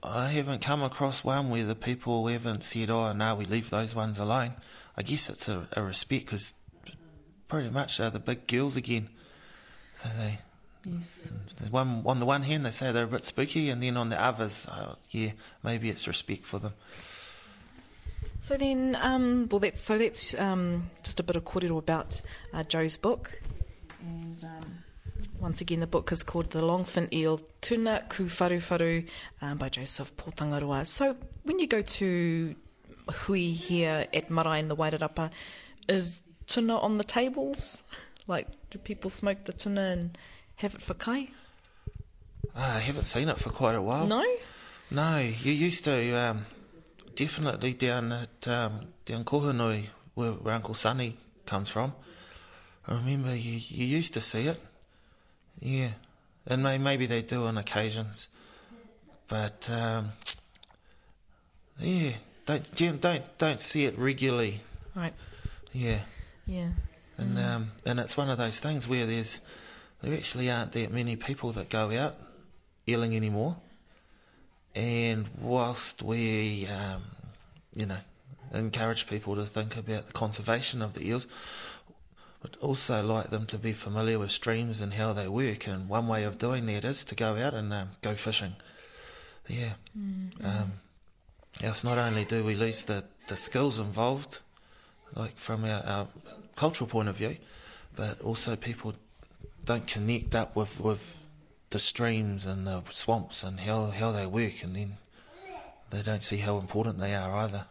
I 0.03 0.29
haven't 0.29 0.61
come 0.61 0.83
across 0.83 1.23
one 1.23 1.49
where 1.51 1.65
the 1.65 1.77
people 1.77 2.27
haven't 2.27 2.65
said, 2.65 2.91
"Oh, 2.91 3.13
no, 3.13 3.35
we 3.37 3.45
leave 3.45 3.71
those 3.71 3.95
ones 3.95 4.19
alone." 4.19 4.55
I 4.97 5.03
guess 5.03 5.31
it's 5.31 5.49
a, 5.49 5.69
a 5.73 5.83
respect 5.83 6.27
because 6.27 6.55
pretty 7.49 7.71
much 7.71 7.99
they're 7.99 8.11
the 8.11 8.19
big 8.19 8.47
girls 8.47 8.77
again. 8.77 9.09
So 9.97 10.09
they, 10.19 10.41
there's 11.57 11.71
one 11.71 12.03
on 12.05 12.19
the 12.19 12.27
one 12.27 12.43
hand 12.43 12.67
they 12.67 12.71
say 12.71 12.91
they're 12.91 13.05
a 13.05 13.09
bit 13.09 13.25
spooky, 13.25 13.71
and 13.71 13.83
then 13.83 13.97
on 13.97 14.09
the 14.09 14.21
others, 14.21 14.67
uh, 14.67 14.97
yeah, 15.11 15.33
maybe 15.63 15.89
it's 15.89 16.09
respect 16.09 16.45
for 16.45 16.59
them. 16.59 16.73
So 18.41 18.57
then, 18.57 18.97
um, 19.01 19.49
well, 19.51 19.61
that's 19.61 19.81
so 19.81 19.99
that's 19.99 20.35
um, 20.37 20.91
just 21.05 21.21
a 21.21 21.23
bit 21.23 21.37
of 21.37 21.45
kōrero 21.45 21.79
about 21.79 22.21
uh, 22.53 22.65
Joe's 22.65 22.97
book, 22.97 23.41
and 24.01 24.43
um, 24.43 24.82
once 25.43 25.61
again, 25.61 25.81
the 25.81 25.89
book 25.89 26.13
is 26.13 26.23
called 26.23 26.51
The 26.51 26.61
Longfin 26.61 27.13
Eel, 27.13 27.41
Tuna 27.61 28.05
Ku 28.09 28.29
Faru 28.29 28.59
Wharu, 28.59 29.05
um, 29.43 29.59
by 29.59 29.69
Joseph 29.69 30.17
Pōtangaroa. 30.17 30.87
So 30.87 31.17
when 31.43 31.59
you 31.59 31.67
go 31.67 31.83
to 31.83 32.55
hui 33.11 33.51
here 33.51 34.07
at 34.15 34.31
Marae 34.31 34.61
in 34.61 34.69
the 34.69 34.77
Wairarapa, 34.77 35.31
is 35.89 36.21
tuna 36.47 36.79
on 36.79 36.97
the 36.97 37.05
tables? 37.05 37.83
Like, 38.29 38.47
do 38.71 38.79
people 38.79 39.11
smoke 39.11 39.45
the 39.45 39.53
tuna 39.53 39.81
and 39.81 40.19
have 40.57 40.77
it 40.77 40.81
for 40.81 40.95
kai? 40.95 41.31
Ah, 42.55 42.77
I 42.77 42.79
haven't 42.79 43.07
seen 43.07 43.29
it 43.29 43.39
for 43.41 43.51
quite 43.51 43.75
a 43.75 43.83
while. 43.83 44.07
No? 44.07 44.25
No, 44.93 45.19
you 45.19 45.51
used 45.51 45.83
to 45.85 46.13
um, 46.13 46.47
definitely 47.17 47.73
down 47.73 48.13
at 48.13 48.47
um, 48.47 48.93
down 49.07 49.25
Kohunui, 49.25 49.89
where, 50.15 50.33
where 50.33 50.55
Uncle 50.55 50.75
Sonny 50.75 51.17
comes 51.47 51.69
from. 51.69 51.95
I 52.87 52.95
remember 52.95 53.35
you, 53.35 53.61
you 53.69 53.87
used 53.87 54.15
to 54.15 54.21
see 54.21 54.47
it. 54.47 54.61
Yeah, 55.61 55.91
and 56.47 56.63
may, 56.63 56.79
maybe 56.79 57.07
they 57.07 57.23
do 57.23 57.45
on 57.47 57.57
occasions, 57.57 58.29
but 59.29 59.69
um, 59.71 60.13
yeah, 61.79 62.13
don't 62.47 63.01
don't 63.01 63.39
don't 63.39 63.61
see 63.61 63.85
it 63.85 63.97
regularly. 63.99 64.61
Right. 64.95 65.15
Yeah, 65.73 66.01
Yeah. 66.47 66.71
and 67.17 67.37
Mm. 67.39 67.45
um, 67.45 67.73
and 67.87 68.01
it's 68.01 68.17
one 68.17 68.29
of 68.29 68.39
those 68.39 68.59
things 68.59 68.87
where 68.89 69.07
there's 69.07 69.41
there 70.03 70.15
actually 70.15 70.51
aren't 70.51 70.73
that 70.73 70.93
many 70.93 71.17
people 71.17 71.53
that 71.53 71.69
go 71.71 71.91
out 71.97 72.17
eeling 72.87 73.15
anymore, 73.15 73.57
and 74.75 75.29
whilst 75.41 76.03
we 76.03 76.67
um, 76.67 77.03
you 77.75 77.87
know 77.87 77.99
encourage 78.53 79.07
people 79.07 79.35
to 79.37 79.47
think 79.47 79.77
about 79.77 80.09
the 80.09 80.13
conservation 80.13 80.83
of 80.83 80.93
the 80.95 81.07
eels. 81.09 81.27
But 82.43 82.57
also 82.61 83.03
like 83.05 83.31
them 83.31 83.47
to 83.47 83.57
be 83.57 83.73
familiar 83.73 84.19
with 84.19 84.33
streams 84.33 84.81
and 84.81 84.95
how 84.95 85.13
they 85.13 85.29
work, 85.29 85.69
and 85.69 85.89
one 85.89 86.09
way 86.09 86.25
of 86.25 86.39
doing 86.39 86.67
that 86.67 86.85
is 86.85 87.05
to 87.05 87.15
go 87.15 87.37
out 87.37 87.55
and 87.55 87.73
um, 87.73 87.91
go 88.03 88.15
fishing. 88.15 88.57
Yeah. 89.47 89.75
Um, 90.43 90.73
else, 91.63 91.85
not 91.85 91.99
only 91.99 92.25
do 92.25 92.43
we 92.43 92.57
lose 92.57 92.85
the, 92.85 93.05
the 93.29 93.37
skills 93.37 93.79
involved, 93.79 94.39
like 95.15 95.37
from 95.37 95.65
our, 95.65 95.83
our 95.85 96.07
cultural 96.57 96.89
point 96.89 97.09
of 97.09 97.17
view, 97.17 97.37
but 97.95 98.21
also 98.23 98.57
people 98.57 98.95
don't 99.65 99.87
connect 99.87 100.35
up 100.35 100.57
with, 100.57 100.81
with 100.81 101.17
the 101.71 101.79
streams 101.79 102.45
and 102.45 102.67
the 102.67 102.83
swamps 102.91 103.45
and 103.45 103.61
how, 103.61 103.87
how 103.87 104.11
they 104.11 104.27
work, 104.27 104.63
and 104.65 104.75
then 104.75 104.97
they 105.91 106.03
don't 106.03 106.25
see 106.25 106.39
how 106.39 106.59
important 106.59 106.99
they 106.99 107.15
are 107.15 107.37
either. 107.37 107.67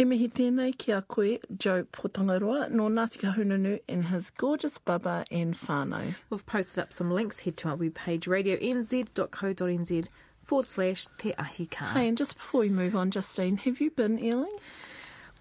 He 0.00 0.04
mihi 0.06 0.30
tēnei 0.32 0.72
ki 0.80 0.92
a 0.96 1.02
koe, 1.02 1.36
Joe 1.58 1.84
Potangaroa, 1.92 2.70
no 2.70 2.84
Ngāti 2.88 3.18
Kahungunu 3.20 3.80
and 3.86 4.06
his 4.06 4.30
gorgeous 4.30 4.78
baba 4.78 5.26
and 5.30 5.54
whānau. 5.54 6.14
We've 6.30 6.46
posted 6.46 6.78
up 6.78 6.94
some 6.94 7.10
links. 7.10 7.40
Head 7.40 7.58
to 7.58 7.68
our 7.68 7.76
webpage, 7.76 8.20
radionz.co.nz 8.20 10.08
forward 10.42 10.68
slash 10.68 11.06
te 11.18 11.34
ahi 11.34 11.66
ka. 11.66 11.84
Hey, 11.92 12.08
and 12.08 12.16
just 12.16 12.36
before 12.36 12.62
we 12.62 12.70
move 12.70 12.96
on, 12.96 13.10
Justine, 13.10 13.58
have 13.58 13.78
you 13.82 13.90
been 13.90 14.16
eeling? 14.18 14.58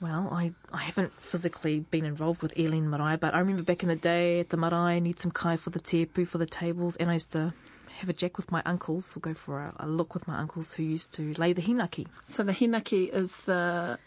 Well, 0.02 0.28
I, 0.30 0.52
I 0.74 0.80
haven't 0.80 1.14
physically 1.14 1.80
been 1.80 2.04
involved 2.04 2.42
with 2.42 2.54
eeling 2.56 2.88
Marae, 2.88 3.16
but 3.16 3.34
I 3.34 3.40
remember 3.40 3.64
back 3.64 3.82
in 3.82 3.88
the 3.88 3.96
day 3.96 4.42
at 4.42 4.50
the 4.50 4.58
Marae, 4.58 4.96
I 4.96 5.00
need 5.00 5.22
some 5.22 5.32
kai 5.32 5.56
for 5.56 5.70
the 5.70 5.80
tepu 5.80 6.28
for 6.28 6.38
the 6.38 6.46
tables, 6.46 6.98
and 6.98 7.10
I 7.10 7.14
used 7.14 7.32
to 7.32 7.54
have 8.00 8.10
a 8.10 8.14
jack 8.14 8.36
with 8.36 8.52
my 8.52 8.62
uncles, 8.66 9.16
or 9.16 9.22
go 9.22 9.34
for 9.34 9.60
a, 9.62 9.74
a 9.78 9.88
look 9.88 10.14
with 10.14 10.28
my 10.28 10.38
uncles 10.38 10.74
who 10.74 10.84
used 10.84 11.14
to 11.14 11.34
lay 11.36 11.54
the 11.54 11.62
hinaki. 11.62 12.08
So 12.26 12.44
the 12.44 12.52
hinaki 12.52 13.08
is 13.08 13.38
the 13.44 13.98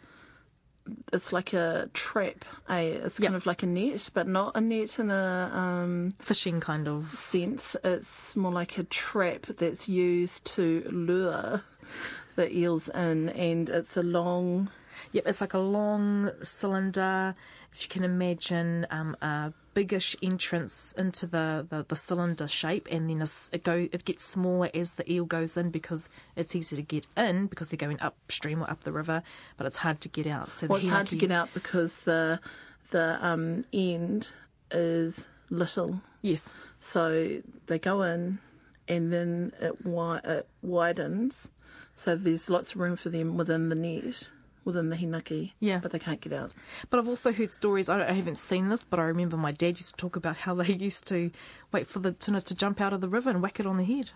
it's 1.13 1.33
like 1.33 1.53
a 1.53 1.89
trap, 1.95 2.45
eh? 2.69 2.99
It's 3.05 3.19
kind 3.19 3.33
Yep. 3.35 3.41
of 3.43 3.47
like 3.47 3.63
a 3.63 3.67
net, 3.67 4.11
but 4.15 4.27
not 4.27 4.57
a 4.57 4.61
net 4.61 4.99
in 4.99 5.11
a 5.11 5.51
um, 5.55 6.15
Fishing 6.19 6.61
kind 6.61 6.89
of. 6.89 7.15
sense. 7.15 7.77
It's 7.85 8.35
more 8.37 8.53
like 8.53 8.79
a 8.79 8.85
trap 8.85 9.47
that's 9.59 9.89
used 9.89 10.45
to 10.57 10.83
lure 10.91 11.63
the 12.37 12.55
eels 12.57 12.89
in, 12.89 13.29
and 13.31 13.69
it's 13.71 13.97
a 13.97 14.03
long. 14.03 14.71
Yep, 15.13 15.27
it's 15.27 15.41
like 15.41 15.55
a 15.55 15.59
long 15.59 16.31
cylinder. 16.43 17.35
If 17.73 17.83
you 17.83 17.89
can 17.89 18.05
imagine 18.05 18.87
um, 18.91 19.17
a 19.23 19.53
biggish 19.75 20.15
entrance 20.23 20.95
into 20.97 21.27
the, 21.27 21.67
the, 21.69 21.85
the 21.89 21.97
cylinder 21.97 22.47
shape, 22.49 22.87
and 22.91 23.09
then 23.09 23.23
it 23.53 23.65
go 23.65 23.89
it 23.93 24.05
gets 24.05 24.25
smaller 24.25 24.71
as 24.75 24.95
the 24.95 25.11
eel 25.11 25.25
goes 25.25 25.57
in 25.57 25.71
because 25.71 26.09
it's 26.37 26.55
easy 26.55 26.77
to 26.77 26.83
get 26.83 27.07
in 27.17 27.47
because 27.47 27.71
they're 27.71 27.77
going 27.79 28.01
upstream 28.01 28.63
or 28.63 28.71
up 28.71 28.85
the 28.85 28.93
river, 28.93 29.23
but 29.57 29.67
it's 29.67 29.79
hard 29.79 30.01
to 30.03 30.09
get 30.09 30.27
out. 30.27 30.53
So 30.53 30.67
Well, 30.67 30.79
it's 30.79 30.89
hard 30.89 31.09
to 31.09 31.17
get 31.17 31.31
out 31.31 31.53
because 31.55 31.99
the 32.01 32.41
the 32.91 33.19
um, 33.25 33.65
end 33.73 34.31
is 34.71 35.27
little. 35.51 36.01
Yes, 36.21 36.55
So 36.79 37.43
they 37.67 37.79
go 37.79 38.03
in, 38.03 38.39
and 38.87 39.13
then 39.13 39.53
it, 39.61 39.83
wi- 39.83 40.21
it 40.25 40.47
widens. 40.63 41.51
So 41.95 42.15
there's 42.17 42.49
lots 42.49 42.75
of 42.75 42.81
room 42.81 42.97
for 42.97 43.09
them 43.09 43.37
within 43.37 43.69
the 43.69 43.75
net, 43.75 44.31
within 44.65 44.91
the 44.91 44.97
hinaki. 44.97 45.53
Yeah. 45.61 45.81
But 45.83 45.93
they 45.93 45.99
can't 45.99 46.21
get 46.21 46.33
out. 46.33 46.53
But 46.91 47.01
I've 47.01 47.09
also 47.09 47.33
heard 47.33 47.51
stories. 47.51 47.89
I, 47.89 48.09
I 48.09 48.13
haven't 48.13 48.39
seen 48.39 48.69
this, 48.69 48.85
but 48.85 48.99
I 48.99 49.05
remember 49.05 49.37
my 49.37 49.53
dad 49.53 49.79
used 49.79 49.91
to 49.91 49.97
talk 49.97 50.17
about 50.17 50.39
how 50.39 50.55
they 50.55 50.73
used 50.75 51.07
to 51.09 51.31
wait 51.73 51.87
for 51.87 51.99
the 51.99 52.13
tuna 52.13 52.41
to 52.43 52.55
jump 52.55 52.81
out 52.81 52.93
of 52.93 53.01
the 53.01 53.09
river 53.09 53.31
and 53.31 53.43
whack 53.43 53.61
it 53.61 53.67
on 53.67 53.77
the 53.77 53.85
head. 53.85 54.11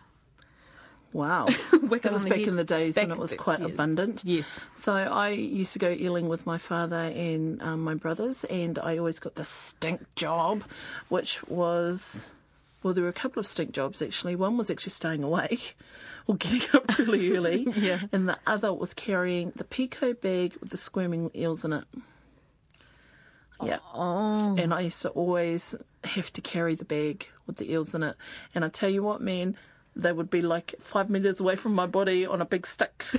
Wow. 1.13 1.47
Whack 1.73 2.03
that 2.03 2.11
it 2.11 2.13
was 2.13 2.25
on 2.25 2.29
the 2.29 2.31
back 2.31 2.39
head. 2.41 2.49
in 2.49 2.57
the 2.57 2.65
days 2.65 2.97
when 2.97 3.11
it 3.11 3.17
was 3.17 3.33
quite 3.35 3.63
abundant. 3.63 4.21
Yes. 4.25 4.61
So 4.75 4.93
I 4.93 5.31
used 5.31 5.73
to 5.73 5.79
go 5.79 5.95
eeling 5.95 6.29
with 6.29 6.45
my 6.45 6.59
father 6.59 6.97
and 6.97 7.63
um, 7.63 7.81
my 7.81 7.95
brothers, 7.95 8.45
and 8.45 8.79
I 8.79 8.99
always 8.99 9.19
got 9.19 9.35
the 9.35 9.45
stink 9.45 10.03
job, 10.15 10.63
which 11.09 11.43
was. 11.45 12.33
Well, 12.83 12.95
there 12.95 13.03
were 13.05 13.11
a 13.11 13.13
couple 13.15 13.41
of 13.41 13.47
stink 13.47 13.73
jobs 13.73 14.01
actually. 14.01 14.37
One 14.37 14.57
was 14.57 14.71
actually 14.71 14.91
staying 14.91 15.23
awake 15.23 15.77
or 16.27 16.37
getting 16.37 16.63
up 16.73 16.99
really 16.99 17.33
early. 17.37 17.67
Yeah. 17.77 18.01
And 18.13 18.29
the 18.29 18.39
other 18.47 18.73
was 18.73 18.95
carrying 18.95 19.53
the 19.57 19.65
pico 19.65 20.13
bag 20.15 20.57
with 20.61 20.71
the 20.71 20.77
squirming 20.77 21.31
eels 21.35 21.65
in 21.65 21.73
it. 21.73 21.85
Yeah. 23.63 23.79
Oh, 23.95 24.55
And 24.59 24.73
I 24.75 24.81
used 24.83 25.01
to 25.03 25.09
always 25.11 25.75
have 26.05 26.33
to 26.35 26.41
carry 26.43 26.75
the 26.75 26.85
bag 26.85 27.29
with 27.47 27.57
the 27.57 27.71
eels 27.73 27.95
in 27.95 28.03
it. 28.03 28.17
And 28.55 28.65
I 28.65 28.69
tell 28.69 28.91
you 28.91 29.03
what, 29.03 29.21
man, 29.21 29.57
they 29.95 30.13
would 30.13 30.29
be 30.29 30.43
like 30.43 30.75
five 30.79 31.09
metres 31.09 31.41
away 31.41 31.57
from 31.57 31.75
my 31.75 31.87
body 31.87 32.27
on 32.27 32.41
a 32.43 32.45
big 32.45 32.67
stick. 32.67 33.05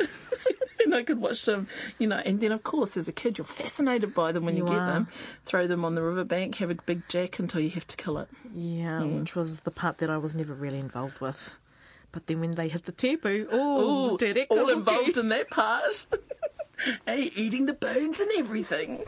I 0.98 1.04
could 1.04 1.20
watch 1.22 1.46
them, 1.46 1.68
you 2.00 2.08
know. 2.08 2.18
And 2.26 2.42
then, 2.42 2.52
of 2.52 2.64
course, 2.64 2.98
as 2.98 3.08
a 3.08 3.14
kid, 3.14 3.38
you're 3.38 3.46
fascinated 3.46 4.14
by 4.14 4.32
them 4.34 4.44
when 4.46 4.58
you, 4.58 4.64
You 4.64 4.70
get 4.70 4.80
them. 4.80 5.08
Throw 5.46 5.68
them 5.68 5.86
on 5.86 5.96
the 5.96 6.02
riverbank, 6.02 6.56
have 6.56 6.70
a 6.72 6.76
big 6.76 7.08
jack 7.08 7.40
until 7.40 7.62
you 7.62 7.70
have 7.72 7.88
to 7.88 7.96
kill 7.98 8.18
it. 8.18 8.28
yeah, 8.54 9.00
Mm. 9.02 9.20
which 9.22 9.36
was 9.36 9.62
the 9.62 9.72
part 9.72 10.00
that 10.00 10.10
I 10.10 10.18
was 10.18 10.36
never 10.36 10.54
really 10.54 10.80
involved 10.80 11.20
with. 11.22 11.52
But 12.12 12.28
then 12.28 12.40
when 12.40 12.52
they 12.52 12.68
hit 12.70 12.86
the 12.86 12.92
tepu, 12.92 13.48
oh, 13.52 14.18
all 14.50 14.70
involved 14.70 15.18
in 15.24 15.30
that 15.30 15.50
part. 15.50 16.06
hey, 17.06 17.32
eating 17.36 17.66
the 17.68 17.74
bones 17.74 18.20
and 18.20 18.32
everything. 18.38 19.04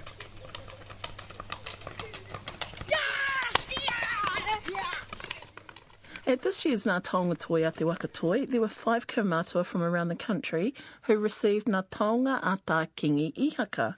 At 6.30 6.44
this 6.44 6.64
year's 6.64 6.86
Ngā 6.86 7.02
Taonga 7.02 7.40
Toi 7.40 7.68
a 7.68 7.72
Te 7.72 7.84
Waka 7.84 8.08
Toi, 8.08 8.46
there 8.46 8.62
were 8.62 8.68
five 8.68 9.08
kaumātua 9.08 9.66
from 9.66 9.82
around 9.82 10.10
the 10.10 10.16
country 10.16 10.76
who 11.08 11.18
received 11.18 11.66
Ngā 11.66 11.86
Taonga 11.90 12.40
a 12.44 12.60
Kingi 12.96 13.34
Ihaka. 13.34 13.96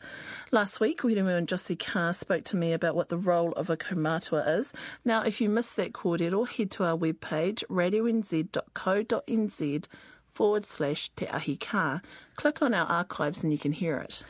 Last 0.50 0.80
week, 0.80 1.02
Wiremu 1.02 1.38
and 1.38 1.46
Josie 1.46 1.76
Carr 1.76 2.14
spoke 2.14 2.46
to 2.46 2.56
me 2.56 2.72
about 2.72 2.96
what 2.96 3.10
the 3.10 3.18
role 3.18 3.52
of 3.58 3.70
a 3.70 3.76
kaumātua 3.76 4.60
is. 4.60 4.72
Now, 5.04 5.24
if 5.24 5.42
you 5.42 5.50
missed 5.50 5.76
that 5.76 5.92
kōrero, 5.92 6.48
head 6.48 6.72
to 6.72 6.86
our 6.86 6.98
webpage, 6.98 7.66
radionz.co.nz 7.70 9.86
forward 10.32 10.64
slash 10.64 11.10
Te 11.10 11.28
Ahi 11.28 11.58
Ka. 11.58 12.00
Click 12.38 12.62
on 12.62 12.74
our 12.74 12.88
archives 12.88 13.44
and 13.44 13.52
you 13.52 13.60
can 13.60 13.74
hear 13.74 13.98
it. 13.98 14.24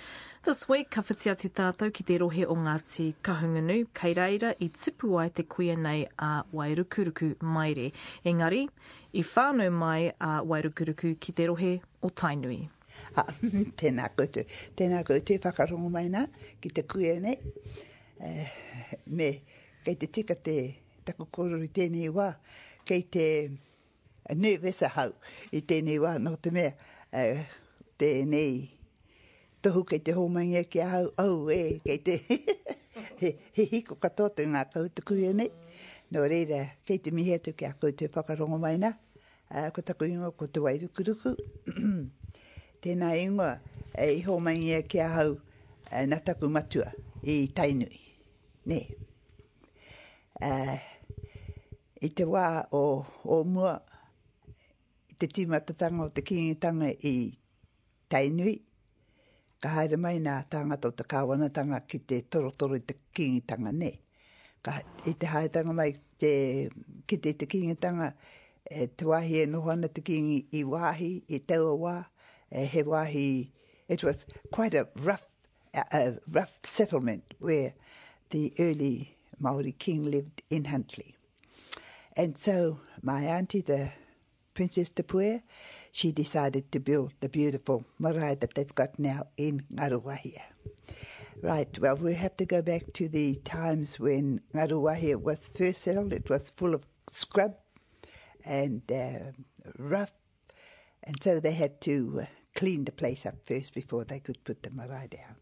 This 0.43 0.67
week, 0.67 0.87
ka 0.89 1.03
whitia 1.05 1.35
te 1.37 1.51
tātou 1.53 1.91
ki 1.93 2.01
te 2.01 2.15
rohe 2.17 2.47
o 2.49 2.55
Ngāti 2.57 3.03
Kahungunu, 3.21 3.75
kei 3.93 4.15
reira 4.17 4.55
i 4.57 4.71
tipu 4.73 5.11
ai 5.21 5.27
te 5.29 5.43
kuia 5.45 5.75
nei 5.77 6.07
a 6.17 6.41
Wairukuruku 6.49 7.35
Maire. 7.45 7.91
Engari, 8.25 8.63
i 9.13 9.21
whānau 9.21 9.69
mai 9.69 10.07
a 10.17 10.39
Wairukuruku 10.41 11.11
ki 11.21 11.35
te 11.37 11.45
rohe 11.51 11.75
o 12.01 12.09
Tainui. 12.09 12.57
Ah, 13.13 13.29
tēnā 13.83 14.09
koutou. 14.17 14.49
Tēnā 14.73 15.03
koutou 15.05 15.37
whakarongo 15.45 15.93
mai 15.93 16.07
nā 16.09 16.25
ki 16.57 16.73
te 16.73 16.87
kuia 16.89 17.19
nei. 17.21 17.37
Uh, 18.17 18.57
me, 19.13 19.31
kei 19.85 19.93
te 19.93 20.09
tika 20.09 20.41
te 20.41 20.57
taku 21.05 21.29
korori 21.29 21.69
tēnei 21.69 22.09
wā, 22.09 22.31
kei 22.89 23.05
te 23.13 23.29
nervous 24.33 24.81
hau 24.97 25.11
i 25.53 25.61
tēnei 25.61 26.01
wā 26.01 26.17
no 26.17 26.33
te 26.41 26.57
mea. 26.57 26.73
Uh, 27.13 27.45
tēnei 28.01 28.80
tohu 29.61 29.83
kei 29.89 30.01
te 30.05 30.15
homangia 30.17 30.63
ki 30.63 30.81
au 30.85 30.89
hau, 30.93 31.11
au 31.23 31.37
e, 31.53 31.79
kei 31.85 31.99
te 32.05 32.17
he, 33.21 33.35
he 33.55 33.67
hiko 33.75 33.95
katoa 34.01 34.33
te 34.35 34.47
ngā 34.49 34.65
koutou 34.73 35.21
e 35.21 35.33
nei. 35.37 35.51
No 36.11 36.25
reira, 36.27 36.65
kei 36.85 36.99
te 36.99 37.13
mihi 37.15 37.37
atu 37.37 37.53
ki 37.55 37.69
a 37.69 37.73
koutou 37.77 38.11
whakarongo 38.11 38.59
mai 38.59 38.77
na, 38.81 38.95
Uh, 39.51 39.67
ko 39.75 39.83
taku 39.83 40.07
ingo 40.07 40.31
ko 40.31 40.47
te 40.47 40.63
wairukuruku. 40.63 41.35
tēnā 42.81 43.09
ingoa 43.19 43.59
e 43.99 44.05
i 44.15 44.23
mai 44.39 44.71
e 44.71 44.79
a 45.03 45.07
hau 45.11 45.33
uh, 45.35 46.05
nā 46.07 46.19
taku 46.23 46.47
matua 46.47 46.87
i 47.19 47.51
Tainui. 47.51 47.99
Ne. 48.65 48.79
Uh, 50.39 50.79
I 51.99 52.09
te 52.15 52.23
wā 52.23 52.63
o, 52.71 53.03
o 53.27 53.43
mua, 53.43 53.75
i 55.11 55.19
te 55.19 55.27
tīmatatanga 55.27 56.07
o 56.07 56.09
te 56.15 56.23
kingitanga 56.23 56.95
i 57.03 57.33
Tainui, 58.07 58.55
ka 59.61 59.69
haere 59.75 59.97
mai 60.01 60.17
nā 60.19 60.39
tangata 60.49 60.89
o 60.89 60.95
te 60.97 61.05
kāwanatanga 61.13 61.81
ki 61.87 61.99
te 62.09 62.21
torotoro 62.33 62.79
i 62.79 62.83
te 62.85 62.95
kingitanga 63.13 63.71
ne. 63.71 63.91
Ka, 64.65 64.79
I 65.05 65.13
te 65.17 65.29
haetanga 65.29 65.73
mai 65.73 65.91
te, 66.21 66.33
ki 67.07 67.17
te, 67.17 67.33
te 67.33 67.47
kingitanga, 67.49 68.11
e, 68.65 68.87
te 68.87 69.05
wahi 69.05 69.41
e 69.43 69.45
nohana 69.49 69.89
te 69.93 70.01
kingi 70.05 70.43
i 70.57 70.63
wahi, 70.65 71.11
i 71.29 71.39
teua 71.45 71.73
wā, 71.83 71.95
e 72.49 72.65
he 72.65 72.83
wahi, 72.83 73.51
it 73.87 74.03
was 74.03 74.25
quite 74.51 74.73
a 74.73 74.87
rough, 74.95 75.25
a, 75.73 75.85
a 75.91 76.03
rough 76.29 76.53
settlement 76.63 77.33
where 77.39 77.73
the 78.29 78.53
early 78.59 79.15
Maori 79.39 79.73
king 79.73 80.03
lived 80.09 80.43
in 80.49 80.65
Huntley. 80.65 81.15
And 82.15 82.37
so 82.37 82.79
my 83.01 83.23
auntie, 83.23 83.61
the 83.61 83.91
Princess 84.53 84.89
Te 84.89 85.03
she 85.91 86.11
decided 86.11 86.71
to 86.71 86.79
build 86.79 87.13
the 87.19 87.29
beautiful 87.29 87.85
marae 87.99 88.35
that 88.35 88.53
they've 88.55 88.75
got 88.75 88.97
now 88.97 89.27
in 89.37 89.63
Ngaruawahia. 89.73 90.41
Right, 91.41 91.77
well, 91.79 91.95
we 91.95 92.13
have 92.13 92.37
to 92.37 92.45
go 92.45 92.61
back 92.61 92.93
to 92.93 93.09
the 93.09 93.35
times 93.43 93.99
when 93.99 94.41
Ngaruawahia 94.53 95.21
was 95.21 95.49
first 95.49 95.81
settled. 95.81 96.13
It 96.13 96.29
was 96.29 96.51
full 96.51 96.73
of 96.73 96.85
scrub 97.09 97.55
and 98.45 98.81
uh, 98.91 99.31
rough, 99.77 100.13
and 101.03 101.21
so 101.21 101.39
they 101.39 101.53
had 101.53 101.81
to 101.81 102.21
uh, 102.21 102.25
clean 102.55 102.85
the 102.85 102.91
place 102.91 103.25
up 103.25 103.35
first 103.45 103.73
before 103.73 104.03
they 104.03 104.19
could 104.19 104.43
put 104.43 104.63
the 104.63 104.69
marae 104.69 105.07
down. 105.09 105.35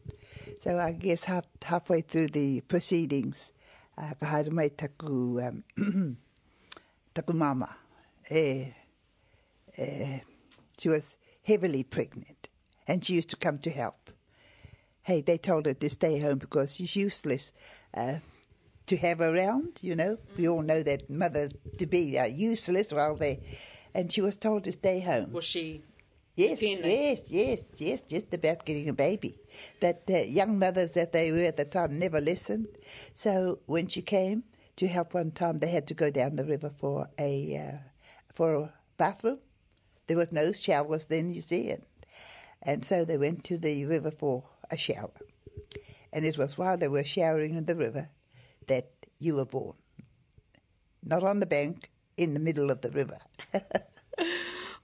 So 0.62 0.80
I 0.80 0.94
guess 0.94 1.26
half, 1.26 1.46
halfway 1.64 2.02
through 2.02 2.28
the 2.28 2.62
proceedings, 2.62 3.52
uh, 3.98 4.14
ka 4.20 4.26
haere 4.26 4.70
taku, 4.78 5.42
um, 5.42 5.64
taku 7.14 7.34
mama, 7.34 7.76
eh, 8.30 8.68
eh, 9.78 10.20
she 10.80 10.90
was 10.90 11.18
heavily 11.44 11.84
pregnant 11.84 12.50
and 12.88 13.04
she 13.04 13.14
used 13.14 13.30
to 13.30 13.36
come 13.36 13.60
to 13.60 13.70
help. 13.70 14.10
Hey, 15.04 15.22
they 15.22 15.38
told 15.38 15.66
her 15.66 15.74
to 15.74 15.90
stay 15.90 16.20
home 16.20 16.38
because 16.38 16.76
she's 16.76 16.96
useless 16.96 17.52
uh, 17.94 18.16
to 18.86 18.98
have 18.98 19.22
around, 19.22 19.80
you 19.82 19.96
know. 19.96 20.18
We 20.38 20.48
all 20.48 20.62
know 20.62 20.84
that 20.84 21.10
mother 21.10 21.50
to 21.78 21.86
be 21.86 22.20
are 22.20 22.28
useless 22.28 22.92
while 22.92 23.16
they. 23.16 23.40
And 23.94 24.12
she 24.12 24.22
was 24.22 24.36
told 24.36 24.66
to 24.66 24.72
stay 24.72 25.00
home. 25.00 25.32
Was 25.32 25.46
she 25.46 25.82
Yes, 26.40 26.62
yes, 26.62 27.30
yes, 27.30 27.64
yes, 27.76 28.02
just 28.04 28.34
about 28.34 28.64
getting 28.64 28.88
a 28.88 28.94
baby. 28.94 29.38
But 29.82 30.08
the 30.08 30.26
young 30.26 30.58
mothers 30.58 30.92
that 30.92 31.12
they 31.12 31.34
were 31.34 31.40
at 31.44 31.58
the 31.58 31.66
time 31.66 32.00
never 32.00 32.22
listened. 32.22 32.68
So 33.14 33.60
when 33.66 33.88
she 33.88 34.02
came 34.02 34.46
to 34.78 34.88
help 34.88 35.14
one 35.14 35.32
time, 35.32 35.58
they 35.58 35.68
had 35.68 35.86
to 35.88 35.94
go 35.94 36.10
down 36.10 36.38
the 36.38 36.46
river 36.46 36.72
for 36.80 37.10
a 37.20 37.58
uh, 37.58 37.78
for 38.34 38.56
a 38.56 38.74
bathroom. 38.96 39.40
There 40.10 40.18
was 40.18 40.32
no 40.32 40.52
showers 40.52 41.06
then, 41.06 41.36
you 41.36 41.42
see, 41.42 41.70
and, 41.70 41.84
and 42.64 42.84
so 42.84 43.06
they 43.06 43.16
went 43.16 43.44
to 43.44 43.60
the 43.60 43.86
river 43.86 44.10
for 44.10 44.44
a 44.72 44.76
shower. 44.76 45.12
And 46.12 46.26
it 46.26 46.36
was 46.36 46.58
while 46.58 46.80
they 46.80 46.88
were 46.88 47.04
showering 47.04 47.54
in 47.54 47.66
the 47.66 47.76
river 47.76 48.10
that 48.66 48.90
you 49.20 49.36
were 49.36 49.46
born. 49.46 49.76
Not 51.04 51.22
on 51.22 51.42
the 51.42 51.46
bank, 51.46 51.92
in 52.18 52.34
the 52.34 52.40
middle 52.40 52.72
of 52.72 52.82
the 52.82 52.90
river. 52.90 53.20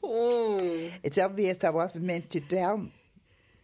Oh. 0.04 0.92
It's 1.04 1.18
obvious 1.18 1.64
I 1.64 1.72
wasn't 1.72 2.06
meant 2.06 2.30
to 2.30 2.40
drown 2.40 2.92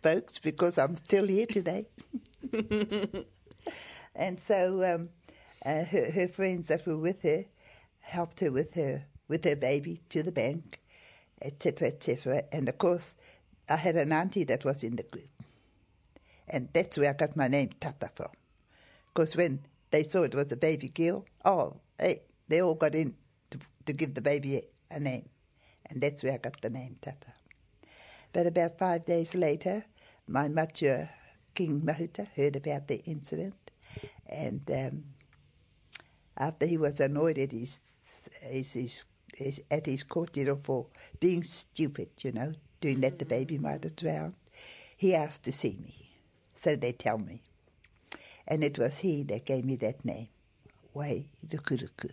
folks 0.01 0.39
because 0.39 0.79
I'm 0.79 0.95
still 0.95 1.27
here 1.27 1.45
today. 1.45 1.85
and 4.15 4.39
so 4.39 4.95
um, 4.95 5.09
uh, 5.63 5.83
her, 5.83 6.09
her 6.11 6.27
friends 6.27 6.65
that 6.69 6.87
were 6.87 6.97
with 6.97 7.21
her 7.21 7.45
helped 7.99 8.39
her 8.39 8.51
with 8.51 8.73
her 8.73 9.05
with 9.27 9.45
her 9.45 9.55
baby 9.55 10.01
to 10.09 10.23
the 10.23 10.31
bank, 10.31 10.80
etc., 11.41 11.89
etc. 11.89 12.43
And 12.51 12.69
of 12.69 12.77
course, 12.77 13.15
I 13.69 13.75
had 13.77 13.95
an 13.95 14.11
auntie 14.11 14.43
that 14.45 14.65
was 14.65 14.83
in 14.83 14.95
the 14.95 15.03
group, 15.03 15.29
and 16.47 16.69
that's 16.73 16.97
where 16.97 17.09
I 17.09 17.13
got 17.13 17.35
my 17.35 17.47
name 17.47 17.69
Tata 17.79 18.09
from. 18.15 18.29
Because 19.13 19.35
when 19.35 19.61
they 19.91 20.03
saw 20.03 20.23
it 20.23 20.35
was 20.35 20.51
a 20.51 20.57
baby 20.57 20.89
girl, 20.89 21.25
oh, 21.45 21.75
hey, 21.99 22.21
they 22.47 22.61
all 22.61 22.75
got 22.75 22.95
in 22.95 23.15
to, 23.49 23.59
to 23.85 23.93
give 23.93 24.13
the 24.13 24.21
baby 24.21 24.63
a, 24.89 24.99
name 24.99 25.27
and 25.91 26.01
that's 26.01 26.23
where 26.23 26.33
I 26.33 26.37
got 26.37 26.59
the 26.61 26.69
name 26.69 26.97
Tata. 27.01 27.33
But 28.33 28.47
about 28.47 28.77
five 28.77 29.05
days 29.05 29.35
later, 29.35 29.85
my 30.27 30.47
mature 30.47 31.09
King 31.53 31.81
Mahuta 31.81 32.27
heard 32.35 32.55
about 32.55 32.87
the 32.87 33.03
incident, 33.03 33.71
and 34.25 34.61
um, 34.71 35.03
after 36.37 36.65
he 36.65 36.77
was 36.77 36.99
annoyed 37.01 37.37
at 37.37 37.51
his, 37.51 37.79
his, 38.41 38.73
his, 38.73 39.05
his, 39.41 39.61
at 39.69 39.85
his 39.85 40.03
court, 40.03 40.35
you 40.37 40.45
know, 40.45 40.59
for 40.63 40.87
being 41.19 41.43
stupid, 41.43 42.09
you 42.21 42.31
know, 42.31 42.53
doing 42.79 43.01
that 43.01 43.19
the 43.19 43.25
baby 43.25 43.57
might 43.57 43.83
have 43.83 43.95
drowned, 43.95 44.35
he 44.97 45.15
asked 45.15 45.43
to 45.43 45.51
see 45.51 45.77
me. 45.83 46.09
So 46.55 46.75
they 46.75 46.91
tell 46.91 47.17
me. 47.17 47.41
And 48.47 48.63
it 48.63 48.77
was 48.77 48.99
he 48.99 49.23
that 49.23 49.45
gave 49.45 49.65
me 49.65 49.75
that 49.77 50.03
name, 50.03 50.27
Wai 50.93 51.25
Rukuruku 51.47 52.11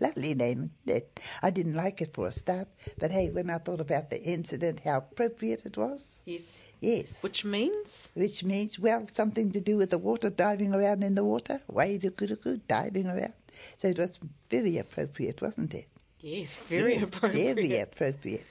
lovely 0.00 0.34
name. 0.34 0.70
It, 0.86 1.20
I 1.42 1.50
didn't 1.50 1.74
like 1.74 2.00
it 2.00 2.14
for 2.14 2.28
a 2.28 2.32
start, 2.32 2.68
but 2.98 3.10
hey, 3.10 3.30
when 3.30 3.50
I 3.50 3.58
thought 3.58 3.80
about 3.80 4.10
the 4.10 4.22
incident, 4.22 4.80
how 4.84 4.98
appropriate 4.98 5.62
it 5.64 5.76
was. 5.76 6.20
Yes. 6.24 6.62
Yes. 6.80 7.22
Which 7.22 7.44
means? 7.44 8.10
Which 8.14 8.44
means, 8.44 8.78
well, 8.78 9.04
something 9.12 9.50
to 9.52 9.60
do 9.60 9.76
with 9.76 9.90
the 9.90 9.98
water, 9.98 10.30
diving 10.30 10.74
around 10.74 11.02
in 11.02 11.14
the 11.14 11.24
water. 11.24 11.60
Wairukuruku, 11.70 12.60
diving 12.68 13.06
around. 13.06 13.34
So 13.76 13.88
it 13.88 13.98
was 13.98 14.20
very 14.50 14.78
appropriate, 14.78 15.42
wasn't 15.42 15.74
it? 15.74 15.88
Yes, 16.20 16.58
very 16.60 16.94
yes, 16.94 17.02
appropriate. 17.04 17.54
Very 17.54 17.78
appropriate. 17.78 18.46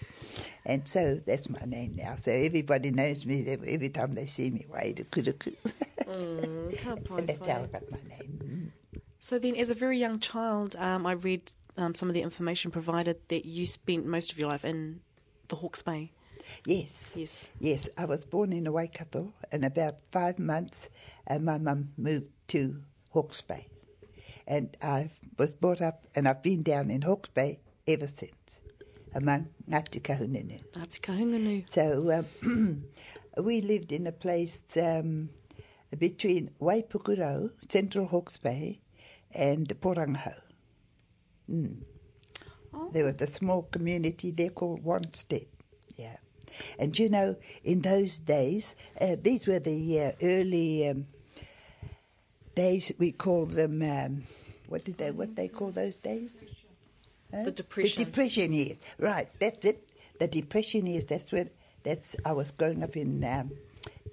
And 0.65 0.87
so 0.87 1.19
that's 1.25 1.49
my 1.49 1.61
name 1.65 1.95
now. 1.95 2.15
So 2.15 2.31
everybody 2.31 2.91
knows 2.91 3.25
me 3.25 3.45
every 3.47 3.89
time 3.89 4.15
they 4.15 4.25
see 4.25 4.49
me, 4.49 4.65
Wairukuruku. 4.71 5.55
Mm, 6.05 7.17
and 7.17 7.27
that's 7.27 7.47
how 7.47 7.63
I 7.63 7.65
got 7.67 7.91
my 7.91 7.97
name. 8.09 8.73
So 9.19 9.39
then, 9.39 9.55
as 9.57 9.69
a 9.69 9.73
very 9.73 9.97
young 9.97 10.19
child, 10.19 10.75
um, 10.77 11.05
I 11.05 11.13
read 11.13 11.51
um, 11.75 11.95
some 11.95 12.07
of 12.07 12.15
the 12.15 12.21
information 12.21 12.71
provided 12.71 13.17
that 13.27 13.45
you 13.45 13.65
spent 13.65 14.05
most 14.05 14.31
of 14.31 14.39
your 14.39 14.49
life 14.49 14.63
in 14.63 15.01
the 15.49 15.55
Hawke's 15.55 15.81
Bay. 15.81 16.11
Yes. 16.65 17.13
Yes. 17.15 17.47
Yes. 17.59 17.89
I 17.97 18.05
was 18.05 18.23
born 18.23 18.53
in 18.53 18.71
Waikato, 18.71 19.33
and 19.51 19.65
about 19.65 19.95
five 20.11 20.39
months, 20.39 20.89
uh, 21.29 21.39
my 21.39 21.57
mum 21.57 21.89
moved 21.97 22.27
to 22.49 22.81
Hawke's 23.09 23.41
Bay, 23.41 23.67
and 24.47 24.75
I 24.81 25.09
was 25.37 25.51
brought 25.51 25.81
up, 25.81 26.07
and 26.15 26.27
I've 26.27 26.41
been 26.41 26.61
down 26.61 26.89
in 26.89 27.01
Hawke's 27.01 27.29
Bay 27.29 27.59
ever 27.85 28.07
since, 28.07 28.59
among 29.13 29.49
Ngāti 29.69 30.01
Kahungunu. 30.01 30.61
Ngāti. 30.71 31.71
So 31.71 32.25
um, 32.43 32.83
we 33.43 33.61
lived 33.61 33.91
in 33.91 34.07
a 34.07 34.11
place 34.13 34.59
um, 34.81 35.29
between 35.97 36.51
Waipukurau, 36.61 37.51
Central 37.69 38.07
Hawke's 38.07 38.37
Bay, 38.37 38.79
and 39.31 39.67
Porangahau. 39.67 40.39
Mm. 41.51 41.81
Oh. 42.73 42.89
There 42.93 43.05
was 43.05 43.21
a 43.21 43.27
small 43.27 43.63
community 43.63 44.31
there 44.31 44.49
called 44.49 44.83
Wanstead. 44.83 45.47
Yeah. 45.97 46.17
And 46.79 46.97
you 46.97 47.09
know, 47.09 47.35
in 47.63 47.81
those 47.81 48.19
days, 48.19 48.75
uh, 48.99 49.17
these 49.21 49.45
were 49.45 49.59
the 49.59 50.01
uh, 50.01 50.11
early 50.21 50.87
um, 50.89 51.07
days, 52.57 52.91
we 52.97 53.11
call 53.11 53.45
them, 53.45 53.81
um, 53.81 54.23
what 54.67 54.83
did 54.83 54.97
they, 54.97 55.11
what 55.11 55.35
they 55.35 55.47
call 55.47 55.71
those 55.71 55.97
days? 55.97 56.33
Huh? 57.33 57.43
The 57.43 57.51
Depression. 57.51 57.97
The 57.97 58.05
Depression 58.05 58.53
years. 58.53 58.77
Right, 58.99 59.29
that's 59.39 59.65
it. 59.65 59.87
the 60.19 60.27
depression 60.27 60.85
years. 60.87 61.05
That's 61.05 61.31
where 61.31 61.47
that's 61.83 62.15
I 62.25 62.33
was 62.33 62.51
growing 62.51 62.83
up 62.83 62.95
in 62.97 63.23
um, 63.23 63.51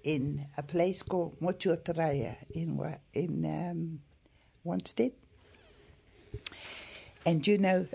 in 0.03 0.47
a 0.57 0.63
place 0.63 1.03
called 1.03 1.41
Motuataraya 1.41 2.37
in 2.55 2.69
in 3.15 3.45
um, 3.45 4.01
Wanstead. 4.67 5.13
And 7.27 7.47
you 7.47 7.59
know, 7.59 7.87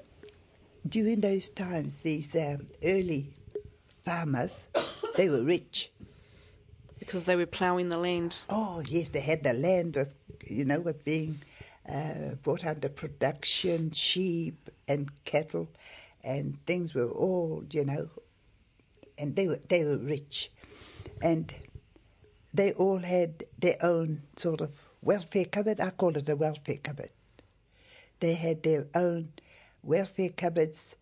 during 0.88 1.22
those 1.22 1.50
times, 1.50 1.97
these 1.97 2.36
um, 2.36 2.68
early 2.84 3.28
farmers, 4.04 4.56
they 5.18 5.30
were 5.30 5.43
rich. 5.43 5.91
Because 6.97 7.26
they 7.26 7.36
were 7.36 7.45
ploughing 7.45 7.89
the 7.89 7.97
land. 7.97 8.38
Oh 8.50 8.82
yes, 8.86 9.10
they 9.10 9.22
had 9.22 9.43
the 9.43 9.54
land 9.54 9.95
was 9.95 10.16
you 10.50 10.66
know 10.66 10.80
was 10.80 10.95
being 10.97 11.41
uh, 11.88 12.36
brought 12.43 12.66
under 12.66 12.89
production, 12.89 13.91
sheep 13.91 14.70
and 14.88 15.10
cattle, 15.26 15.70
and 16.24 16.58
things 16.66 16.93
were 16.93 17.10
all 17.10 17.64
you 17.72 17.86
know, 17.86 18.10
and 19.18 19.36
they 19.36 19.47
were 19.47 19.60
they 19.70 19.84
were 19.86 19.97
rich, 19.97 20.52
and 21.22 21.54
they 22.54 22.74
all 22.74 23.00
had 23.00 23.43
their 23.58 23.78
own 23.82 24.22
sort 24.36 24.62
of 24.62 24.72
welfare 25.02 25.45
cupboard. 25.45 25.80
I 25.80 25.91
call 25.91 26.18
it 26.18 26.30
a 26.30 26.36
welfare 26.36 26.78
cupboard. 26.82 27.12
They 28.20 28.34
had 28.34 28.64
their 28.64 28.88
own 28.93 29.30
welfare 29.84 30.30
cupboards, 30.30 30.95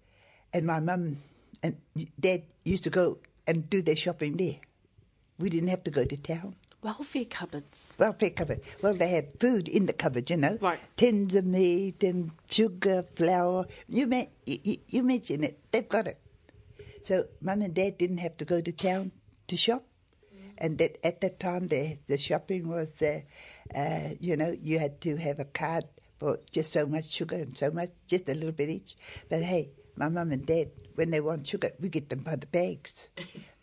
and 0.53 0.65
my 0.65 0.79
mum 0.79 1.17
and 1.63 1.77
dad 2.19 2.43
used 2.63 2.83
to 2.83 2.89
go 2.89 3.17
and 3.45 3.69
do 3.69 3.81
their 3.81 3.95
shopping 3.95 4.37
there. 4.37 4.57
We 5.39 5.49
didn't 5.49 5.69
have 5.69 5.83
to 5.85 5.91
go 5.91 6.05
to 6.05 6.21
town. 6.21 6.55
Welfare 6.83 7.25
cupboards. 7.25 7.93
Welfare 7.97 8.29
cupboard. 8.29 8.61
Well, 8.81 8.93
they 8.93 9.09
had 9.09 9.39
food 9.39 9.67
in 9.67 9.87
the 9.87 9.93
cupboard, 9.93 10.29
you 10.29 10.37
know. 10.37 10.57
Right. 10.61 10.79
Tins 10.95 11.33
of 11.35 11.45
meat 11.45 12.03
and 12.03 12.31
sugar, 12.49 13.03
flour. 13.15 13.65
You, 13.89 14.07
ma- 14.07 14.27
you, 14.45 14.77
you 14.87 15.03
mention 15.03 15.43
it, 15.43 15.59
they've 15.71 15.87
got 15.89 16.07
it. 16.07 16.19
So 17.01 17.25
mum 17.41 17.61
and 17.61 17.73
dad 17.73 17.97
didn't 17.97 18.19
have 18.19 18.37
to 18.37 18.45
go 18.45 18.61
to 18.61 18.71
town 18.71 19.11
to 19.47 19.57
shop. 19.57 19.83
And 20.59 20.77
that 20.79 20.97
at 21.05 21.21
that 21.21 21.39
time, 21.39 21.67
the, 21.67 21.97
the 22.07 22.17
shopping 22.17 22.67
was, 22.67 23.01
uh, 23.01 23.21
uh, 23.75 24.09
you 24.19 24.35
know, 24.35 24.55
you 24.59 24.79
had 24.79 25.01
to 25.01 25.15
have 25.15 25.39
a 25.39 25.45
card 25.45 25.85
for 26.19 26.39
just 26.51 26.71
so 26.71 26.85
much 26.87 27.09
sugar 27.09 27.35
and 27.35 27.55
so 27.55 27.69
much, 27.69 27.89
just 28.07 28.27
a 28.27 28.33
little 28.33 28.51
bit 28.51 28.69
each. 28.69 28.97
But 29.29 29.43
hey, 29.43 29.69
my 29.95 30.09
mum 30.09 30.31
and 30.31 30.45
dad, 30.45 30.71
when 30.95 31.11
they 31.11 31.19
want 31.21 31.45
sugar, 31.45 31.71
we 31.79 31.89
get 31.89 32.09
them 32.09 32.19
by 32.19 32.37
the 32.37 32.47
bags. 32.47 33.09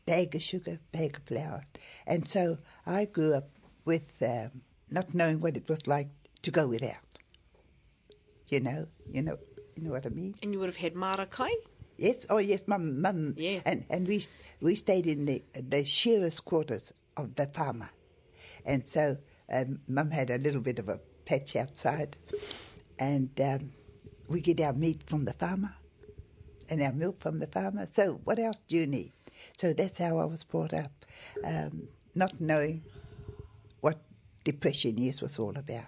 bag 0.07 0.35
of 0.35 0.43
sugar, 0.43 0.79
bag 0.93 1.17
of 1.17 1.23
flour. 1.25 1.65
And 2.07 2.27
so 2.27 2.59
I 2.87 3.05
grew 3.07 3.35
up 3.35 3.49
with 3.85 4.23
um, 4.23 4.63
not 4.91 5.15
knowing 5.15 5.41
what 5.41 5.57
it 5.57 5.69
was 5.69 5.87
like 5.87 6.09
to 6.43 6.51
go 6.51 6.67
without. 6.67 6.97
You 8.49 8.61
know, 8.61 8.87
you 9.11 9.23
know, 9.23 9.39
you 9.77 9.83
know 9.83 9.91
what 9.91 10.07
I 10.07 10.11
mean. 10.11 10.35
And 10.43 10.53
you 10.53 10.61
would 10.61 10.69
have 10.69 10.77
had 10.77 10.95
marakai. 10.95 11.51
Yes, 11.97 12.27
oh 12.29 12.39
yes, 12.39 12.63
mum, 12.67 13.01
mum. 13.01 13.35
Yeah. 13.37 13.61
And 13.65 13.85
and 13.89 14.07
we 14.07 14.23
we 14.61 14.75
stayed 14.75 15.07
in 15.07 15.27
the 15.27 15.43
the 15.55 15.85
shearers' 15.85 16.41
quarters 16.41 16.93
of 17.17 17.37
the 17.37 17.47
farmer, 17.47 17.91
and 18.65 18.87
so 18.87 19.17
um, 19.51 19.79
mum 19.87 20.11
had 20.11 20.31
a 20.31 20.39
little 20.39 20.61
bit 20.61 20.79
of 20.81 20.89
a 20.89 20.99
patch 21.25 21.55
outside, 21.55 22.17
and 22.99 23.31
um, 23.41 23.71
we 24.29 24.41
get 24.41 24.61
our 24.61 24.73
meat 24.73 25.03
from 25.07 25.25
the 25.25 25.35
farmer, 25.35 25.75
and 26.69 26.83
our 26.83 26.93
milk 26.93 27.21
from 27.21 27.39
the 27.39 27.47
farmer. 27.47 27.87
So 27.93 28.21
what 28.25 28.39
else 28.41 28.59
do 28.67 28.77
you 28.77 28.87
need? 28.87 29.13
So 29.57 29.73
that's 29.73 29.99
how 29.99 30.19
I 30.19 30.25
was 30.25 30.43
brought 30.45 30.73
up, 30.75 30.93
um, 31.45 31.89
not 32.15 32.41
knowing 32.41 32.83
what 33.81 33.99
depression 34.45 34.99
years 34.99 35.23
was 35.23 35.39
all 35.39 35.57
about. 35.57 35.85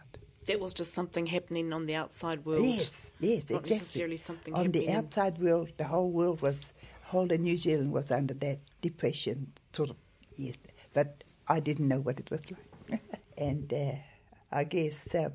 That 0.46 0.60
was 0.60 0.72
just 0.74 0.94
something 0.94 1.26
happening 1.26 1.72
on 1.72 1.86
the 1.86 1.94
outside 1.96 2.44
world. 2.44 2.64
Yes, 2.64 3.12
yes, 3.18 3.50
Not 3.50 3.60
exactly. 3.60 3.76
necessarily 3.78 4.16
something 4.16 4.54
on 4.54 4.70
the 4.70 4.80
happening 4.80 4.88
in- 4.90 4.96
outside 4.96 5.38
world. 5.38 5.70
The 5.76 5.84
whole 5.84 6.10
world 6.10 6.40
was, 6.40 6.72
whole 7.02 7.30
of 7.32 7.40
New 7.40 7.56
Zealand 7.58 7.92
was 7.92 8.10
under 8.10 8.34
that 8.34 8.60
depression 8.80 9.52
sort 9.72 9.90
of. 9.90 9.96
Yes, 10.36 10.56
but 10.92 11.24
I 11.48 11.60
didn't 11.60 11.88
know 11.88 12.00
what 12.00 12.20
it 12.20 12.30
was 12.30 12.42
like, 12.50 13.00
and 13.38 13.72
uh, 13.72 13.92
I 14.52 14.64
guess 14.64 15.14
uh, 15.14 15.30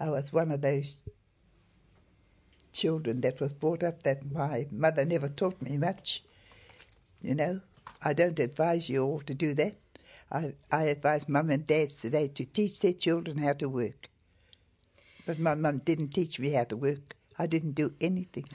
I 0.00 0.08
was 0.08 0.32
one 0.32 0.50
of 0.50 0.60
those 0.62 1.02
children 2.72 3.20
that 3.20 3.40
was 3.40 3.52
brought 3.52 3.82
up 3.82 4.02
that 4.04 4.30
my 4.32 4.66
mother 4.70 5.04
never 5.04 5.28
taught 5.28 5.60
me 5.60 5.76
much. 5.76 6.22
You 7.22 7.34
know, 7.34 7.60
I 8.02 8.12
don't 8.12 8.38
advise 8.40 8.88
you 8.88 9.04
all 9.04 9.20
to 9.22 9.34
do 9.34 9.54
that. 9.54 9.74
I, 10.30 10.54
I 10.70 10.84
advise 10.84 11.28
mum 11.28 11.50
and 11.50 11.66
dads 11.66 12.00
today 12.00 12.28
to 12.28 12.44
teach 12.44 12.80
their 12.80 12.92
children 12.92 13.38
how 13.38 13.52
to 13.54 13.68
work. 13.68 14.08
But 15.24 15.38
my 15.38 15.54
mum 15.54 15.82
didn't 15.84 16.08
teach 16.08 16.40
me 16.40 16.50
how 16.50 16.64
to 16.64 16.76
work. 16.76 17.14
I 17.38 17.46
didn't 17.46 17.72
do 17.72 17.92
anything. 18.00 18.46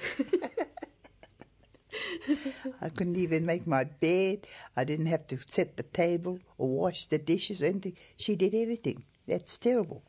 I 2.82 2.90
couldn't 2.90 3.16
even 3.16 3.46
make 3.46 3.66
my 3.66 3.86
bed. 3.86 4.48
I 4.76 4.84
didn't 4.84 5.06
have 5.08 5.28
to 5.28 5.38
set 5.48 5.78
the 5.78 5.84
table 5.84 6.40
or 6.58 6.68
wash 6.68 7.06
the 7.06 7.18
dishes 7.18 7.62
or 7.62 7.68
anything. 7.68 7.96
She 8.18 8.36
did 8.36 8.54
everything. 8.54 9.04
That's 9.28 9.58
terrible. 9.58 10.04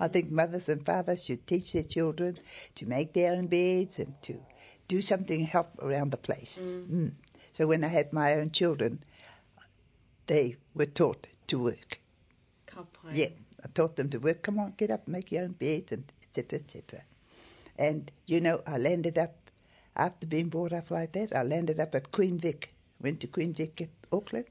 I 0.00 0.08
think 0.08 0.30
mothers 0.30 0.68
and 0.68 0.84
fathers 0.84 1.24
should 1.24 1.46
teach 1.46 1.72
their 1.72 1.82
children 1.82 2.38
to 2.76 2.86
make 2.86 3.12
their 3.12 3.34
own 3.34 3.46
beds 3.46 3.98
and 3.98 4.14
to 4.22 4.40
do 4.88 5.02
something 5.02 5.40
help 5.40 5.68
around 5.82 6.12
the 6.12 6.16
place. 6.16 6.60
Mm. 6.62 7.12
So 7.56 7.66
when 7.66 7.84
I 7.84 7.88
had 7.88 8.12
my 8.12 8.34
own 8.34 8.50
children, 8.50 9.02
they 10.26 10.56
were 10.74 10.84
taught 10.84 11.26
to 11.46 11.58
work. 11.58 12.00
Yeah, 13.14 13.30
I 13.64 13.68
taught 13.72 13.96
them 13.96 14.10
to 14.10 14.18
work. 14.18 14.42
Come 14.42 14.58
on, 14.58 14.74
get 14.76 14.90
up, 14.90 15.08
make 15.08 15.32
your 15.32 15.44
own 15.44 15.52
beds, 15.52 15.90
and 15.90 16.04
etc. 16.22 16.58
etc. 16.58 17.00
And 17.78 18.10
you 18.26 18.42
know, 18.42 18.60
I 18.66 18.76
landed 18.76 19.16
up 19.16 19.36
after 19.96 20.26
being 20.26 20.50
brought 20.50 20.74
up 20.74 20.90
like 20.90 21.12
that. 21.12 21.34
I 21.34 21.44
landed 21.44 21.80
up 21.80 21.94
at 21.94 22.12
Queen 22.12 22.38
Vic. 22.38 22.74
Went 23.00 23.20
to 23.20 23.26
Queen 23.26 23.54
Vic 23.54 23.80
at 23.80 23.88
Auckland, 24.12 24.46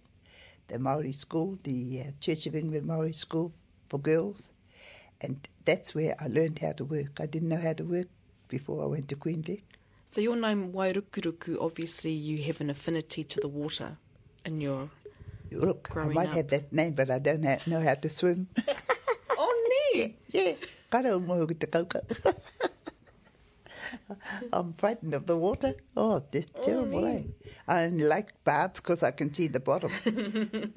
the 0.67 0.79
Maori 0.79 1.11
school, 1.11 1.59
the 1.61 2.01
uh, 2.01 2.11
Church 2.19 2.47
of 2.47 2.55
England 2.55 2.87
Maori 2.87 3.13
school 3.13 3.51
for 3.87 3.99
girls, 3.99 4.49
and 5.21 5.47
that's 5.65 5.93
where 5.93 6.15
I 6.19 6.25
learned 6.25 6.57
how 6.57 6.71
to 6.71 6.85
work. 6.85 7.19
I 7.19 7.27
didn't 7.27 7.49
know 7.49 7.61
how 7.61 7.73
to 7.73 7.83
work 7.83 8.07
before 8.47 8.81
I 8.81 8.87
went 8.87 9.09
to 9.09 9.15
Queen 9.15 9.43
Vic. 9.43 9.63
So 10.05 10.21
your 10.21 10.35
name 10.35 10.71
Wairukuruku, 10.71 11.57
obviously 11.59 12.11
you 12.11 12.43
have 12.43 12.61
an 12.61 12.69
affinity 12.69 13.23
to 13.23 13.39
the 13.39 13.47
water 13.47 13.97
in 14.45 14.61
your... 14.61 14.89
Look, 15.51 15.89
I 15.95 16.05
might 16.05 16.29
up. 16.29 16.35
have 16.35 16.47
that 16.49 16.73
name, 16.73 16.93
but 16.93 17.09
I 17.09 17.19
don't 17.19 17.43
ha- 17.43 17.59
know 17.67 17.81
how 17.81 17.95
to 17.95 18.09
swim. 18.09 18.47
Oh, 19.37 19.69
nee! 19.93 20.15
Yeah, 20.31 20.53
kara 20.89 21.19
mo 21.19 21.45
te 21.45 21.67
kauka. 21.67 22.01
I'm 24.53 24.73
frightened 24.73 25.13
of 25.13 25.25
the 25.25 25.35
water. 25.35 25.75
Oh, 25.95 26.23
this 26.31 26.45
terrible, 26.63 27.05
eh? 27.05 27.23
I 27.67 27.83
only 27.83 28.03
like 28.05 28.31
baths 28.43 28.79
because 28.79 29.03
I 29.03 29.11
can 29.11 29.33
see 29.33 29.47
the 29.47 29.59
bottom. 29.59 29.89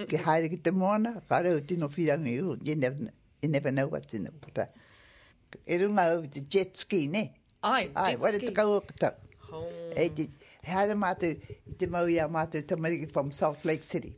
Ki 0.09 0.17
haere 0.17 0.49
ki 0.51 0.57
te 0.57 0.71
moana, 0.71 1.23
kara 1.29 1.53
o 1.55 1.61
tino 1.61 1.89
whirangi 1.89 2.35
u. 2.35 2.59
You 2.63 2.77
never, 2.77 3.11
you 3.43 3.49
never 3.49 3.71
know 3.71 3.87
what's 3.87 4.13
in 4.15 4.25
the 4.25 4.33
water. 4.43 4.69
E 5.67 5.77
runga 5.79 6.11
over 6.11 6.27
jet 6.27 6.77
ski, 6.77 7.07
ne? 7.07 7.38
Ai, 7.63 7.91
Ai, 7.97 8.11
jet 8.13 8.21
ware 8.21 8.39
ski. 8.39 8.47
te 8.47 8.53
kau 8.53 8.75
o 8.77 8.81
katau. 8.81 9.15
Oh. 9.53 9.67
E 9.97 10.09
te, 10.09 10.29
haere 10.67 10.95
mātou, 10.95 11.35
i 11.67 11.75
te 11.79 11.87
mau 11.91 12.07
ia 12.07 12.29
mātou 12.29 12.63
tamariki 12.63 13.11
from 13.13 13.31
Salt 13.33 13.65
Lake 13.65 13.83
City. 13.83 14.15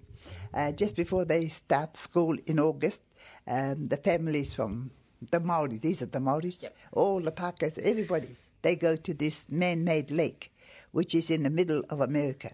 Uh, 0.53 0.73
just 0.73 0.97
before 0.97 1.25
they 1.25 1.49
start 1.49 1.97
school 1.97 2.37
in 2.47 2.59
August, 2.59 3.03
um, 3.47 3.87
the 3.87 3.97
families 3.97 4.55
from 4.55 4.91
the 5.31 5.39
Maoris, 5.39 5.81
these 5.81 6.03
are 6.03 6.07
the 6.07 6.19
Maoris, 6.19 6.63
Yep. 6.63 6.77
all 6.93 7.21
the 7.21 7.31
Pakas, 7.31 7.79
everybody, 7.79 8.37
they 8.63 8.75
go 8.75 8.97
to 8.97 9.15
this 9.15 9.45
man-made 9.49 10.11
lake, 10.11 10.53
which 10.91 11.15
is 11.15 11.31
in 11.31 11.45
the 11.45 11.51
middle 11.51 11.83
of 11.89 12.01
America. 12.01 12.51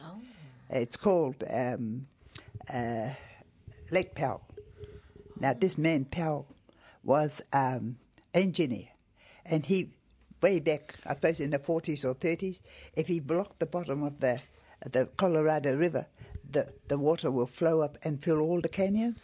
Oh. 0.00 0.20
It's 0.70 0.96
called 0.96 1.44
um, 1.50 2.06
uh, 2.72 3.10
Lake 3.90 4.14
Powell. 4.14 4.40
Now, 5.38 5.52
this 5.52 5.76
man 5.76 6.06
Powell 6.06 6.46
was 7.02 7.42
um, 7.52 7.96
engineer, 8.32 8.88
and 9.44 9.66
he, 9.66 9.90
way 10.44 10.60
back, 10.60 10.94
I 11.06 11.14
suppose 11.14 11.40
in 11.40 11.50
the 11.50 11.58
40s 11.58 12.04
or 12.04 12.14
30s, 12.14 12.58
if 13.00 13.06
he 13.12 13.18
blocked 13.20 13.58
the 13.58 13.66
bottom 13.76 14.02
of 14.10 14.14
the 14.20 14.34
the 14.92 15.02
Colorado 15.22 15.70
River, 15.84 16.04
the 16.54 16.64
the 16.88 16.98
water 16.98 17.30
will 17.36 17.46
flow 17.60 17.76
up 17.86 17.94
and 18.04 18.22
fill 18.24 18.40
all 18.46 18.60
the 18.60 18.68
canyons, 18.82 19.22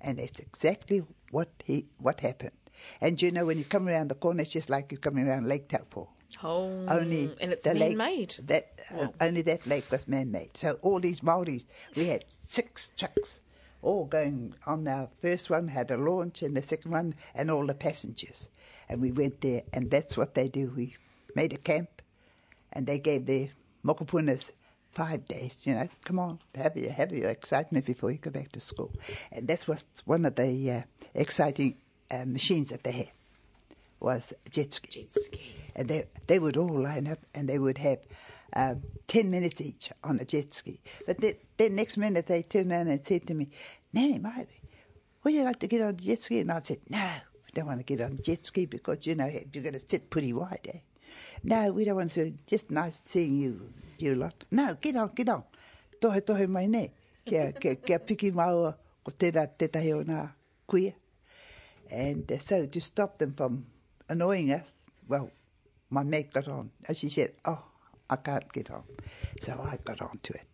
and 0.00 0.18
that's 0.18 0.40
exactly 0.48 1.00
what 1.36 1.48
he 1.68 1.76
what 2.06 2.20
happened. 2.20 2.56
And 3.00 3.20
you 3.22 3.30
know, 3.36 3.44
when 3.48 3.58
you 3.58 3.64
come 3.76 3.86
around 3.88 4.08
the 4.08 4.14
corner, 4.24 4.40
it's 4.40 4.54
just 4.58 4.70
like 4.70 4.84
you're 4.92 5.04
coming 5.08 5.28
around 5.28 5.46
Lake 5.46 5.68
Taupo 5.68 6.08
Oh. 6.42 6.86
only 6.98 7.22
And 7.40 7.52
it's 7.52 7.64
lake- 7.66 7.96
man-made. 7.96 8.32
That 8.52 8.64
uh, 8.98 9.08
only 9.26 9.42
that 9.42 9.62
lake 9.66 9.86
was 9.94 10.08
man-made. 10.08 10.56
So 10.56 10.68
all 10.82 11.00
these 11.00 11.20
Maoris, 11.22 11.64
we 11.96 12.04
had 12.12 12.24
six 12.28 12.92
trucks, 13.00 13.42
all 13.82 14.04
going 14.06 14.54
on. 14.66 14.88
Our 14.88 15.08
first 15.22 15.50
one 15.50 15.68
had 15.68 15.90
a 15.90 15.96
launch, 16.10 16.42
and 16.42 16.56
the 16.56 16.62
second 16.62 16.90
one, 17.00 17.14
and 17.38 17.50
all 17.50 17.66
the 17.66 17.74
passengers. 17.86 18.48
And 18.88 19.00
we 19.00 19.12
went 19.12 19.40
there, 19.40 19.62
and 19.72 19.90
that's 19.90 20.16
what 20.16 20.34
they 20.34 20.48
do. 20.48 20.72
We 20.76 20.96
made 21.34 21.52
a 21.52 21.58
camp, 21.58 22.02
and 22.72 22.86
they 22.86 22.98
gave 22.98 23.26
their 23.26 23.48
mokopunas 23.84 24.50
five 24.92 25.26
days. 25.26 25.66
You 25.66 25.74
know, 25.74 25.88
come 26.04 26.18
on, 26.18 26.38
have 26.54 26.76
your 26.76 26.92
have 26.92 27.12
your 27.12 27.30
excitement 27.30 27.84
before 27.84 28.10
you 28.10 28.18
go 28.18 28.30
back 28.30 28.52
to 28.52 28.60
school. 28.60 28.92
And 29.32 29.46
that's 29.48 29.66
was 29.66 29.84
one 30.04 30.24
of 30.24 30.34
the 30.36 30.70
uh, 30.70 30.82
exciting 31.14 31.76
uh, 32.10 32.24
machines 32.26 32.70
that 32.70 32.82
they 32.84 32.92
had 32.92 33.10
was 34.00 34.32
jet 34.50 34.72
ski 34.74 34.90
Jet 34.90 35.22
ski. 35.22 35.40
and 35.74 35.88
they 35.88 36.04
they 36.26 36.38
would 36.38 36.56
all 36.56 36.82
line 36.82 37.08
up 37.08 37.18
and 37.34 37.48
they 37.48 37.58
would 37.58 37.78
have 37.78 37.98
um, 38.54 38.82
10 39.08 39.30
minutes 39.30 39.60
each 39.60 39.90
on 40.02 40.20
a 40.20 40.24
jet 40.24 40.52
ski. 40.52 40.80
But 41.06 41.20
then, 41.20 41.34
then 41.56 41.74
next 41.74 41.96
minute 41.96 42.26
they 42.26 42.42
turned 42.42 42.70
around 42.70 42.88
and 42.88 43.04
said 43.04 43.26
to 43.26 43.34
me, 43.34 43.48
Nanny, 43.92 44.18
Mary, 44.18 44.46
would 45.22 45.34
you 45.34 45.42
like 45.42 45.58
to 45.60 45.66
get 45.66 45.82
on 45.82 45.88
a 45.88 45.92
jet 45.92 46.22
ski? 46.22 46.40
And 46.40 46.52
I 46.52 46.60
said, 46.60 46.78
no, 46.88 47.10
don't 47.54 47.66
want 47.66 47.80
to 47.80 47.84
get 47.84 48.00
on 48.04 48.18
jet 48.22 48.46
ski 48.46 48.66
because, 48.66 49.06
you 49.06 49.14
know, 49.14 49.26
you're 49.26 49.62
going 49.62 49.74
to 49.74 49.80
sit 49.80 50.10
pretty 50.10 50.32
wide, 50.32 50.68
eh? 50.72 50.78
No, 51.42 51.72
we 51.72 51.84
don't 51.84 51.96
want 51.96 52.12
to. 52.12 52.32
Just 52.46 52.70
nice 52.70 53.00
seeing 53.04 53.38
you, 53.38 53.72
you 53.98 54.14
lot. 54.14 54.44
No, 54.50 54.74
get 54.80 54.96
on, 54.96 55.10
get 55.14 55.28
on. 55.28 55.44
Tohe 56.00 56.20
tohe 56.20 56.48
mai 56.48 56.66
ne. 56.66 56.90
Kia, 57.24 57.52
kia, 57.52 57.74
kia 57.76 57.98
piki 57.98 58.32
maua 58.32 58.74
ko 59.04 59.12
tērā 59.12 59.46
tētahi 59.58 59.92
o 59.94 60.02
nā 60.08 60.22
kuia. 60.68 60.94
And 61.90 62.30
uh, 62.32 62.38
so 62.38 62.66
to 62.66 62.80
stop 62.80 63.18
them 63.18 63.34
from 63.34 63.66
annoying 64.08 64.52
us, 64.52 64.80
well, 65.06 65.30
my 65.90 66.02
mate 66.02 66.32
got 66.32 66.48
on. 66.48 66.70
And 66.88 66.96
she 66.96 67.08
said, 67.08 67.32
oh, 67.44 67.62
I 68.08 68.16
can't 68.16 68.50
get 68.52 68.70
on. 68.70 68.82
So 69.40 69.52
I 69.52 69.78
got 69.84 70.00
on 70.00 70.18
to 70.22 70.32
it. 70.32 70.46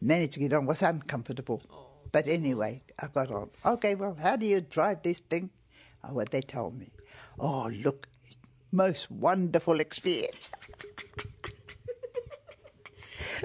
Managed 0.00 0.32
to 0.32 0.40
get 0.40 0.52
on, 0.54 0.66
was 0.66 0.82
uncomfortable. 0.82 1.62
But 2.10 2.26
anyway, 2.26 2.82
I 2.98 3.06
got 3.06 3.30
on. 3.30 3.50
Okay, 3.64 3.94
well, 3.94 4.16
how 4.20 4.36
do 4.36 4.46
you 4.46 4.60
drive 4.60 5.02
this 5.02 5.20
thing? 5.20 5.50
Oh, 6.04 6.14
what 6.14 6.30
they 6.30 6.40
told 6.40 6.78
me. 6.78 6.90
Oh, 7.38 7.70
look, 7.72 8.08
it's 8.26 8.38
most 8.72 9.10
wonderful 9.10 9.80
experience. 9.80 10.50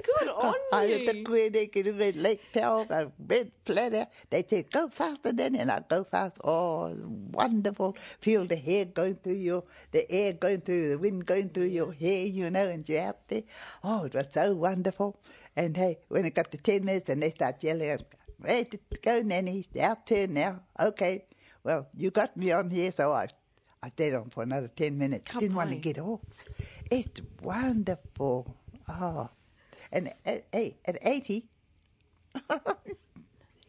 Good 0.04 0.28
on 0.28 0.54
I 0.72 0.84
at 0.92 1.06
the 1.06 1.14
you. 1.14 1.24
clinic 1.24 1.76
in 1.76 1.98
Red 1.98 2.16
Lake 2.16 2.42
Powell, 2.52 2.86
a 2.90 3.10
red 3.26 3.50
platter. 3.64 4.06
They 4.30 4.44
said, 4.46 4.70
go 4.70 4.88
faster 4.88 5.32
then, 5.32 5.54
and 5.56 5.70
I 5.70 5.80
go 5.88 6.04
fast. 6.04 6.38
Oh, 6.44 6.94
wonderful. 7.32 7.96
Feel 8.20 8.46
the 8.46 8.56
hair 8.56 8.84
going 8.84 9.16
through 9.16 9.34
your, 9.34 9.64
the 9.92 10.10
air 10.10 10.32
going 10.32 10.60
through, 10.62 10.90
the 10.90 10.98
wind 10.98 11.26
going 11.26 11.50
through 11.50 11.66
your 11.66 11.92
hair, 11.92 12.26
you 12.26 12.50
know, 12.50 12.68
and 12.68 12.88
you're 12.88 13.02
out 13.02 13.26
there. 13.28 13.42
Oh, 13.82 14.04
it 14.04 14.14
was 14.14 14.26
so 14.30 14.54
wonderful. 14.54 15.18
And 15.56 15.76
hey, 15.76 15.98
when 16.08 16.24
it 16.24 16.34
got 16.34 16.50
to 16.52 16.58
10 16.58 16.84
minutes 16.84 17.08
and 17.08 17.22
they 17.22 17.30
start 17.30 17.62
yelling, 17.62 17.98
ready 18.40 18.78
to 18.90 19.00
go, 19.00 19.20
Nanny, 19.20 19.60
it's 19.60 19.80
our 19.80 19.96
turn 20.06 20.34
now. 20.34 20.60
Okay. 20.78 21.24
Well, 21.68 21.86
you 21.94 22.10
got 22.10 22.34
me 22.34 22.50
on 22.50 22.70
here, 22.70 22.90
so 22.90 23.12
I, 23.12 23.28
I 23.82 23.90
stayed 23.90 24.14
on 24.14 24.30
for 24.30 24.42
another 24.42 24.68
10 24.68 24.96
minutes. 24.96 25.30
Ka 25.30 25.38
Didn't 25.38 25.54
want 25.54 25.68
to 25.68 25.76
get 25.76 25.98
off. 25.98 26.20
It's 26.90 27.20
wonderful. 27.42 28.56
Oh. 28.88 29.28
And 29.92 30.14
at, 30.24 30.46
hey, 30.50 30.78
at 30.86 30.96
80, 31.02 31.44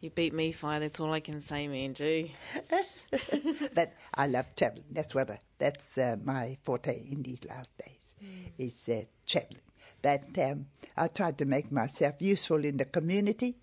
You 0.00 0.08
beat 0.08 0.32
me, 0.32 0.50
Fire. 0.50 0.80
That's 0.80 0.98
all 0.98 1.12
I 1.12 1.20
can 1.20 1.42
say, 1.42 1.68
man. 1.68 1.92
Gee. 1.92 2.34
but 3.74 3.92
I 4.14 4.28
love 4.28 4.46
traveling. 4.56 4.86
That's 4.90 5.14
what 5.14 5.30
I, 5.30 5.40
that's 5.58 5.98
uh, 5.98 6.16
my 6.24 6.56
forte 6.62 7.06
in 7.06 7.22
these 7.22 7.44
last 7.44 7.70
days 7.76 8.14
is 8.56 8.88
uh, 8.88 9.02
traveling. 9.26 9.60
But 10.00 10.38
um, 10.38 10.68
I 10.96 11.08
tried 11.08 11.36
to 11.36 11.44
make 11.44 11.70
myself 11.70 12.14
useful 12.20 12.64
in 12.64 12.78
the 12.78 12.86
community. 12.86 13.58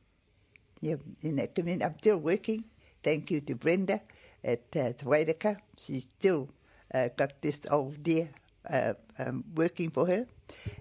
Yeah, 0.80 0.98
in 1.24 1.38
the 1.38 1.48
community, 1.48 1.86
I'm 1.86 1.98
still 1.98 2.20
working. 2.20 2.66
Thank 3.04 3.32
you 3.32 3.42
to 3.42 3.56
Brenda 3.56 4.02
at 4.48 4.76
uh, 4.76 4.94
Waireka. 5.04 5.58
She's 5.78 6.04
still 6.04 6.50
uh, 6.94 7.10
got 7.16 7.42
this 7.42 7.60
old 7.70 8.02
dear 8.02 8.30
uh, 8.70 8.94
um, 9.20 9.44
working 9.54 9.92
for 9.92 10.08
her. 10.08 10.26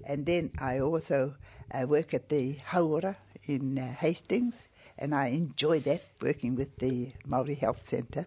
And 0.04 0.24
then 0.24 0.52
I 0.58 0.78
also 0.78 1.34
uh, 1.74 1.86
work 1.86 2.14
at 2.14 2.28
the 2.28 2.56
Hauora 2.70 3.16
in 3.44 3.78
uh, 3.78 3.92
Hastings, 3.94 4.68
and 4.98 5.14
I 5.14 5.26
enjoy 5.28 5.80
that 5.80 6.02
working 6.22 6.54
with 6.54 6.78
the 6.78 7.12
Māori 7.28 7.58
Health 7.58 7.82
Centre. 7.82 8.26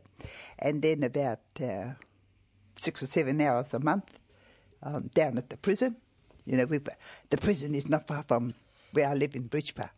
And 0.59 0.81
then 0.81 1.03
about 1.03 1.39
uh, 1.61 1.93
six 2.75 3.01
or 3.01 3.07
seven 3.07 3.41
hours 3.41 3.73
a 3.73 3.79
month 3.79 4.19
um, 4.83 5.09
down 5.13 5.37
at 5.37 5.49
the 5.49 5.57
prison. 5.57 5.95
You 6.45 6.57
know, 6.57 6.65
the 6.65 7.37
prison 7.37 7.75
is 7.75 7.87
not 7.87 8.07
far 8.07 8.23
from 8.27 8.53
where 8.91 9.07
I 9.07 9.13
live 9.13 9.35
in 9.35 9.43
Bridge 9.43 9.75
Pa. 9.75 9.89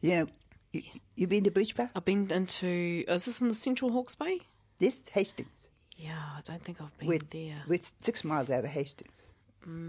You 0.00 0.16
know, 0.16 0.26
you, 0.74 0.82
you 1.14 1.26
been 1.26 1.44
to 1.44 1.50
Bridge 1.50 1.74
Pa? 1.74 1.88
I've 1.94 2.04
been 2.04 2.30
into. 2.30 3.04
Is 3.08 3.24
this 3.24 3.40
in 3.40 3.48
the 3.48 3.54
Central 3.54 3.92
Hawke's 3.92 4.14
Bay? 4.14 4.40
This 4.78 5.08
Hastings. 5.12 5.48
Yeah, 5.96 6.18
I 6.36 6.40
don't 6.44 6.62
think 6.62 6.80
I've 6.80 6.96
been 6.98 7.08
We're, 7.08 7.18
there. 7.30 7.62
we're 7.68 7.78
six 8.00 8.24
miles 8.24 8.50
out 8.50 8.64
of 8.64 8.70
Hastings. 8.70 9.12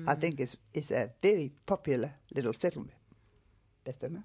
I 0.08 0.16
think 0.16 0.40
it's, 0.40 0.56
it's 0.74 0.90
a 0.92 1.10
very 1.22 1.52
popular 1.66 2.14
little 2.34 2.54
settlement. 2.54 2.94
That's 3.84 4.02
enough. 4.04 4.24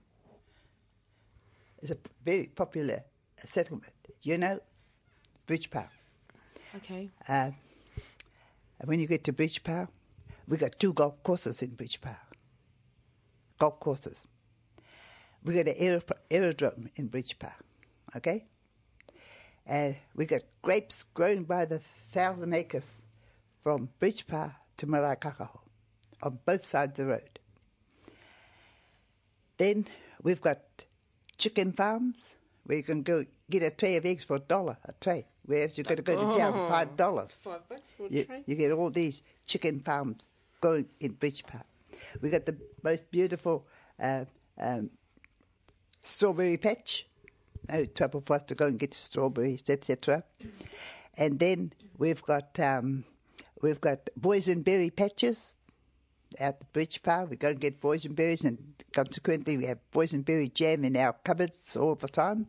It's 1.83 1.91
a 1.91 1.97
very 2.25 2.47
popular 2.47 3.03
settlement. 3.45 3.93
You 4.23 4.39
know, 4.39 4.61
Bridge 5.47 5.71
Pa. 5.71 5.87
Okay. 6.77 7.11
Uh, 7.29 7.51
and 8.79 8.85
when 8.85 9.01
you 9.01 9.09
get 9.09 9.25
to 9.25 9.33
Bridge 9.33 9.65
Pa, 9.65 9.87
we 10.47 10.57
got 10.57 10.79
two 10.79 10.93
golf 10.93 11.21
courses 11.25 11.63
in 11.63 11.71
Bridge 11.71 12.01
Pa. 12.01 12.17
Golf 13.59 13.81
courses. 13.81 14.25
We 15.45 15.55
got 15.55 15.69
an 15.69 15.75
aer- 15.77 16.03
aerodrome 16.31 16.91
in 16.97 17.07
Bridge 17.09 17.39
Pa, 17.39 17.53
okay? 18.17 18.45
And 19.67 19.97
we 20.15 20.27
got 20.27 20.43
grapes 20.63 21.05
grown 21.15 21.45
by 21.45 21.65
the 21.65 21.79
thousand 21.79 22.55
acres 22.55 22.89
from 23.63 23.89
Bridge 23.99 24.27
Pa 24.27 24.57
to 24.79 24.87
Maraekakaho 24.87 25.59
on 26.23 26.39
both 26.45 26.65
sides 26.65 26.99
of 26.99 27.07
the 27.07 27.13
road. 27.13 27.39
Then 29.59 29.87
we've 30.23 30.41
got 30.41 30.61
chicken 31.39 31.73
farms 31.73 32.37
where 32.65 32.77
you 32.79 32.83
can 32.83 33.03
go 33.03 33.25
get 33.51 33.63
a 33.63 33.71
tray 33.71 33.97
of 33.97 34.07
eggs 34.07 34.25
for 34.25 34.37
a 34.37 34.41
dollar 34.41 34.77
a 34.85 34.93
tray, 35.01 35.27
whereas 35.45 35.77
you've 35.77 35.87
got 35.87 35.97
to 35.97 36.03
go 36.03 36.17
to 36.17 36.39
town 36.39 36.69
five 36.69 36.97
dollars. 36.97 37.37
Five 37.43 37.69
bucks 37.69 37.93
for 37.93 38.07
a 38.07 38.11
You, 38.11 38.27
you 38.47 38.55
get 38.57 38.73
all 38.73 38.91
these 38.91 39.23
chicken 39.47 39.81
farms 39.81 40.29
going 40.61 40.87
in 41.01 41.13
Bridge 41.13 41.45
Pa. 41.45 41.63
We 42.21 42.31
got 42.31 42.47
the 42.47 42.57
most 42.83 43.11
beautiful 43.11 43.67
uh, 44.03 44.25
um, 44.59 44.91
strawberry 46.03 46.57
patch. 46.57 47.07
No 47.69 47.85
trouble 47.85 48.23
for 48.25 48.35
us 48.35 48.43
to 48.45 48.55
go 48.55 48.67
and 48.67 48.79
get 48.79 48.95
strawberries, 48.95 49.69
etc. 49.69 50.25
And 51.15 51.39
then 51.39 51.73
we've 51.99 52.23
got 52.23 52.59
um, 52.59 53.05
we've 53.63 53.81
got 53.81 54.09
boysenberry 54.19 54.95
patches 54.95 55.57
out 56.39 56.55
at 56.55 56.73
Bridge 56.73 57.03
Pa. 57.03 57.25
We 57.25 57.37
go 57.37 57.49
and 57.49 57.61
get 57.61 57.81
boysenberries, 57.81 58.05
and 58.05 58.17
berries 58.17 58.45
and 58.45 58.59
consequently, 58.93 59.57
we 59.57 59.67
have 59.67 59.79
boysenberry 59.93 60.53
jam 60.53 60.85
in 60.85 60.97
our 60.97 61.13
cupboards 61.13 61.77
all 61.77 61.95
the 61.95 62.09
time. 62.09 62.47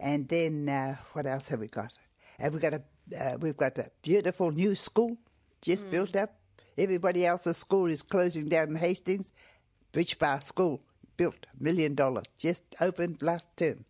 And 0.00 0.28
then 0.28 0.68
uh, 0.68 0.96
what 1.12 1.26
else 1.26 1.48
have 1.48 1.60
we 1.60 1.68
got? 1.68 1.92
And 2.38 2.54
we 2.54 2.60
got 2.60 2.74
a 2.74 2.82
uh, 3.18 3.36
we've 3.40 3.56
got 3.56 3.78
a 3.78 3.90
beautiful 4.02 4.50
new 4.50 4.74
school 4.74 5.16
just 5.62 5.88
built 5.90 6.14
up. 6.14 6.34
Everybody 6.76 7.26
else's 7.26 7.56
school 7.56 7.86
is 7.86 8.02
closing 8.02 8.48
down 8.48 8.68
in 8.68 8.76
Hastings. 8.76 9.32
Bridge 9.90 10.18
Pa 10.18 10.38
School 10.40 10.82
built 11.18 11.44
a 11.60 11.62
million 11.62 11.94
dollars, 11.94 12.24
just 12.38 12.62
opened 12.80 13.20
last 13.20 13.48
term. 13.58 13.84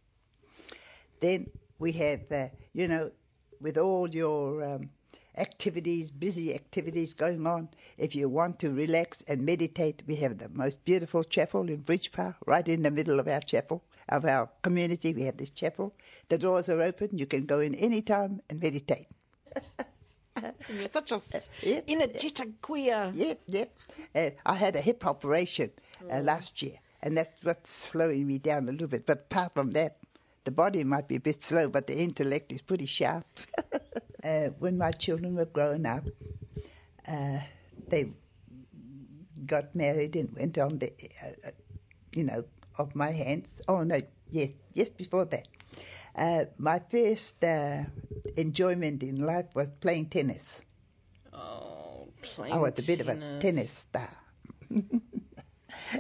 Then 1.20 1.51
we 1.79 1.93
have, 1.93 2.20
uh, 2.33 2.49
you 2.72 2.89
know, 2.89 3.12
with 3.61 3.79
all 3.79 4.09
your 4.09 4.64
um, 4.64 4.91
activities, 5.37 6.11
busy 6.11 6.55
activities 6.55 7.14
going 7.14 7.47
on, 7.47 7.68
if 7.97 8.16
you 8.16 8.29
want 8.29 8.59
to 8.61 8.72
relax 8.72 9.22
and 9.29 9.45
meditate, 9.45 10.03
we 10.07 10.16
have 10.16 10.39
the 10.39 10.49
most 10.49 10.85
beautiful 10.85 11.22
chapel 11.22 11.68
in 11.68 11.76
Bridge 11.83 12.11
Pa, 12.11 12.35
right 12.47 12.66
in 12.66 12.83
the 12.83 12.91
middle 12.91 13.20
of 13.20 13.29
our 13.29 13.41
chapel, 13.41 13.85
of 14.09 14.24
our 14.24 14.49
community. 14.62 15.12
We 15.12 15.22
have 15.22 15.37
this 15.37 15.51
chapel. 15.51 15.95
The 16.29 16.39
doors 16.39 16.68
are 16.68 16.83
open. 16.83 17.18
You 17.18 17.26
can 17.26 17.47
go 17.47 17.61
in 17.61 17.74
any 17.76 18.03
time 18.03 18.41
and 18.49 18.61
meditate. 18.61 19.07
You're 20.68 20.87
such 20.89 21.11
a 21.11 21.16
s- 21.16 21.49
yeah. 21.62 21.81
energetic 21.89 22.61
queer. 22.62 23.11
Yep, 23.14 23.41
yep. 23.47 23.76
Uh, 24.14 24.31
I 24.47 24.55
had 24.55 24.76
a 24.76 24.81
hip 24.81 25.05
operation 25.05 25.70
uh, 26.11 26.20
last 26.20 26.62
year, 26.62 26.76
and 27.03 27.16
that's 27.16 27.42
what's 27.42 27.70
slowing 27.70 28.26
me 28.26 28.38
down 28.38 28.68
a 28.68 28.72
little 28.72 28.88
bit. 28.88 29.07
But 29.07 29.26
apart 29.30 29.55
from 29.55 29.70
that, 29.72 29.99
the 30.44 30.51
body 30.51 30.84
might 30.84 31.09
be 31.09 31.16
a 31.16 31.20
bit 31.20 31.42
slow, 31.42 31.68
but 31.68 31.86
the 31.86 31.99
intellect 31.99 32.53
is 32.53 32.62
pretty 32.62 32.86
sharp. 32.86 33.26
uh, 34.24 34.49
when 34.59 34.78
my 34.78 34.90
children 34.92 35.34
were 35.34 35.44
growing 35.44 35.86
up, 35.86 36.05
uh, 37.07 37.40
they 37.88 38.11
got 39.46 39.74
married 39.74 40.16
and 40.16 40.34
went 40.34 40.59
on 40.59 40.78
the, 40.78 40.92
uh, 41.22 41.49
uh, 41.49 41.51
you 42.12 42.24
know, 42.24 42.44
of 42.78 42.94
my 42.94 43.11
hands. 43.11 43.61
Oh 43.68 43.82
no, 43.82 44.01
yes, 44.30 44.53
just 44.74 44.96
before 44.96 45.24
that. 45.26 45.46
Uh, 46.14 46.46
my 46.59 46.80
first 46.90 47.44
uh, 47.44 47.84
enjoyment 48.36 49.03
in 49.03 49.24
life 49.24 49.46
was 49.55 49.70
playing 49.80 50.07
tennis. 50.07 50.62
Oh, 51.32 52.09
playing 52.22 52.55
I 52.55 52.59
was 52.59 52.78
a 52.78 52.82
bit 52.82 53.01
of 53.01 53.09
a 53.09 53.38
tennis 53.38 53.70
star. 53.70 54.11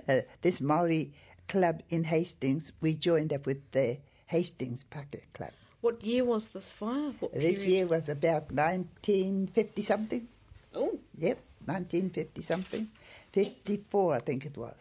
uh, 0.08 0.20
this 0.42 0.60
Maori 0.60 1.12
club 1.46 1.82
in 1.90 2.04
Hastings, 2.04 2.72
we 2.80 2.94
joined 2.94 3.32
up 3.32 3.46
with 3.46 3.70
the 3.72 3.98
Hastings 4.26 4.84
Packet 4.84 5.24
Club. 5.32 5.52
What 5.80 6.02
year 6.04 6.24
was 6.24 6.48
this 6.48 6.72
fire? 6.72 7.12
What 7.20 7.32
This 7.32 7.66
year 7.66 7.86
was 7.86 8.08
about 8.08 8.50
1950 8.52 9.82
something. 9.82 10.28
Oh, 10.74 10.98
Yep, 11.16 11.38
1950 11.64 12.42
something. 12.42 12.88
54, 13.32 14.14
I 14.14 14.18
think 14.18 14.44
it 14.44 14.56
was. 14.56 14.74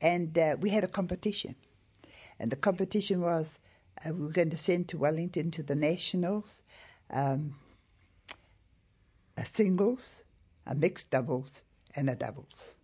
And 0.00 0.36
uh, 0.36 0.56
we 0.60 0.70
had 0.70 0.84
a 0.84 0.88
competition. 0.88 1.54
And 2.38 2.50
the 2.50 2.56
competition 2.56 3.20
was 3.20 3.58
uh, 4.04 4.12
we 4.12 4.26
were 4.26 4.32
going 4.32 4.50
to 4.50 4.56
send 4.56 4.88
to 4.88 4.98
Wellington 4.98 5.50
to 5.52 5.62
the 5.62 5.74
Nationals 5.74 6.62
um, 7.10 7.54
a 9.36 9.44
singles, 9.44 10.22
a 10.66 10.74
mixed 10.74 11.10
doubles, 11.10 11.62
and 11.94 12.10
a 12.10 12.14
doubles. 12.14 12.74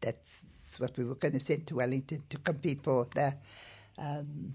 that's 0.00 0.42
what 0.80 0.96
we 0.96 1.04
were 1.04 1.14
going 1.14 1.34
to 1.34 1.40
send 1.40 1.66
to 1.66 1.76
Wellington 1.76 2.22
to 2.30 2.38
compete 2.38 2.82
for 2.82 3.06
the 3.14 3.34
um, 3.98 4.54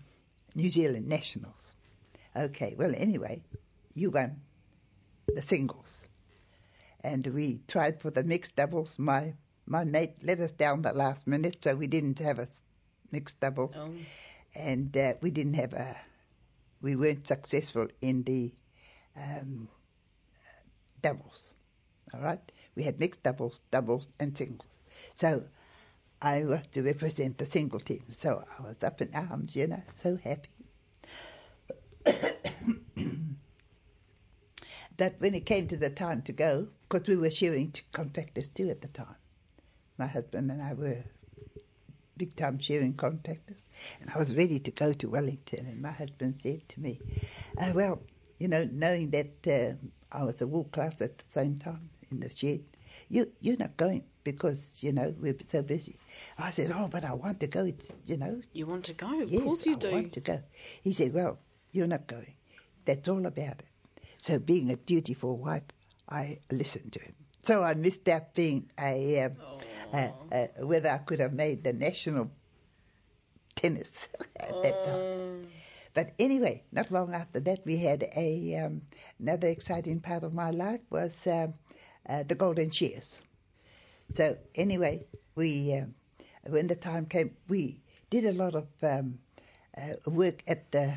New 0.56 0.70
Zealand 0.70 1.08
Nationals. 1.08 1.76
Okay, 2.36 2.76
well, 2.78 2.94
anyway, 2.96 3.42
you 3.94 4.10
won 4.12 4.42
the 5.28 5.42
singles. 5.42 6.04
And 7.02 7.26
we 7.28 7.62
tried 7.68 8.02
for 8.02 8.10
the 8.10 8.24
mixed 8.24 8.56
doubles. 8.56 8.98
My 8.98 9.34
my 9.68 9.84
mate 9.84 10.16
let 10.22 10.40
us 10.40 10.52
down 10.52 10.82
the 10.82 10.94
last 10.94 11.28
minute, 11.28 11.58
so 11.64 11.76
we 11.76 11.88
didn't 11.88 12.20
have 12.20 12.40
a 12.40 12.48
mixed 13.12 13.40
doubles. 13.40 13.76
Oh. 13.78 13.92
And 14.56 14.96
uh, 14.98 15.14
we 15.22 15.32
didn't 15.32 15.56
have 15.56 15.74
a, 15.74 15.98
we 16.82 16.96
weren't 16.96 17.28
successful 17.28 17.88
in 18.02 18.24
the 18.24 18.54
um, 19.16 19.68
doubles. 21.02 21.54
All 22.14 22.22
right? 22.22 22.52
We 22.76 22.84
had 22.84 23.00
mixed 23.00 23.24
doubles, 23.24 23.60
doubles, 23.72 24.08
and 24.20 24.38
singles. 24.38 24.72
So 25.16 25.44
I 26.26 26.44
was 26.44 26.66
to 26.68 26.82
represent 26.82 27.38
the 27.38 27.46
single 27.46 27.80
team. 27.80 28.04
So 28.10 28.44
I 28.58 28.64
was 28.64 28.84
up 28.84 29.00
in 29.00 29.12
arms, 29.14 29.56
you 29.56 29.68
know, 29.68 29.84
so 30.02 30.18
happy. 30.24 30.50
but 34.98 35.16
when 35.20 35.36
it 35.36 35.46
came 35.46 35.68
to 35.68 35.78
the 35.78 35.92
time 35.92 36.24
to 36.24 36.32
go, 36.32 36.70
because 36.90 37.08
we 37.08 37.16
were 37.16 37.30
shearing 37.30 37.72
to 37.74 37.84
contractors 37.92 38.50
too 38.50 38.72
at 38.72 38.82
the 38.82 38.88
time, 38.88 39.18
my 40.00 40.08
husband 40.08 40.50
and 40.50 40.64
I 40.64 40.74
were 40.74 41.04
big 42.18 42.36
time 42.36 42.58
shearing 42.58 42.96
contractors, 42.96 43.62
and 44.02 44.10
I 44.10 44.18
was 44.18 44.36
ready 44.36 44.58
to 44.58 44.72
go 44.72 44.94
to 44.94 45.08
Wellington. 45.08 45.68
And 45.68 45.80
my 45.80 45.92
husband 45.92 46.42
said 46.42 46.68
to 46.70 46.80
me, 46.80 47.00
uh, 47.60 47.72
Well, 47.76 48.02
you 48.40 48.48
know, 48.48 48.68
knowing 48.72 49.12
that 49.12 49.48
uh, 49.48 49.76
I 50.12 50.24
was 50.24 50.42
a 50.42 50.48
wool 50.48 50.64
class 50.64 51.02
at 51.02 51.20
the 51.20 51.26
same 51.28 51.60
time 51.60 51.92
in 52.10 52.22
the 52.22 52.36
shed, 52.36 52.64
you, 53.10 53.32
you're 53.42 53.58
not 53.58 53.78
going 53.78 54.04
because, 54.24 54.84
you 54.84 54.92
know, 54.92 55.14
we're 55.20 55.36
so 55.48 55.62
busy. 55.62 55.98
I 56.38 56.52
said, 56.52 56.72
Oh, 56.72 56.88
but 56.88 57.04
I 57.06 57.14
want 57.14 57.40
to 57.42 57.48
go. 57.48 57.66
It's, 57.66 57.92
you 58.06 58.18
know, 58.18 58.42
You 58.54 58.66
want 58.68 58.86
to 58.86 58.94
go? 58.94 59.22
Of 59.22 59.30
yes, 59.30 59.44
course 59.44 59.66
you 59.66 59.76
I 59.76 59.80
do. 59.80 59.90
I 59.90 59.94
want 59.94 60.14
to 60.14 60.20
go. 60.22 60.42
He 60.82 60.92
said, 60.92 61.14
Well, 61.14 61.40
you're 61.72 61.88
not 61.88 62.08
going. 62.08 62.34
That's 62.86 63.08
all 63.08 63.26
about 63.26 63.60
it. 63.60 63.66
So, 64.20 64.40
being 64.40 64.70
a 64.72 64.76
dutiful 64.76 65.38
wife, 65.38 65.64
I 66.10 66.40
listened 66.52 66.94
to 66.94 67.00
him. 67.00 67.14
So, 67.44 67.64
I 67.64 67.74
missed 67.76 68.08
out 68.10 68.34
being 68.34 68.72
a, 68.80 69.22
um, 69.24 69.34
uh, 69.94 70.10
uh, 70.32 70.48
whether 70.60 70.90
I 70.90 70.98
could 71.00 71.20
have 71.20 71.34
made 71.34 71.64
the 71.64 71.74
national 71.74 72.32
tennis 73.56 74.08
at 74.40 74.64
that 74.64 74.86
time. 74.86 75.48
But 75.94 76.14
anyway, 76.20 76.64
not 76.74 76.92
long 76.92 77.14
after 77.14 77.40
that, 77.40 77.66
we 77.66 77.78
had 77.78 78.04
a 78.16 78.56
um, 78.66 78.82
another 79.18 79.48
exciting 79.48 80.02
part 80.02 80.24
of 80.24 80.34
my 80.34 80.50
life 80.52 80.82
was 80.90 81.16
um, 81.26 81.54
uh, 82.10 82.24
the 82.24 82.36
Golden 82.36 82.70
Shears. 82.70 83.22
So 84.14 84.38
anyway, 84.54 85.06
we 85.36 85.74
um, 85.74 85.96
when 86.48 86.68
the 86.68 86.76
time 86.76 87.06
came, 87.06 87.32
we 87.48 87.82
did 88.10 88.26
a 88.26 88.32
lot 88.32 88.56
of 88.56 88.68
um, 88.84 89.20
uh, 89.78 89.96
work 90.06 90.44
at 90.48 90.72
the 90.72 90.94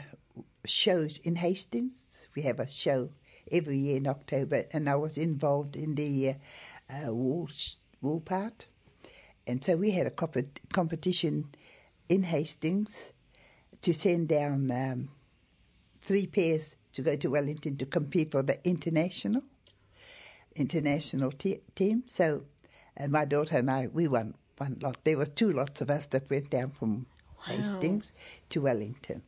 shows 0.66 1.18
in 1.18 1.36
Hastings. 1.36 2.28
We 2.34 2.42
have 2.42 2.60
a 2.60 2.66
show 2.66 3.10
every 3.50 3.78
year 3.78 3.96
in 3.96 4.06
October, 4.06 4.66
and 4.72 4.88
I 4.88 4.96
was 4.96 5.16
involved 5.16 5.76
in 5.76 5.94
the 5.94 6.30
uh, 6.90 7.08
uh, 7.08 7.12
wool 7.14 7.48
wool 8.02 8.20
part, 8.20 8.66
and 9.46 9.64
so 9.64 9.76
we 9.76 9.90
had 9.92 10.06
a 10.06 10.10
comp- 10.10 10.60
competition 10.72 11.46
in 12.08 12.24
Hastings 12.24 13.12
to 13.82 13.94
send 13.94 14.28
down 14.28 14.70
um, 14.70 15.08
three 16.00 16.26
pairs 16.26 16.74
to 16.92 17.02
go 17.02 17.16
to 17.16 17.30
Wellington 17.30 17.76
to 17.76 17.86
compete 17.86 18.30
for 18.30 18.42
the 18.42 18.58
international 18.66 19.42
international 20.58 21.32
te- 21.32 21.60
team. 21.74 22.04
So, 22.06 22.42
uh, 22.98 23.08
my 23.08 23.24
daughter 23.24 23.58
and 23.58 23.70
I, 23.70 23.86
we 23.86 24.08
won 24.08 24.34
one 24.58 24.78
lot. 24.82 24.98
There 25.04 25.16
were 25.16 25.26
two 25.26 25.52
lots 25.52 25.80
of 25.80 25.90
us 25.90 26.06
that 26.08 26.28
went 26.28 26.50
down 26.50 26.70
from 26.70 27.06
Hastings 27.46 28.12
to 28.50 28.60
Wellington, 28.60 29.22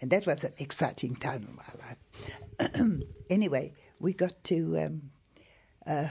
and 0.00 0.10
that 0.10 0.26
was 0.26 0.44
an 0.44 0.54
exciting 0.58 1.14
time 1.16 1.46
in 1.48 1.56
my 1.56 1.86
life. 1.86 3.02
anyway, 3.30 3.72
we 4.00 4.12
got 4.12 4.42
to 4.44 4.78
um, 4.78 5.10
uh, 5.86 6.08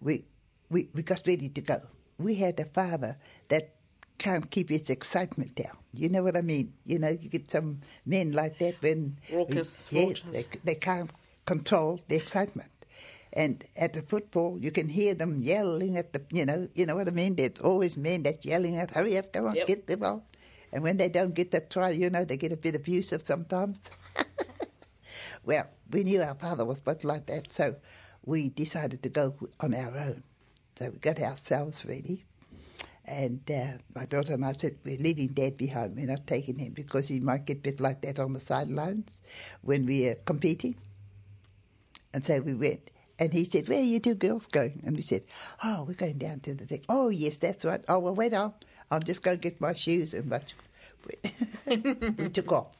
we, 0.00 0.24
we 0.70 0.88
we 0.94 1.02
got 1.02 1.26
ready 1.26 1.48
to 1.48 1.60
go. 1.60 1.82
We 2.18 2.36
had 2.36 2.58
a 2.60 2.64
father 2.64 3.18
that 3.48 3.74
can't 4.18 4.50
keep 4.50 4.70
his 4.70 4.88
excitement 4.88 5.54
down. 5.54 5.76
You 5.92 6.08
know 6.08 6.22
what 6.22 6.36
I 6.36 6.40
mean? 6.40 6.74
You 6.84 6.98
know, 6.98 7.08
you 7.08 7.28
get 7.28 7.50
some 7.50 7.80
men 8.04 8.32
like 8.32 8.58
that 8.58 8.76
when 8.80 9.18
Raucous, 9.30 9.88
yeah, 9.90 10.12
they, 10.30 10.44
they 10.64 10.74
can't 10.74 11.10
control 11.44 12.00
the 12.08 12.16
excitement. 12.16 12.70
And 13.36 13.62
at 13.76 13.92
the 13.92 14.00
football, 14.00 14.58
you 14.58 14.70
can 14.70 14.88
hear 14.88 15.14
them 15.14 15.42
yelling 15.42 15.98
at 15.98 16.14
the, 16.14 16.22
you 16.32 16.46
know, 16.46 16.68
you 16.74 16.86
know 16.86 16.96
what 16.96 17.06
I 17.06 17.10
mean. 17.10 17.36
There's 17.36 17.60
always 17.60 17.94
men 17.94 18.22
that's 18.22 18.46
yelling 18.46 18.78
at, 18.78 18.92
"Hurry 18.92 19.18
up, 19.18 19.30
come 19.30 19.46
on, 19.46 19.54
Yep. 19.54 19.66
get 19.66 19.86
the 19.86 19.98
ball!" 19.98 20.24
And 20.72 20.82
when 20.82 20.96
they 20.96 21.10
don't 21.10 21.34
get 21.34 21.50
the 21.50 21.60
try, 21.60 21.90
you 21.90 22.08
know, 22.08 22.24
they 22.24 22.38
get 22.38 22.50
a 22.52 22.56
bit 22.56 22.74
abusive 22.74 23.22
sometimes. 23.22 23.90
well, 25.44 25.66
we 25.90 26.02
knew 26.04 26.22
our 26.22 26.34
father 26.34 26.64
was 26.64 26.80
much 26.86 27.04
like 27.04 27.26
that, 27.26 27.52
so 27.52 27.76
we 28.24 28.48
decided 28.48 29.02
to 29.02 29.10
go 29.10 29.34
on 29.60 29.74
our 29.74 29.96
own. 29.98 30.22
So 30.78 30.88
we 30.88 30.98
got 30.98 31.20
ourselves 31.20 31.84
ready. 31.84 32.24
And 33.04 33.48
uh, 33.50 33.78
my 33.94 34.06
daughter 34.06 34.32
and 34.32 34.46
I 34.46 34.52
said, 34.52 34.78
We're 34.82 34.98
leaving 34.98 35.28
Dad 35.28 35.58
behind. 35.58 35.94
We're 35.94 36.06
not 36.06 36.26
taking 36.26 36.58
him 36.58 36.72
because 36.72 37.06
he 37.08 37.20
might 37.20 37.44
get 37.44 37.58
a 37.58 37.60
bit 37.60 37.80
like 37.80 38.00
that 38.00 38.18
on 38.18 38.32
the 38.32 38.40
sidelines 38.40 39.20
when 39.60 39.84
we're 39.84 40.16
competing. 40.24 40.76
And 42.14 42.24
so 42.24 42.40
we 42.40 42.54
went. 42.54 42.90
And 43.18 43.32
he 43.32 43.44
said, 43.44 43.68
Where 43.68 43.78
are 43.78 43.82
you 43.82 43.98
two 43.98 44.14
girls 44.14 44.46
going? 44.46 44.82
And 44.84 44.96
we 44.96 45.02
said, 45.02 45.24
Oh, 45.64 45.84
we're 45.84 45.94
going 45.94 46.18
down 46.18 46.40
to 46.40 46.54
the 46.54 46.66
thing. 46.66 46.84
Oh, 46.88 47.08
yes, 47.08 47.36
that's 47.36 47.64
right. 47.64 47.82
Oh, 47.88 47.98
well, 47.98 48.14
wait 48.14 48.34
on. 48.34 48.52
I'll 48.90 49.00
just 49.00 49.22
go 49.22 49.36
get 49.36 49.60
my 49.60 49.72
shoes. 49.72 50.14
And 50.14 50.28
but 50.28 50.54
we 51.66 52.28
took 52.28 52.52
off. 52.52 52.76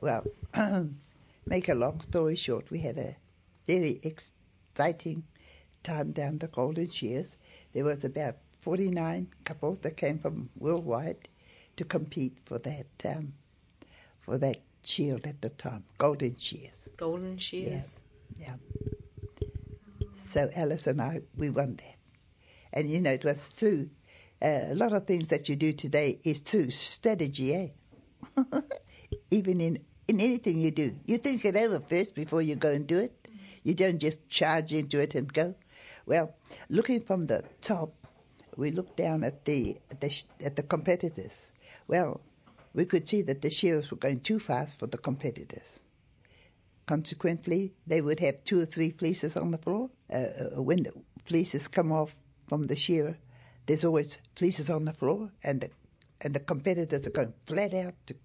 Well, 0.00 0.24
make 1.46 1.68
a 1.68 1.74
long 1.74 2.00
story 2.00 2.36
short, 2.36 2.70
we 2.70 2.80
had 2.80 2.98
a 2.98 3.16
very 3.66 4.00
exciting 4.02 5.24
time 5.82 6.12
down 6.12 6.38
the 6.38 6.48
Golden 6.48 6.90
Shears. 6.90 7.36
There 7.72 7.84
was 7.84 8.04
about 8.04 8.36
49 8.60 9.28
couples 9.44 9.78
that 9.80 9.96
came 9.96 10.18
from 10.18 10.50
worldwide 10.58 11.28
to 11.76 11.84
compete 11.84 12.36
for 12.44 12.58
that 12.58 12.86
um, 13.04 13.32
for 14.20 14.38
that 14.38 14.58
shield 14.84 15.26
at 15.26 15.40
the 15.42 15.50
time, 15.50 15.84
Golden 15.98 16.36
Shears. 16.36 16.88
Golden 16.96 17.38
shears. 17.38 18.02
Yeah. 18.38 18.54
So 20.32 20.48
Alice 20.56 20.86
and 20.86 21.02
I, 21.02 21.20
we 21.36 21.50
won 21.50 21.76
that. 21.76 21.96
And 22.72 22.90
you 22.90 23.02
know, 23.02 23.10
it 23.10 23.22
was 23.22 23.44
through 23.48 23.90
uh, 24.40 24.60
a 24.70 24.74
lot 24.74 24.94
of 24.94 25.06
things 25.06 25.28
that 25.28 25.46
you 25.46 25.56
do 25.56 25.74
today 25.74 26.20
is 26.24 26.40
through 26.40 26.70
strategy, 26.70 27.54
eh? 27.54 27.68
Even 29.30 29.60
in, 29.60 29.84
in 30.08 30.22
anything 30.22 30.58
you 30.58 30.70
do, 30.70 30.96
you 31.04 31.18
think 31.18 31.44
it 31.44 31.54
over 31.54 31.80
first 31.80 32.14
before 32.14 32.40
you 32.40 32.56
go 32.56 32.70
and 32.70 32.86
do 32.86 32.98
it. 32.98 33.28
You 33.62 33.74
don't 33.74 33.98
just 33.98 34.26
charge 34.30 34.72
into 34.72 34.98
it 35.00 35.14
and 35.14 35.30
go. 35.30 35.54
Well, 36.06 36.34
looking 36.70 37.02
from 37.02 37.26
the 37.26 37.44
top, 37.60 37.92
we 38.56 38.70
looked 38.70 38.96
down 38.96 39.24
at 39.24 39.44
the 39.44 39.76
at 39.90 40.00
the, 40.00 40.24
at 40.42 40.56
the 40.56 40.62
competitors. 40.62 41.46
Well, 41.88 42.22
we 42.72 42.86
could 42.86 43.06
see 43.06 43.20
that 43.20 43.42
the 43.42 43.50
shearers 43.50 43.90
were 43.90 43.98
going 43.98 44.20
too 44.20 44.38
fast 44.38 44.78
for 44.78 44.86
the 44.86 44.96
competitors. 44.96 45.78
Consequently, 46.86 47.72
they 47.86 48.00
would 48.00 48.20
have 48.20 48.42
two 48.44 48.60
or 48.60 48.66
three 48.66 48.90
fleeces 48.90 49.36
on 49.36 49.50
the 49.50 49.58
floor. 49.58 49.90
Uh, 50.12 50.60
when 50.60 50.82
the 50.82 50.92
fleeces 51.24 51.68
come 51.68 51.92
off 51.92 52.14
from 52.48 52.64
the 52.64 52.76
shear, 52.76 53.16
there's 53.66 53.84
always 53.84 54.18
fleeces 54.34 54.68
on 54.68 54.84
the 54.84 54.92
floor, 54.92 55.30
and 55.44 55.60
the, 55.60 55.70
and 56.20 56.34
the 56.34 56.40
competitors 56.40 57.06
are 57.06 57.10
going 57.10 57.32
flat 57.46 57.72
out 57.72 57.94
to 58.06 58.16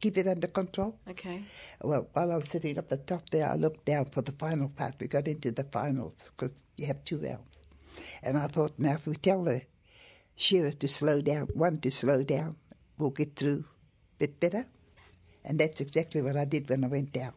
keep 0.00 0.16
it 0.18 0.26
under 0.26 0.46
control. 0.46 0.98
Okay. 1.08 1.42
Well, 1.82 2.08
while 2.12 2.32
I 2.32 2.36
was 2.36 2.48
sitting 2.48 2.78
up 2.78 2.88
the 2.88 2.96
top 2.96 3.28
there, 3.30 3.48
I 3.48 3.54
looked 3.56 3.84
down 3.84 4.06
for 4.06 4.22
the 4.22 4.32
final 4.32 4.68
part. 4.68 4.94
We 4.98 5.08
got 5.08 5.28
into 5.28 5.50
the 5.50 5.64
finals 5.64 6.32
because 6.36 6.64
you 6.76 6.86
have 6.86 7.04
two 7.04 7.18
rounds. 7.18 7.42
And 8.22 8.38
I 8.38 8.46
thought, 8.46 8.78
now 8.78 8.92
if 8.92 9.06
we 9.06 9.16
tell 9.16 9.44
the 9.44 9.62
shearers 10.34 10.74
to 10.76 10.88
slow 10.88 11.20
down, 11.20 11.48
one 11.54 11.76
to 11.80 11.90
slow 11.90 12.22
down, 12.22 12.56
we'll 12.98 13.10
get 13.10 13.36
through 13.36 13.64
a 13.66 14.18
bit 14.18 14.40
better. 14.40 14.66
And 15.44 15.58
that's 15.58 15.80
exactly 15.80 16.22
what 16.22 16.36
I 16.36 16.44
did 16.44 16.68
when 16.68 16.84
I 16.84 16.88
went 16.88 17.12
down. 17.12 17.32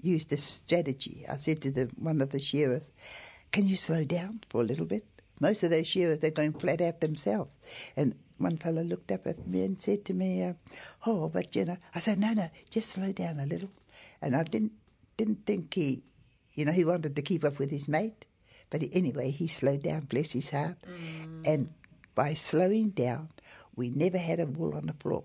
Used 0.00 0.30
the 0.30 0.36
strategy. 0.36 1.24
I 1.28 1.36
said 1.36 1.62
to 1.62 1.70
the, 1.70 1.90
one 1.96 2.20
of 2.20 2.30
the 2.30 2.38
shearers, 2.38 2.90
can 3.52 3.66
you 3.66 3.76
slow 3.76 4.04
down 4.04 4.40
for 4.50 4.60
a 4.60 4.64
little 4.64 4.86
bit? 4.86 5.06
Most 5.40 5.62
of 5.62 5.70
those 5.70 5.86
shearers, 5.86 6.20
they're 6.20 6.30
going 6.30 6.52
flat 6.52 6.80
out 6.80 7.00
themselves. 7.00 7.56
And 7.96 8.14
one 8.38 8.56
fellow 8.58 8.82
looked 8.82 9.10
up 9.12 9.26
at 9.26 9.46
me 9.46 9.62
and 9.64 9.80
said 9.80 10.04
to 10.06 10.14
me, 10.14 10.42
uh, 10.42 10.52
oh, 11.06 11.28
but 11.28 11.54
you 11.56 11.64
know, 11.64 11.76
I 11.94 11.98
said, 12.00 12.18
no, 12.18 12.32
no, 12.32 12.50
just 12.70 12.90
slow 12.90 13.12
down 13.12 13.40
a 13.40 13.46
little. 13.46 13.70
And 14.20 14.36
I 14.36 14.42
didn't, 14.42 14.72
didn't 15.16 15.46
think 15.46 15.74
he, 15.74 16.02
you 16.54 16.64
know, 16.64 16.72
he 16.72 16.84
wanted 16.84 17.16
to 17.16 17.22
keep 17.22 17.44
up 17.44 17.58
with 17.58 17.70
his 17.70 17.88
mate. 17.88 18.24
But 18.70 18.82
he, 18.82 18.90
anyway, 18.92 19.30
he 19.30 19.46
slowed 19.46 19.82
down, 19.82 20.00
bless 20.02 20.32
his 20.32 20.50
heart. 20.50 20.76
And 21.44 21.70
by 22.14 22.34
slowing 22.34 22.90
down, 22.90 23.28
we 23.74 23.90
never 23.90 24.18
had 24.18 24.40
a 24.40 24.46
wool 24.46 24.74
on 24.74 24.86
the 24.86 24.94
floor. 24.94 25.24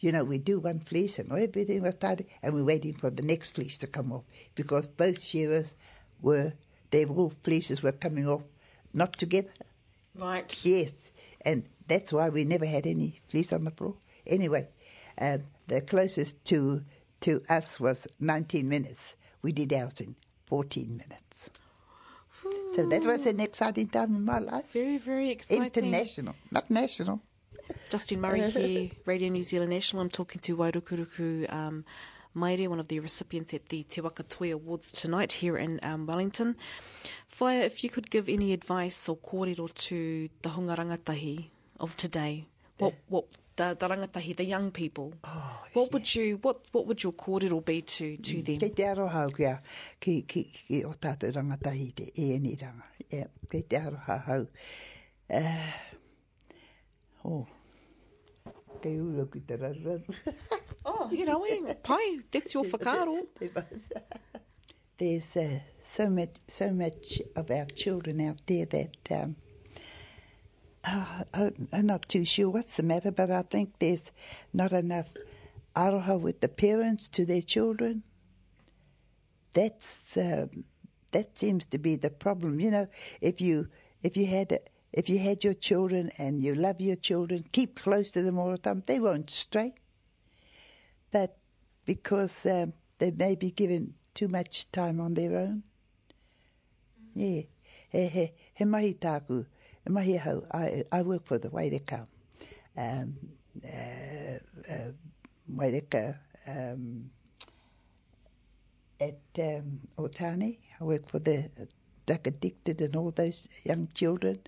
You 0.00 0.12
know, 0.12 0.24
we 0.24 0.38
do 0.38 0.58
one 0.60 0.80
fleece 0.80 1.18
and 1.18 1.30
everything 1.30 1.82
was 1.82 1.94
tidy, 1.94 2.26
and 2.42 2.54
we're 2.54 2.64
waiting 2.64 2.94
for 2.94 3.10
the 3.10 3.22
next 3.22 3.50
fleece 3.50 3.76
to 3.78 3.86
come 3.86 4.12
off 4.12 4.24
because 4.54 4.86
both 4.86 5.22
shearers 5.22 5.74
were, 6.22 6.54
their 6.90 7.06
wool 7.06 7.32
fleeces 7.42 7.82
were 7.82 7.92
coming 7.92 8.26
off 8.26 8.42
not 8.92 9.12
together, 9.12 9.52
Right. 10.14 10.58
Yes, 10.64 10.92
and 11.42 11.64
that's 11.86 12.12
why 12.12 12.28
we 12.28 12.44
never 12.44 12.66
had 12.66 12.86
any 12.86 13.20
fleece 13.28 13.52
on 13.52 13.64
the 13.64 13.70
floor. 13.70 13.94
Anyway, 14.26 14.68
um, 15.18 15.44
the 15.68 15.80
closest 15.80 16.44
to 16.46 16.82
to 17.20 17.42
us 17.48 17.78
was 17.78 18.06
19 18.18 18.66
minutes. 18.68 19.14
We 19.42 19.52
did 19.52 19.72
ours 19.72 20.00
in 20.00 20.16
14 20.46 20.96
minutes. 20.96 21.50
So 22.74 22.86
that 22.88 23.04
was 23.04 23.26
an 23.26 23.40
exciting 23.40 23.88
time 23.88 24.14
in 24.16 24.24
my 24.24 24.38
life. 24.38 24.64
Very, 24.72 24.96
very 24.96 25.30
exciting. 25.30 25.64
International, 25.64 26.34
not 26.50 26.70
national. 26.70 27.20
Justine 27.90 28.20
Murray 28.20 28.50
here, 28.52 28.90
Radio 29.04 29.28
New 29.28 29.42
Zealand 29.42 29.70
National. 29.70 30.02
I'm 30.02 30.10
talking 30.10 30.40
to 30.42 30.56
Wairukuruku 30.56 31.52
um, 31.52 31.84
Maere, 32.36 32.68
one 32.68 32.78
of 32.78 32.86
the 32.86 33.00
recipients 33.00 33.52
at 33.52 33.68
the 33.68 33.82
Te 33.82 34.00
Waka 34.00 34.22
Toi 34.22 34.52
Awards 34.52 34.92
tonight 34.92 35.32
here 35.32 35.56
in 35.56 35.80
um, 35.82 36.06
Wellington. 36.06 36.54
Whaia, 37.36 37.64
if 37.64 37.82
you 37.82 37.90
could 37.90 38.08
give 38.08 38.28
any 38.28 38.52
advice 38.52 39.08
or 39.08 39.16
kōrero 39.16 39.74
to 39.74 40.28
the 40.42 40.50
hunga 40.50 40.76
rangatahi 40.76 41.46
of 41.80 41.96
today, 41.96 42.46
what, 42.78 42.94
what 43.08 43.24
the, 43.56 43.76
the 43.76 43.88
rangatahi, 43.88 44.36
the 44.36 44.44
young 44.44 44.70
people, 44.70 45.12
what 45.72 45.92
would 45.92 46.14
you, 46.14 46.38
what, 46.42 46.60
what 46.70 46.86
would 46.86 47.02
your 47.02 47.12
kōrero 47.12 47.64
be 47.64 47.82
to, 47.82 48.16
to 48.18 48.42
them? 48.42 48.58
Kei 48.58 48.68
te 48.68 48.84
aroha 48.84 49.36
kia 49.36 49.60
ki, 50.00 50.22
ki, 50.22 50.44
ki 50.68 50.84
o 50.84 50.92
tātou 50.92 51.32
rangatahi 51.34 51.92
te 51.92 52.12
e 52.14 52.38
ni 52.38 52.56
ranga. 52.62 52.84
Yeah, 53.10 53.26
kei 53.50 53.62
te 53.62 53.76
aroha 53.76 54.24
hau. 54.24 54.46
Uh, 55.28 55.72
oh, 57.24 57.26
kei 57.26 57.26
uro 57.26 57.26
ki 57.26 57.26
te 57.26 58.54
rararu. 58.54 58.69
Oh, 60.84 61.10
you 61.10 61.24
know, 61.26 61.44
pai, 61.82 62.20
that's 62.30 62.54
your 62.54 62.64
whakaaro. 62.64 63.26
There's 64.98 65.36
uh, 65.36 65.60
so 65.82 66.10
much, 66.10 66.36
so 66.48 66.70
much 66.70 67.20
of 67.36 67.50
our 67.50 67.64
children 67.66 68.20
out 68.20 68.40
there 68.46 68.66
that 68.66 68.96
um, 69.10 69.36
uh, 70.84 71.24
I- 71.32 71.52
I'm 71.72 71.86
not 71.86 72.08
too 72.08 72.24
sure 72.24 72.50
what's 72.50 72.76
the 72.76 72.82
matter, 72.82 73.10
but 73.10 73.30
I 73.30 73.42
think 73.42 73.74
there's 73.78 74.12
not 74.52 74.72
enough 74.72 75.08
aroha 75.74 76.18
with 76.20 76.40
the 76.40 76.48
parents 76.48 77.08
to 77.08 77.24
their 77.24 77.40
children. 77.42 78.02
That's 79.54 80.16
um, 80.16 80.64
that 81.12 81.38
seems 81.38 81.66
to 81.66 81.78
be 81.78 81.96
the 81.96 82.10
problem. 82.10 82.60
You 82.60 82.70
know, 82.70 82.86
if 83.20 83.40
you 83.40 83.68
if 84.02 84.16
you 84.16 84.26
had 84.26 84.52
a, 84.52 84.58
if 84.92 85.08
you 85.08 85.18
had 85.18 85.44
your 85.44 85.54
children 85.54 86.10
and 86.18 86.42
you 86.42 86.54
love 86.54 86.80
your 86.80 86.96
children, 86.96 87.44
keep 87.52 87.78
close 87.78 88.10
to 88.12 88.22
them 88.22 88.38
all 88.38 88.50
the 88.50 88.58
time. 88.58 88.82
They 88.86 88.98
won't 88.98 89.30
stray, 89.30 89.74
but 91.12 91.36
because 91.84 92.44
um, 92.46 92.72
they 92.98 93.10
may 93.10 93.34
be 93.34 93.50
given 93.50 93.94
too 94.14 94.28
much 94.28 94.70
time 94.72 95.00
on 95.00 95.14
their 95.14 95.36
own. 95.36 95.62
Yeah, 97.14 97.42
he 97.90 98.06
he 98.08 98.32
he 98.54 98.64
mahi 98.64 98.94
tāku, 98.94 99.46
he 99.84 99.92
mahi 99.92 100.16
hau. 100.16 100.42
I 100.52 100.84
I 100.90 101.02
work 101.02 101.26
for 101.26 101.38
the 101.38 101.48
Waireka, 101.48 102.06
um, 102.76 103.14
uh, 103.64 104.72
uh, 104.72 104.92
Waireka 105.54 106.16
um, 106.46 107.10
at 109.00 109.18
um, 109.38 109.80
Otani. 109.98 110.58
I 110.80 110.84
work 110.84 111.08
for 111.08 111.18
the 111.18 111.50
drug 112.10 112.26
addicted 112.26 112.80
and 112.80 112.96
all 112.96 113.12
those 113.12 113.48
young 113.62 113.88
children, 113.94 114.40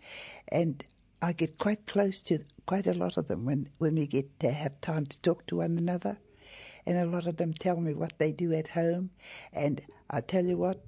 and 0.49 0.85
I 1.21 1.33
get 1.33 1.59
quite 1.59 1.87
close 1.87 2.21
to 2.23 2.41
quite 2.67 2.89
a 2.89 2.95
lot 2.95 3.17
of 3.17 3.29
them 3.29 3.45
when 3.45 3.69
when 3.79 3.95
we 3.95 4.07
get 4.07 4.41
to 4.41 4.51
have 4.51 4.81
time 4.81 5.07
to 5.07 5.19
talk 5.19 5.47
to 5.47 5.57
one 5.59 5.79
another. 5.79 6.19
And 6.85 6.99
a 6.99 7.07
lot 7.07 7.29
of 7.29 7.37
them 7.37 7.55
tell 7.55 7.77
me 7.77 7.95
what 7.95 8.15
they 8.19 8.33
do 8.33 8.53
at 8.53 8.67
home. 8.67 9.11
And 9.53 9.81
I 10.11 10.21
tell 10.21 10.45
you 10.45 10.57
what, 10.57 10.85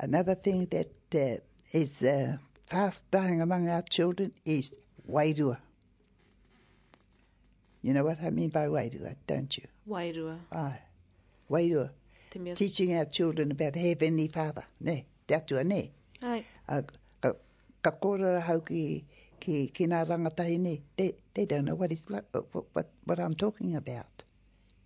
another 0.00 0.34
thing 0.34 0.66
that 0.72 0.90
uh, 1.14 1.40
is 1.70 2.02
uh, 2.02 2.38
fast 2.66 3.08
dying 3.12 3.40
among 3.40 3.68
our 3.68 3.82
children 3.82 4.32
is 4.44 4.74
wairua. 5.08 5.58
You 7.82 7.94
know 7.94 8.02
what 8.02 8.20
I 8.20 8.30
mean 8.30 8.48
by 8.48 8.66
wairua, 8.66 9.14
don't 9.28 9.56
you? 9.56 9.68
Wairua. 9.88 10.38
Aye, 10.50 10.80
wairua. 11.48 11.90
Teaching 12.56 12.96
our 12.96 13.04
children 13.04 13.52
about 13.52 13.76
Heavenly 13.76 14.26
Father. 14.26 14.64
Ne, 14.80 15.06
tatua 15.28 15.64
ne, 15.64 15.92
te 16.30 16.38
atua 16.38 16.70
ne. 16.70 16.74
Ai. 16.74 16.78
Uh, 16.78 16.82
ka, 17.20 17.32
ka 17.82 17.90
kōrera 17.90 18.42
hau 18.42 18.60
ki, 18.60 19.04
ki, 19.40 19.70
ki 19.74 19.86
nā 19.86 20.06
rangatahi 20.06 20.58
ne, 20.60 20.82
they, 20.96 21.14
they 21.34 21.46
don't 21.46 21.64
know 21.64 21.74
what, 21.74 21.92
it's 21.92 22.08
like, 22.08 22.24
what, 22.32 22.64
what, 22.72 22.90
what 23.04 23.20
I'm 23.20 23.34
talking 23.34 23.76
about, 23.76 24.22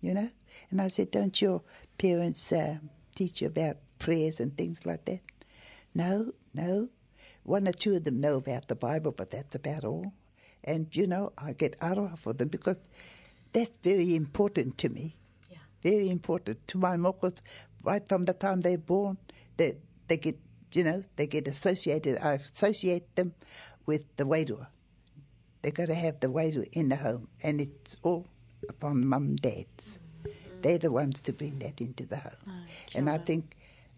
you 0.01 0.13
know? 0.13 0.29
And 0.69 0.81
I 0.81 0.87
said, 0.87 1.11
don't 1.11 1.41
your 1.41 1.61
parents 1.97 2.51
uh, 2.51 2.77
teach 3.15 3.41
you 3.41 3.47
about 3.47 3.77
prayers 3.99 4.39
and 4.39 4.57
things 4.57 4.85
like 4.85 5.05
that? 5.05 5.21
No, 5.93 6.33
no. 6.53 6.89
One 7.43 7.67
or 7.67 7.71
two 7.71 7.95
of 7.95 8.03
them 8.03 8.19
know 8.21 8.35
about 8.35 8.67
the 8.67 8.75
Bible, 8.75 9.11
but 9.11 9.31
that's 9.31 9.55
about 9.55 9.83
all. 9.83 10.13
And, 10.63 10.95
you 10.95 11.07
know, 11.07 11.33
I 11.37 11.53
get 11.53 11.79
aroha 11.79 12.17
for 12.17 12.33
them 12.33 12.49
because 12.49 12.77
that's 13.51 13.77
very 13.77 14.15
important 14.15 14.77
to 14.79 14.89
me. 14.89 15.15
Yeah. 15.49 15.57
Very 15.81 16.09
important 16.09 16.67
to 16.67 16.77
my 16.77 16.97
mokos. 16.97 17.41
Right 17.83 18.07
from 18.07 18.25
the 18.25 18.33
time 18.33 18.61
they're 18.61 18.77
born, 18.77 19.17
they, 19.57 19.77
they 20.07 20.17
get, 20.17 20.37
you 20.73 20.83
know, 20.83 21.03
they 21.15 21.27
get 21.27 21.47
associated. 21.47 22.17
I 22.21 22.33
associate 22.33 23.15
them 23.15 23.33
with 23.85 24.05
the 24.17 24.23
wairua. 24.23 24.67
They've 25.61 25.73
got 25.73 25.87
to 25.87 25.95
have 25.95 26.19
the 26.19 26.27
wairua 26.27 26.69
in 26.73 26.89
the 26.89 26.95
home, 26.95 27.27
and 27.43 27.61
it's 27.61 27.97
all 28.03 28.25
upon 28.67 29.05
mum 29.05 29.23
and 29.25 29.41
dads. 29.41 29.99
They're 30.61 30.77
the 30.77 30.91
ones 30.91 31.21
to 31.21 31.33
bring 31.33 31.59
that 31.59 31.81
into 31.81 32.05
the 32.05 32.17
home. 32.17 32.65
and 32.95 33.09
I 33.09 33.17
think 33.17 33.55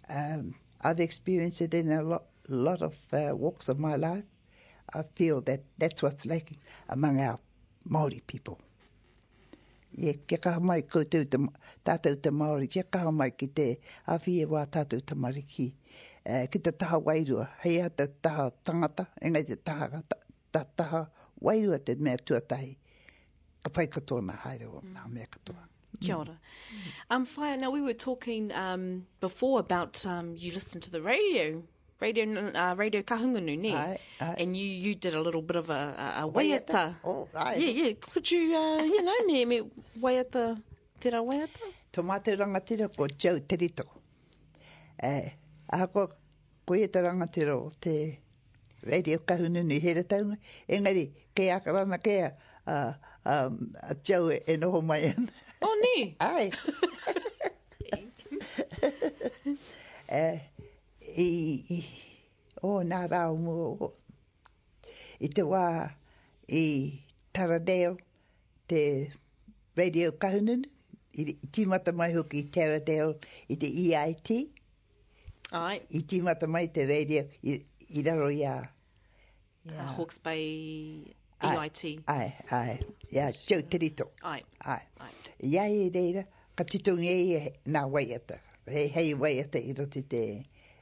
um, 0.09 0.55
I've 0.81 0.99
experienced 0.99 1.61
it 1.61 1.73
in 1.73 1.91
a 1.91 2.01
lot, 2.01 2.23
lot 2.47 2.81
of 2.81 2.95
uh, 3.11 3.35
walks 3.35 3.69
of 3.69 3.79
my 3.79 3.95
life. 3.95 4.23
I 4.93 5.03
feel 5.15 5.41
that 5.41 5.63
that's 5.77 6.01
what's 6.03 6.25
lacking 6.25 6.59
among 6.89 7.19
our 7.19 7.39
Maori 7.85 8.21
people. 8.25 8.59
Ie, 9.97 10.13
kia 10.27 10.37
kaha 10.37 10.59
mai 10.59 10.81
koutou 10.81 11.25
te, 11.29 11.37
tātou 11.85 12.15
te 12.17 12.31
Māori, 12.31 12.67
kia 12.69 12.83
kaha 12.83 13.11
mai 13.13 13.29
ki 13.29 13.47
te 13.53 13.65
awhia 14.09 14.47
wā 14.49 14.65
tātou. 14.65 14.99
Uh, 16.25 16.45
ki 16.47 16.59
te 16.59 16.71
taha 16.71 16.99
wairua, 17.03 17.49
hei 17.63 17.79
a 17.83 17.89
te 17.89 18.07
taha 18.07 18.51
tangata, 18.65 19.07
engai 19.21 19.43
te 19.45 19.55
taha, 19.55 20.01
ta, 20.07 20.15
ta 20.51 20.63
taha 20.77 21.01
wairua 21.41 21.79
te 21.83 21.95
mea 21.95 22.17
tuatahi. 22.17 22.77
Ka 23.63 23.69
pai 23.69 23.87
katoa 23.87 24.21
nā 24.23 24.37
haere 24.45 24.67
o 24.67 24.81
nā 24.83 25.03
mea 25.11 25.27
katoa. 25.27 25.67
Kia 25.99 26.15
ora. 26.17 26.39
Um, 27.09 27.23
Fire, 27.23 27.55
now 27.55 27.69
we 27.69 27.81
were 27.81 27.93
talking 27.93 28.51
um, 28.53 29.05
before 29.19 29.59
about 29.59 30.05
um, 30.05 30.33
you 30.35 30.51
listen 30.51 30.81
to 30.81 30.89
the 30.89 31.01
radio, 31.01 31.61
radio, 31.99 32.25
uh, 32.55 32.73
radio 32.75 33.01
kahungunu, 33.03 33.57
ne? 33.59 33.75
Aye, 33.75 33.99
aye. 34.19 34.35
And 34.39 34.57
you, 34.57 34.65
you 34.65 34.95
did 34.95 35.13
a 35.13 35.21
little 35.21 35.41
bit 35.41 35.55
of 35.55 35.69
a, 35.69 35.93
a, 36.17 36.25
a 36.25 36.29
Waiata. 36.29 36.95
Oh, 37.05 37.27
aye. 37.35 37.55
Yeah, 37.55 37.69
yeah. 37.69 37.93
Could 38.01 38.31
you, 38.31 38.55
uh, 38.55 38.81
you 38.81 39.01
know, 39.01 39.19
me, 39.25 39.45
me 39.45 39.61
waiata, 40.01 40.61
te 40.99 41.09
ra 41.09 41.21
waiata? 41.21 41.71
Tō 41.93 42.01
mātou 42.03 42.35
rangatira 42.39 42.89
ko 42.97 43.07
Joe 43.07 43.39
Terito. 43.41 43.85
Eh, 44.99 45.29
aha 45.73 45.89
ko, 45.89 46.05
ko 46.65 46.75
e 46.77 46.87
te 46.87 47.01
rangatira 47.01 47.57
o 47.57 47.71
te 47.81 48.19
radio 48.85 49.19
kahununu 49.19 49.79
here 49.81 50.03
taunga. 50.03 50.37
Engari, 50.69 51.11
kei 51.35 51.49
akarana 51.49 51.97
kea, 51.97 52.33
uh, 52.67 52.93
um, 53.25 53.73
a 53.81 53.95
Joe 54.03 54.35
e, 54.35 54.43
e 54.53 54.57
noho 54.57 54.81
mai 54.81 55.05
ana. 55.09 55.27
Oh, 55.61 55.75
ne? 55.81 56.15
Ai. 56.19 56.51
eh, 60.09 60.39
i, 61.17 61.27
i, 61.69 61.85
o 62.61 62.83
nā 62.85 63.09
rau 63.09 63.37
mo, 63.39 63.53
o, 63.87 63.93
i 65.23 65.29
te 65.33 65.41
wā 65.47 65.89
i 66.53 66.65
Taradale, 67.33 67.97
te 68.69 69.09
radio 69.79 70.11
kahununu, 70.21 70.69
i, 71.17 71.33
i 71.33 71.47
tīmata 71.49 71.95
mai 71.97 72.13
hoki 72.13 72.43
i 72.43 72.49
Taradale 72.53 73.17
i 73.49 73.57
te 73.57 73.67
EIT, 73.71 74.29
Ai. 75.53 75.79
i 75.89 76.01
tīmata 76.09 76.47
mai 76.49 76.67
te 76.73 76.85
radio 76.89 77.23
i, 77.43 77.59
i 77.89 78.03
raro 78.07 78.29
i 78.33 78.43
a 78.45 78.55
Uh, 79.63 79.79
Hawke's 79.95 80.17
Bay 80.19 81.13
EIT. 81.39 82.01
Ai, 82.11 82.33
ai, 82.51 82.73
ia, 83.13 83.29
Joe 83.31 83.61
Terito. 83.63 84.09
Ai. 84.27 84.41
Ai. 84.59 84.81
Ai. 84.99 85.11
Ia 85.39 85.63
e 85.71 85.85
reira, 85.93 86.25
ka 86.55 86.65
titungi 86.67 87.07
e 87.07 87.37
e 87.37 87.53
nā 87.71 87.85
waiata. 87.87 88.41
Hei 88.67 88.89
hei 88.91 89.13
waiata 89.15 89.61
i 89.63 89.71
roti 89.77 90.01
te 90.03 90.19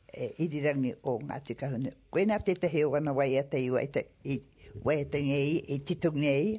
e, 0.10 0.31
irirangi 0.41 0.95
o 1.03 1.19
Ngāti 1.22 1.53
Kahuna. 1.60 1.93
Koe 2.10 2.26
nā 2.26 2.39
te 2.43 2.56
te 2.57 2.68
heo 2.73 2.95
ana 2.98 3.14
waiata 3.14 3.61
i 3.61 3.69
waiata, 3.69 4.02
i 4.26 4.39
waiata 4.81 5.22
ngei, 5.30 5.61
i 5.76 5.77
titungi 5.85 6.27
e 6.34 6.57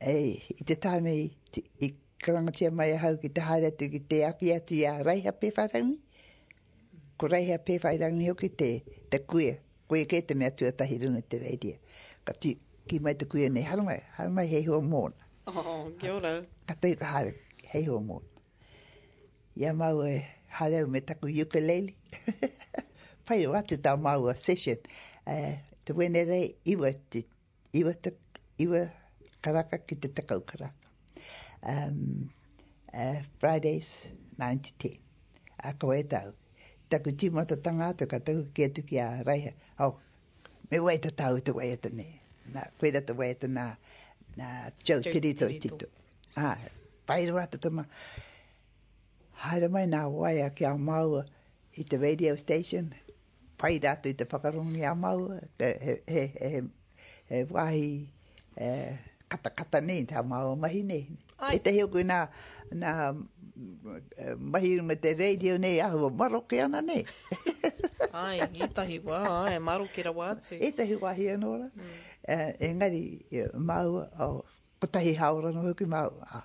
e, 0.00 0.16
i 0.50 0.64
te 0.66 0.74
taime 0.82 1.14
i, 1.14 1.28
ti- 1.52 1.62
i 1.86 1.92
karangatia 2.26 2.72
mai 2.74 2.90
a 2.90 2.98
hau 3.04 3.14
ki 3.22 3.30
te 3.38 3.46
haere 3.46 3.70
atu 3.70 3.86
ki 3.94 4.02
te 4.10 4.24
api 4.26 4.50
atu 4.58 4.74
i 4.80 4.84
a 4.90 4.96
reiha 5.06 5.30
pewhairangi. 5.30 5.94
Ko 7.16 7.28
reiha 7.32 7.58
pewhairangi 7.58 8.28
hoki 8.28 8.48
te, 8.60 8.70
te 9.10 9.18
kuia. 9.24 9.56
Koe 9.88 10.04
ke 10.10 10.20
te 10.26 10.34
mea 10.34 10.50
tuatahi 10.50 10.98
runga 11.04 11.22
te 11.30 11.38
reidia. 11.40 11.78
Ka 12.26 12.32
ti, 12.34 12.56
ki 12.88 12.98
mai 13.00 13.14
te 13.18 13.24
kuia 13.30 13.48
nei, 13.52 13.62
haramai, 13.64 14.00
haramai 14.18 14.46
hei 14.50 14.64
hoa 14.66 14.80
mōna 14.82 15.22
Oh, 15.46 15.90
kia 16.00 16.14
ora. 16.16 16.32
ka 16.66 16.74
tei 16.74 16.96
ka 16.98 17.06
hare, 17.06 17.32
hei 17.70 17.84
hoa 17.86 18.00
mō. 18.02 18.16
Ia 19.62 19.72
mau 19.72 20.02
e 20.02 20.16
hareu 20.58 20.88
me 20.90 21.00
taku 21.00 21.28
ukulele. 21.30 21.94
Pai 23.26 23.46
o 23.46 23.52
atu 23.54 23.78
tau 23.82 23.96
mau 23.96 24.26
a 24.28 24.34
session. 24.36 24.76
Uh, 25.26 25.54
te 25.84 25.92
wene 25.94 26.24
rei 26.28 26.54
iwa 26.66 26.90
te, 27.10 27.22
iwa 27.72 27.94
te, 27.94 28.10
iwa 28.58 28.82
karaka 29.42 29.78
ki 29.86 29.96
te 30.02 30.08
takau 30.08 30.40
karaka. 30.42 30.90
Um, 31.62 32.28
uh, 32.92 33.22
Fridays, 33.38 34.08
9 34.38 34.58
to 34.60 34.72
10. 34.78 34.98
A 35.64 35.72
ko 35.78 35.92
e 35.94 36.02
tau. 36.02 36.34
Taku 36.90 37.12
tīmata 37.18 37.56
tangata 37.58 38.06
ka 38.06 38.18
taku 38.22 38.46
ki 38.54 38.64
atu 38.68 38.82
ki 38.86 38.98
a 39.02 39.08
reiha. 39.26 39.52
Au, 39.82 39.96
me 40.70 40.78
wei 40.78 40.98
te 41.02 41.10
tau 41.10 41.38
te 41.40 41.52
wei 41.52 41.76
te 41.76 41.90
ne. 41.90 42.06
Nā, 42.54 42.62
koe 42.78 42.92
te 42.94 43.14
wei 43.18 43.34
te 43.34 43.50
nā, 43.50 43.66
nā 44.38 44.50
Joe 44.84 45.02
Joe 45.02 45.12
Tirito 45.12 45.48
i 45.50 45.58
tito. 45.62 45.88
Ah, 46.36 46.58
pai 47.06 47.24
roa 47.26 47.46
te 47.50 47.58
tama. 47.58 47.86
Haere 49.42 49.68
mai 49.72 49.86
nā 49.90 50.04
waia 50.12 50.50
ki 50.54 50.66
a 50.68 50.76
maua 50.78 51.24
i 51.76 51.84
te 51.84 51.98
radio 51.98 52.36
station. 52.36 52.92
Pai 53.58 53.78
rātu 53.82 54.12
i 54.12 54.16
te 54.16 54.24
whakarongi 54.28 54.84
a 54.86 54.94
maua. 54.94 55.40
He, 55.58 55.72
he, 55.82 55.96
he, 56.06 56.24
he, 56.40 56.62
he 57.28 57.44
wahi 57.50 57.88
eh, 58.56 58.96
kata 59.28 59.50
kata 59.50 59.80
nei 59.80 60.04
tā 60.06 60.22
maua 60.22 60.54
mahi 60.56 60.82
nei. 60.86 61.06
Ai. 61.38 61.56
E 61.56 61.62
te 61.62 61.74
heo 61.76 61.88
koe 61.92 62.04
nā, 62.06 62.22
nā 62.72 62.92
eh, 63.08 63.24
mahi 64.38 64.80
me 64.82 64.94
te 64.96 65.14
radio 65.14 65.56
nei 65.58 65.80
ahua 65.80 66.10
maroke 66.10 66.60
ana 66.62 66.80
nei. 66.82 67.04
Ai, 68.16 68.40
i 68.40 68.68
tahi 68.72 68.98
wā, 69.04 69.18
ai, 69.44 69.58
maro 69.60 69.84
ki 69.92 70.02
rawa 70.06 70.30
atu. 70.34 70.56
e 70.56 70.70
tahi 70.72 70.96
wahi 70.96 71.26
anora. 71.34 71.66
Mm. 71.76 71.90
Uh, 72.26 72.52
engari, 72.64 73.02
e, 73.30 73.42
maua, 73.54 74.06
o, 74.24 74.44
ko 74.80 74.86
tahi 74.88 75.12
haora 75.20 75.52
no 75.52 75.60
hoki 75.66 75.84
mau, 75.84 76.08
ah, 76.24 76.40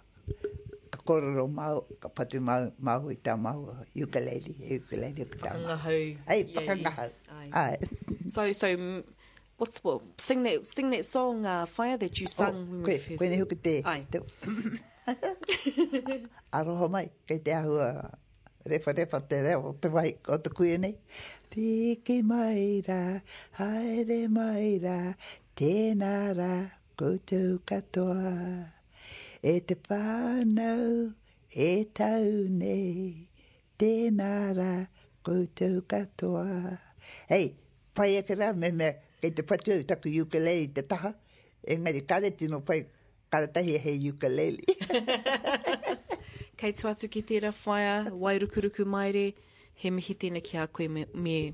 ka 0.91 0.99
kororo 1.07 1.47
mau, 1.47 1.85
ka 2.03 2.09
patu 2.11 2.41
mau, 2.43 2.67
mau 2.77 3.07
i 3.07 3.15
tā 3.15 3.37
mau, 3.39 3.71
ukulele, 3.95 4.51
e 4.59 4.81
ukulele 4.83 5.25
ki 5.31 5.39
tā 5.39 5.53
mau. 5.55 5.63
Pakangahau. 5.63 6.03
Ai, 6.27 6.43
pakangahau. 6.59 7.09
Ai. 7.51 7.77
So, 8.31 8.51
so, 8.51 8.67
mm, 8.67 9.03
what's 9.57 9.83
what? 9.83 10.01
Sing 10.19 10.43
that, 10.43 10.65
sing 10.67 10.89
that 10.91 11.05
song, 11.05 11.45
uh, 11.45 11.65
Fire, 11.65 11.97
that 11.97 12.19
you 12.19 12.27
sung 12.27 12.67
when 12.69 12.83
we 12.83 12.91
koe, 12.91 12.97
first. 12.99 13.19
koe 13.19 13.27
ne 13.31 13.37
hoki 13.39 13.55
te, 13.55 13.81
Ai. 13.85 14.05
aroha 16.57 16.87
mai, 16.87 17.07
kei 17.27 17.39
te 17.45 17.53
ahua 17.57 17.87
refa 18.65 18.93
refa 18.93 19.19
te 19.29 19.41
reo 19.41 19.73
te 19.81 19.89
mai 19.89 20.11
o 20.27 20.37
te 20.37 20.49
kuia 20.57 20.77
nei. 20.77 20.95
Piki 21.51 22.21
mai 22.23 22.81
ra, 22.87 23.19
haere 23.59 24.19
mai 24.31 24.77
ra, 24.83 24.99
tēnā 25.59 26.13
ra, 26.37 26.53
koutou 26.99 27.57
katoa. 27.67 28.35
E 29.41 29.55
te 29.67 29.75
whānau, 29.89 31.11
e 31.51 31.71
tau 31.97 32.29
nei, 32.61 33.27
tēnā 33.81 34.31
ra, 34.55 34.71
koutou 35.25 35.81
katoa. 35.91 36.77
Hei, 37.33 37.51
pai 37.97 38.13
ake 38.21 38.37
rā, 38.39 38.53
me 38.55 38.71
me, 38.71 38.93
kei 39.19 39.33
te 39.35 39.43
patu 39.43 39.75
au 39.75 39.83
taku 39.89 40.13
ukulele 40.23 40.71
te 40.77 40.85
taha. 40.87 41.11
Engari, 41.67 42.05
kare 42.07 42.31
tino 42.37 42.61
pai, 42.65 42.85
tahi 43.31 43.77
he 43.77 44.11
ukulele. 44.11 44.63
Kei 46.57 46.73
tu 46.73 46.87
atu 46.87 47.07
ki 47.09 47.23
tērā 47.23 47.53
whaia, 47.65 48.11
wairukuruku 48.11 48.85
maire, 48.85 49.33
he 49.73 49.89
mihi 49.89 50.13
tēnā 50.15 50.43
ki 50.43 50.57
a 50.57 50.67
koe 50.67 50.87
me, 50.87 51.05
me 51.15 51.53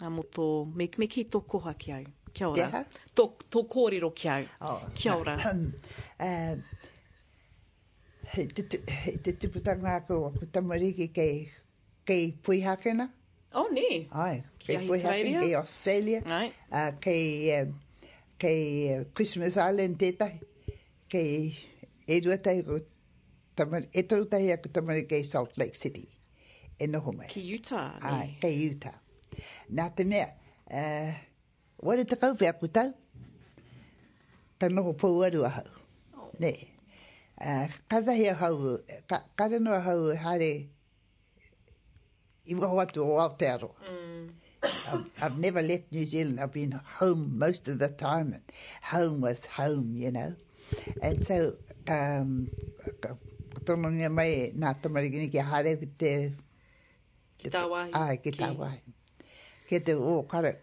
a 0.00 0.10
mo 0.10 0.22
tō, 0.22 0.44
me, 0.74 0.88
me 0.98 1.06
ki 1.10 1.24
tō 1.24 1.40
koha 1.46 1.74
ki 1.74 1.92
au. 1.92 2.04
Kia 2.32 2.48
ora. 2.48 2.56
Te 2.56 2.66
aha? 2.68 2.84
Tō, 3.16 3.24
tō 3.50 3.64
kōrero 3.72 4.12
ki 4.14 4.28
au. 4.28 4.44
Oh. 4.60 4.80
Kia 4.94 5.16
ora. 5.16 5.34
um, 6.20 6.62
he 8.34 8.46
te, 8.46 8.62
tu- 8.62 8.84
he 8.86 9.16
te 9.18 9.32
tuputanga 9.32 9.96
ko 10.06 10.30
tamariki 10.52 11.08
kei, 11.14 11.50
kei 12.06 12.30
Puihakena. 12.42 13.08
Oh, 13.54 13.66
ne. 13.72 14.06
Ai, 14.12 14.44
kei 14.58 14.86
Puihakena, 14.86 15.40
kei 15.42 15.54
Australia. 15.58 16.22
Ai. 16.26 16.52
Uh, 16.70 16.92
kei, 17.00 17.58
um, 17.58 17.74
kei 18.38 18.94
uh, 18.94 19.04
Christmas 19.14 19.56
Island 19.56 19.98
tētahi. 19.98 20.38
Kei 21.10 21.56
e 22.06 22.20
ruatai 22.22 22.62
ko 22.66 22.78
tamari, 23.56 23.88
e 23.92 24.02
tautahi 24.02 24.52
aku 24.54 24.68
tamari 24.70 25.08
kei 25.08 25.24
Salt 25.24 25.58
Lake 25.58 25.74
City. 25.74 26.08
E 26.78 26.86
noho 26.86 27.12
mai. 27.12 27.26
Ki 27.26 27.42
Utah. 27.42 27.98
Ai, 28.00 28.36
kei 28.40 28.54
Utah. 28.70 28.94
Nā 29.74 29.88
te 29.94 30.04
mea, 30.04 30.28
uh, 30.70 31.12
wari 31.82 32.04
te 32.04 32.16
kaupe 32.16 32.46
aku 32.48 32.70
tau, 32.70 32.92
ta 34.58 34.68
noho 34.68 34.94
pou 34.94 35.22
aru 35.26 35.44
ahau. 35.46 35.66
Oh. 36.16 36.30
Ne. 36.38 36.52
Uh, 37.40 37.66
katahi 37.90 38.30
a 38.30 38.34
hau, 38.34 38.78
ka, 39.10 39.22
karano 39.38 39.74
a 39.74 39.80
hau 39.80 40.14
hare, 40.14 40.52
i 42.46 42.54
waho 42.54 42.80
atu 42.82 43.02
o 43.02 43.18
Aotearoa. 43.22 43.74
Mm. 43.90 44.30
I've, 44.62 45.10
I've 45.22 45.38
never 45.38 45.62
left 45.62 45.92
New 45.92 46.04
Zealand. 46.04 46.40
I've 46.40 46.52
been 46.52 46.72
home 46.98 47.38
most 47.38 47.68
of 47.68 47.78
the 47.78 47.88
time, 47.88 48.32
and 48.34 48.42
home 48.82 49.20
was 49.20 49.46
home, 49.46 49.96
you 49.96 50.10
know. 50.10 50.34
And 51.02 51.24
so, 51.26 51.56
um, 51.88 52.48
ka 53.00 53.16
tonongia 53.66 54.10
mai 54.12 54.52
nā 54.56 54.74
tamarikini 54.82 55.30
ki 55.32 55.42
hare 55.50 55.76
ki 55.80 55.88
te... 55.98 56.12
Ki 57.40 57.50
tā 57.52 57.64
wahi. 57.70 57.92
Ai, 57.96 58.16
ki 58.22 58.32
tā 58.36 58.50
wahi. 58.56 58.80
Ki 59.68 59.80
te 59.84 59.94
o 59.94 60.22
kare, 60.30 60.54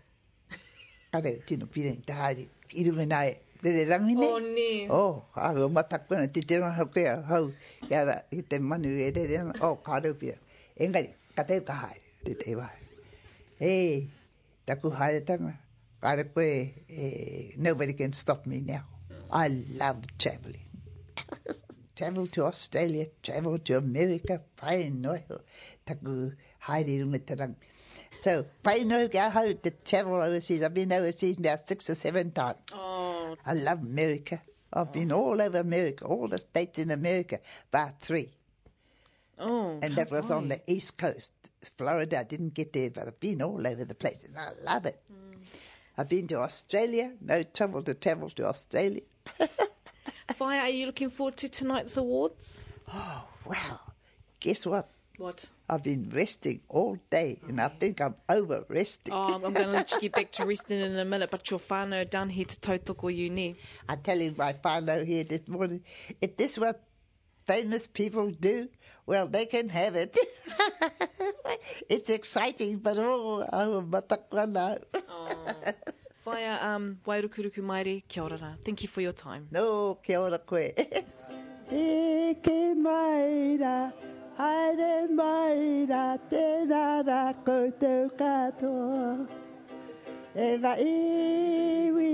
kare 1.11 1.37
tino 1.47 1.67
pireng 1.73 2.03
te 2.05 2.15
haere, 2.15 2.47
i 2.73 2.85
runga 2.87 3.07
nai, 3.09 3.37
te 3.61 3.73
re 3.75 3.85
rangi 3.89 4.17
ne. 4.17 4.27
Oh, 4.27 4.39
ne. 4.39 4.69
Oh, 4.93 5.23
a 5.35 5.53
matakuna, 5.77 6.27
te 6.31 6.41
te 6.41 6.59
rana 6.61 6.85
koe 6.85 7.05
hau, 7.29 7.51
ki 7.85 7.95
ara, 7.95 8.19
i 8.31 8.41
te 8.41 8.59
manu 8.59 8.91
e 8.91 9.11
re 9.15 9.27
re, 9.31 9.45
oh, 9.61 9.77
kāre 9.85 10.13
pia. 10.19 10.37
Engari, 10.77 11.13
ka 11.35 11.47
teo 11.47 11.65
ka 11.67 11.79
haere, 11.85 12.03
te 12.25 12.35
te 12.43 12.57
wahi. 12.59 12.91
Hey, 13.59 14.05
taku 14.69 14.93
haere 14.93 15.23
tanga. 15.25 15.55
Kāre 15.97 16.27
koe, 16.29 16.51
eh, 16.89 17.55
nobody 17.57 17.93
can 17.97 18.13
stop 18.13 18.45
me 18.45 18.61
now. 18.61 18.85
I 19.31 19.47
love 19.47 20.05
travelling. 20.17 20.65
travel 21.95 22.27
to 22.27 22.45
Australia, 22.45 23.07
travel 23.23 23.57
to 23.59 23.77
America, 23.77 24.41
whai 24.61 24.89
noi 24.89 25.23
ho. 25.29 25.39
Taku 25.85 26.31
haere 26.67 26.93
i 26.95 26.99
runga 26.99 27.25
te. 27.25 27.35
So, 28.19 28.45
whai 28.63 28.83
noi 28.83 29.07
ki 29.07 29.17
ahau 29.17 29.61
to 29.61 29.71
travel 29.71 30.21
overseas. 30.21 30.63
I've 30.63 30.73
been 30.73 30.93
overseas 30.93 31.39
now 31.39 31.57
six 31.65 31.89
or 31.89 31.95
seven 31.95 32.31
times. 32.31 32.57
Oh, 32.73 33.35
I 33.45 33.53
love 33.53 33.81
America. 33.81 34.41
I've 34.73 34.91
been 34.91 35.11
all 35.11 35.41
over 35.41 35.59
America, 35.59 36.05
all 36.05 36.27
the 36.27 36.39
states 36.39 36.79
in 36.79 36.91
America, 36.91 37.39
bar 37.71 37.93
three. 37.99 38.31
oh. 39.39 39.79
And 39.81 39.95
that 39.95 40.11
was 40.11 40.29
on 40.29 40.49
the 40.49 40.61
East 40.67 40.97
Coast. 40.97 41.31
Florida, 41.77 42.19
I 42.19 42.23
didn't 42.23 42.53
get 42.53 42.73
there, 42.73 42.89
but 42.89 43.07
I've 43.07 43.19
been 43.19 43.41
all 43.41 43.65
over 43.65 43.85
the 43.85 43.95
place 43.95 44.23
and 44.23 44.37
I 44.37 44.49
love 44.61 44.85
it. 44.85 45.01
Mm. 45.11 45.37
I've 45.97 46.09
been 46.09 46.27
to 46.27 46.39
Australia, 46.39 47.13
no 47.21 47.43
trouble 47.43 47.81
to 47.83 47.93
travel 47.93 48.29
to 48.31 48.45
Australia. 48.47 49.01
Fire, 50.35 50.61
are 50.61 50.69
you 50.69 50.85
looking 50.85 51.09
forward 51.09 51.37
to 51.37 51.49
tonight's 51.49 51.97
awards? 51.97 52.65
Oh, 52.93 53.23
wow. 53.45 53.79
Guess 54.39 54.65
what? 54.65 54.89
What? 55.17 55.49
I've 55.69 55.83
been 55.83 56.11
resting 56.13 56.61
all 56.69 56.97
day 57.09 57.39
and 57.47 57.59
I 57.59 57.69
think 57.69 57.99
I'm 58.01 58.15
over 58.29 58.65
resting. 58.69 59.13
Oh, 59.13 59.33
I'm 59.33 59.41
going 59.41 59.55
to 59.55 59.67
let 59.67 59.91
you 59.91 59.99
get 60.01 60.13
back 60.13 60.31
to 60.33 60.45
resting 60.51 60.79
in 60.79 60.97
a 60.97 61.05
minute, 61.05 61.31
but 61.31 61.49
your 61.49 61.59
whānau 61.59 62.07
down 62.09 62.29
here 62.29 62.45
to 62.45 62.55
tautoko 62.59 63.13
you 63.13 63.29
ne. 63.29 63.55
I 63.89 63.95
tell 63.95 64.19
you, 64.19 64.35
my 64.37 64.53
whānau 64.53 65.05
here 65.05 65.23
this 65.23 65.47
morning, 65.47 65.83
if 66.21 66.37
this 66.37 66.51
is 66.51 66.59
what 66.59 66.83
famous 67.47 67.87
people 67.87 68.29
do, 68.29 68.69
well, 69.07 69.27
they 69.27 69.45
can 69.45 69.69
have 69.69 69.95
it. 69.95 70.15
it's 71.89 72.09
exciting, 72.09 72.77
but 72.77 72.97
oh, 72.97 73.47
oh 73.51 73.83
matakua 73.89 74.45
nā. 74.45 74.77
Whaia, 76.27 76.75
um, 76.75 76.99
wairukuruku 77.07 77.61
maere, 77.63 78.03
kia 78.09 78.21
ora 78.21 78.37
rā. 78.37 78.49
Thank 78.65 78.83
you 78.83 78.89
for 78.89 78.99
your 78.99 79.13
time. 79.13 79.47
No, 79.49 79.97
kia 80.03 80.19
ora 80.19 80.37
koe. 80.37 80.73
e 81.71 82.35
ke 82.43 82.75
mai 82.75 83.55
rā, 83.61 83.93
haere 84.35 85.07
mai 85.07 85.87
rā, 85.87 86.19
tēnā 86.27 86.81
rā 87.07 87.21
koutou 87.47 88.11
katoa. 88.19 89.23
E 90.35 90.49
ngā 90.65 90.73
iwi 90.83 92.11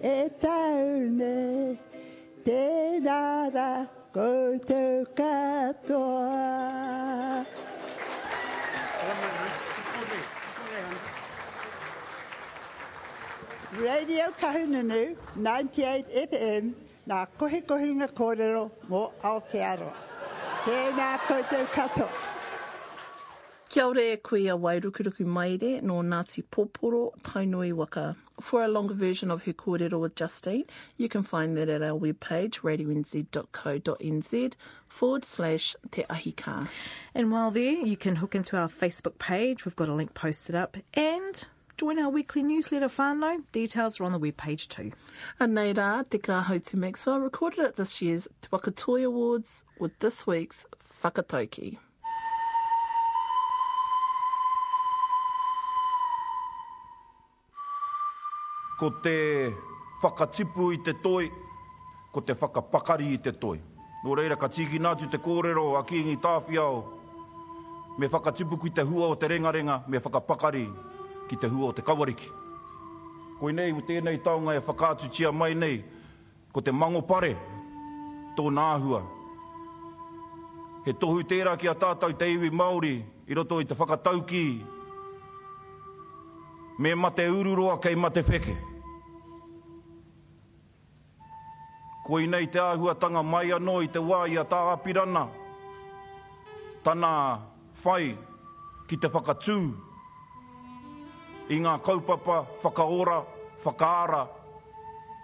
e 0.00 0.16
taune, 0.40 1.76
tēnā 2.48 3.22
rā 3.52 3.70
koutou 4.16 5.04
katoa. 5.20 6.40
Radio 13.78 14.32
Kahununu, 14.40 15.16
98 15.36 16.06
FM, 16.10 16.72
nā 17.06 17.26
kohe 17.38 17.60
kohinga 17.62 18.08
kōrero 18.10 18.64
mō 18.90 19.02
Aotearoa. 19.22 19.92
Tēnā 20.64 21.10
koutou 21.28 21.66
katoa. 21.70 22.08
Kia 23.68 23.86
ora 23.86 24.02
e 24.02 24.16
koe 24.16 24.48
a 24.48 24.56
Wairukuruku 24.58 25.24
Maire 25.24 25.80
no 25.82 26.00
Ngāti 26.02 26.42
Pōporo, 26.42 27.12
Tainui 27.22 27.72
Waka. 27.72 28.16
For 28.40 28.64
a 28.64 28.68
longer 28.68 28.94
version 28.94 29.30
of 29.30 29.44
her 29.44 29.52
kōrero 29.52 30.00
with 30.00 30.16
Justine, 30.16 30.64
you 30.96 31.08
can 31.08 31.22
find 31.22 31.56
that 31.56 31.68
at 31.68 31.80
our 31.80 31.96
webpage, 31.96 32.62
radionz.co.nz 32.62 34.52
forward 34.88 35.24
slash 35.24 35.76
te 35.92 36.02
ahika. 36.10 36.66
And 37.14 37.30
while 37.30 37.52
there, 37.52 37.86
you 37.86 37.96
can 37.96 38.16
hook 38.16 38.34
into 38.34 38.56
our 38.56 38.68
Facebook 38.68 39.18
page. 39.20 39.64
We've 39.64 39.76
got 39.76 39.88
a 39.88 39.94
link 39.94 40.14
posted 40.14 40.56
up. 40.56 40.76
And 40.94 41.46
join 41.80 41.98
our 41.98 42.10
weekly 42.10 42.42
newsletter 42.42 42.88
whānau. 42.88 43.42
Details 43.52 43.98
are 43.98 44.04
on 44.04 44.12
the 44.12 44.20
webpage 44.20 44.68
too. 44.68 44.92
And 45.38 45.54
nei 45.54 45.72
rā, 45.72 46.04
te 46.10 46.18
ka 46.18 46.44
Houtu 46.46 46.74
Maxwell 46.74 47.20
recorded 47.20 47.60
at 47.60 47.76
this 47.76 48.02
year's 48.02 48.28
Te 48.42 48.48
Wakatoi 48.52 49.06
Awards 49.06 49.64
with 49.78 49.98
this 50.00 50.26
week's 50.26 50.66
Whakatauki. 51.02 51.78
ko 58.78 58.90
te 59.04 59.16
whakatipu 60.02 60.70
i 60.72 60.78
te 60.84 60.94
toi, 61.02 61.26
ko 62.12 62.20
te 62.20 62.32
whakapakari 62.32 63.10
i 63.12 63.18
te 63.18 63.32
toi. 63.32 63.58
Nō 64.04 64.14
reira, 64.16 64.36
ka 64.40 64.48
tiki 64.48 64.78
nātu 64.80 65.08
te 65.12 65.18
kōrero 65.20 65.78
a 65.78 65.84
ki 65.84 66.04
ngi 66.04 66.16
tāwhiao, 66.20 66.78
me 67.98 68.08
whakatipu 68.08 68.60
ki 68.62 68.70
te 68.76 68.84
hua 68.88 69.12
o 69.12 69.18
te 69.20 69.28
rengarenga, 69.28 69.82
me 69.88 69.98
whakapakari 69.98 70.64
ki 71.30 71.38
te 71.38 71.46
hua 71.46 71.68
o 71.70 71.72
te 71.72 71.82
kawariki. 71.86 72.26
Koe 73.38 73.54
nei, 73.54 73.70
o 73.70 73.80
tēnei 73.86 74.18
taonga 74.18 74.56
e 74.58 74.60
whakātu 74.66 75.32
mai 75.32 75.54
nei, 75.54 75.84
ko 76.52 76.60
te 76.60 76.72
mango 76.72 77.02
pare, 77.02 77.36
tō 78.36 78.50
nāhua. 78.50 79.02
He 80.84 80.92
tohu 80.92 81.22
tērā 81.22 81.56
ki 81.56 81.68
a 81.68 81.74
tātou 81.74 82.12
te 82.12 82.26
iwi 82.26 82.50
Māori, 82.50 83.04
i 83.28 83.34
roto 83.34 83.60
i 83.60 83.64
te 83.64 83.74
whakatauki, 83.74 84.64
me 86.78 86.94
mate 86.94 87.28
ururoa 87.28 87.78
kei 87.80 87.94
mate 87.94 88.22
wheke. 88.22 88.56
Koe 92.06 92.26
nei 92.26 92.48
te 92.50 92.58
āhuatanga 92.58 93.22
mai 93.22 93.52
anō 93.54 93.76
i 93.84 93.88
te 93.88 94.00
wā 94.02 94.24
i 94.26 94.36
a 94.40 94.44
tā 94.44 94.58
apirana. 94.72 95.28
Tana 96.82 97.12
whai 97.84 98.16
ki 98.88 98.96
te 98.96 99.08
whakatū. 99.08 99.89
I 101.50 101.58
ngā 101.58 101.80
kaupapa, 101.82 102.46
whakaora, 102.62 103.24
whakaara, 103.64 104.20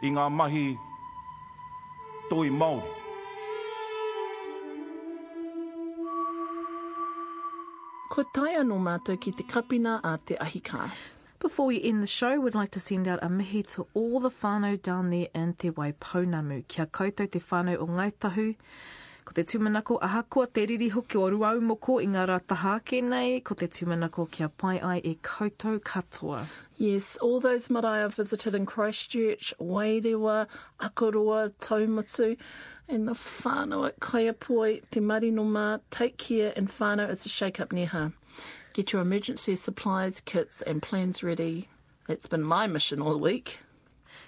i 0.03 0.11
ngā 0.11 0.25
mahi 0.35 0.67
toi 2.31 2.49
Māori. 2.51 2.95
Ko 8.11 8.25
tai 8.35 8.57
anō 8.59 8.81
mātou 8.81 9.21
ki 9.21 9.37
te 9.39 9.45
kapina 9.47 10.01
a 10.03 10.17
te 10.19 10.35
ahika. 10.41 10.91
Before 11.39 11.67
we 11.67 11.81
end 11.83 12.03
the 12.03 12.07
show, 12.09 12.41
we'd 12.41 12.55
like 12.55 12.71
to 12.73 12.81
send 12.81 13.07
out 13.07 13.19
a 13.23 13.29
mihi 13.29 13.63
to 13.75 13.87
all 13.95 14.21
the 14.21 14.31
whānau 14.31 14.81
down 14.83 15.11
there 15.11 15.29
in 15.35 15.53
Te 15.53 15.71
Waipounamu. 15.71 16.67
Kia 16.67 16.87
koutou 16.87 17.31
te 17.31 17.39
whānau 17.39 17.77
o 17.79 17.87
Ngaitahu. 17.87 18.57
Ko 19.27 19.35
te 19.35 19.43
tūmanako 19.43 19.97
ahakoa 20.07 20.47
te 20.55 20.63
riri 20.71 20.87
hoki 20.95 21.19
o 21.19 21.25
ruau 21.33 21.59
moko 21.59 21.97
i 21.99 22.07
ngā 22.07 22.29
rātaha 22.31 22.77
tahake 22.79 23.01
nei. 23.03 23.41
Ko 23.41 23.57
te 23.59 23.67
tūmanako 23.67 24.29
kia 24.31 24.47
pai 24.49 24.77
ai 24.79 25.01
e 25.03 25.17
koutou 25.29 25.81
katoa. 25.81 26.45
Yes, 26.77 27.17
all 27.17 27.41
those 27.41 27.69
marae 27.69 28.05
I've 28.05 28.15
visited 28.15 28.55
in 28.55 28.67
Christchurch, 28.67 29.53
Wairewa, 29.59 30.47
Akaroa, 30.79 31.51
Taumatu, 31.59 32.37
and 32.89 33.09
the 33.09 33.15
whānau 33.15 33.89
at 33.89 33.99
Kaiapoi, 33.99 34.83
Te 34.93 35.01
Marinoma, 35.01 35.81
take 35.91 36.19
care 36.19 36.53
and 36.57 36.69
whānau, 36.69 37.11
it's 37.11 37.27
a 37.27 37.29
shake-up 37.29 37.73
neha. 37.73 38.13
Get 38.75 38.93
your 38.93 39.03
emergency 39.03 39.57
supplies, 39.57 40.21
kits 40.21 40.63
and 40.63 40.81
plans 40.81 41.25
ready. 41.25 41.69
It's 42.09 42.29
been 42.29 42.45
my 42.45 42.69
mission 42.69 43.01
all 43.03 43.19
week. 43.19 43.59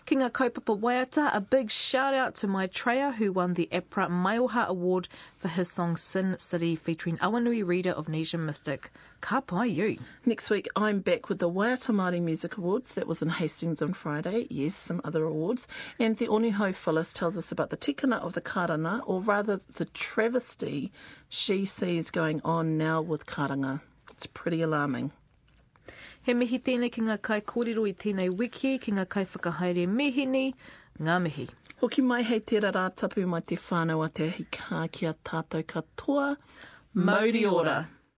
Ki 0.09 0.17
ngā 0.17 0.31
kaupapa 0.31 0.75
waiata, 0.81 1.29
a 1.35 1.39
big 1.39 1.71
shout 1.71 2.15
out 2.15 2.35
to 2.35 2.47
my 2.47 2.67
Maitreya 2.67 3.17
who 3.17 3.31
won 3.31 3.53
the 3.53 3.69
APRA 3.71 4.09
Maioha 4.09 4.67
Award 4.67 5.07
for 5.37 5.49
his 5.49 5.71
song 5.71 5.99
Sin 5.99 6.35
City 6.39 6.75
featuring 6.77 7.19
Awanui 7.19 7.63
Reeder 7.63 7.91
of 7.91 8.07
Nesian 8.07 8.47
Mystik. 8.47 8.87
Ka 9.21 9.43
pai 9.43 9.67
you. 9.67 9.99
Next 10.25 10.49
week, 10.49 10.67
I'm 10.75 11.01
back 11.01 11.29
with 11.29 11.41
the 11.41 11.51
Waiata 11.51 11.95
Māori 11.95 12.23
Music 12.23 12.57
Awards. 12.57 12.95
That 12.95 13.07
was 13.07 13.21
in 13.21 13.29
Hastings 13.29 13.83
on 13.83 13.93
Friday. 13.93 14.47
Yes, 14.49 14.75
some 14.75 15.03
other 15.05 15.25
awards. 15.25 15.69
And 15.99 16.17
the 16.17 16.29
Oniho 16.29 16.75
Phyllis 16.75 17.13
tells 17.13 17.37
us 17.37 17.53
about 17.53 17.69
the 17.69 17.77
tikana 17.77 18.19
of 18.23 18.33
the 18.33 18.41
karanga, 18.41 19.03
or 19.05 19.21
rather 19.21 19.61
the 19.75 19.85
travesty 19.85 20.91
she 21.29 21.67
sees 21.67 22.11
going 22.11 22.41
on 22.47 22.79
now 22.79 23.03
with 23.03 23.27
karanga. 23.27 23.83
It's 24.13 24.25
pretty 24.25 24.63
alarming. 24.63 25.13
He 26.29 26.35
mihi 26.37 26.59
tēnei 26.61 26.91
ki 26.93 27.01
ngā 27.07 27.15
kai 27.25 27.39
kōrero 27.41 27.87
i 27.89 27.95
tēnei 27.97 28.29
wiki, 28.29 28.75
ki 28.85 28.93
ngā 28.93 29.07
kai 29.09 29.23
whakahaere 29.25 29.87
mihini, 29.89 30.51
ngā 31.01 31.15
mihi. 31.25 31.47
Hoki 31.81 32.03
mai 32.05 32.19
hei 32.29 32.43
tērā 32.51 32.69
rā 32.77 32.83
tapu 32.93 33.25
mai 33.25 33.41
te 33.41 33.57
whānau 33.57 34.03
a 34.05 34.11
te 34.13 34.27
hikā 34.35 34.83
ki 34.93 35.09
a 35.09 35.15
tātou 35.25 35.65
katoa. 35.73 36.27
Mauri 36.93 37.47
ora. 37.49 37.79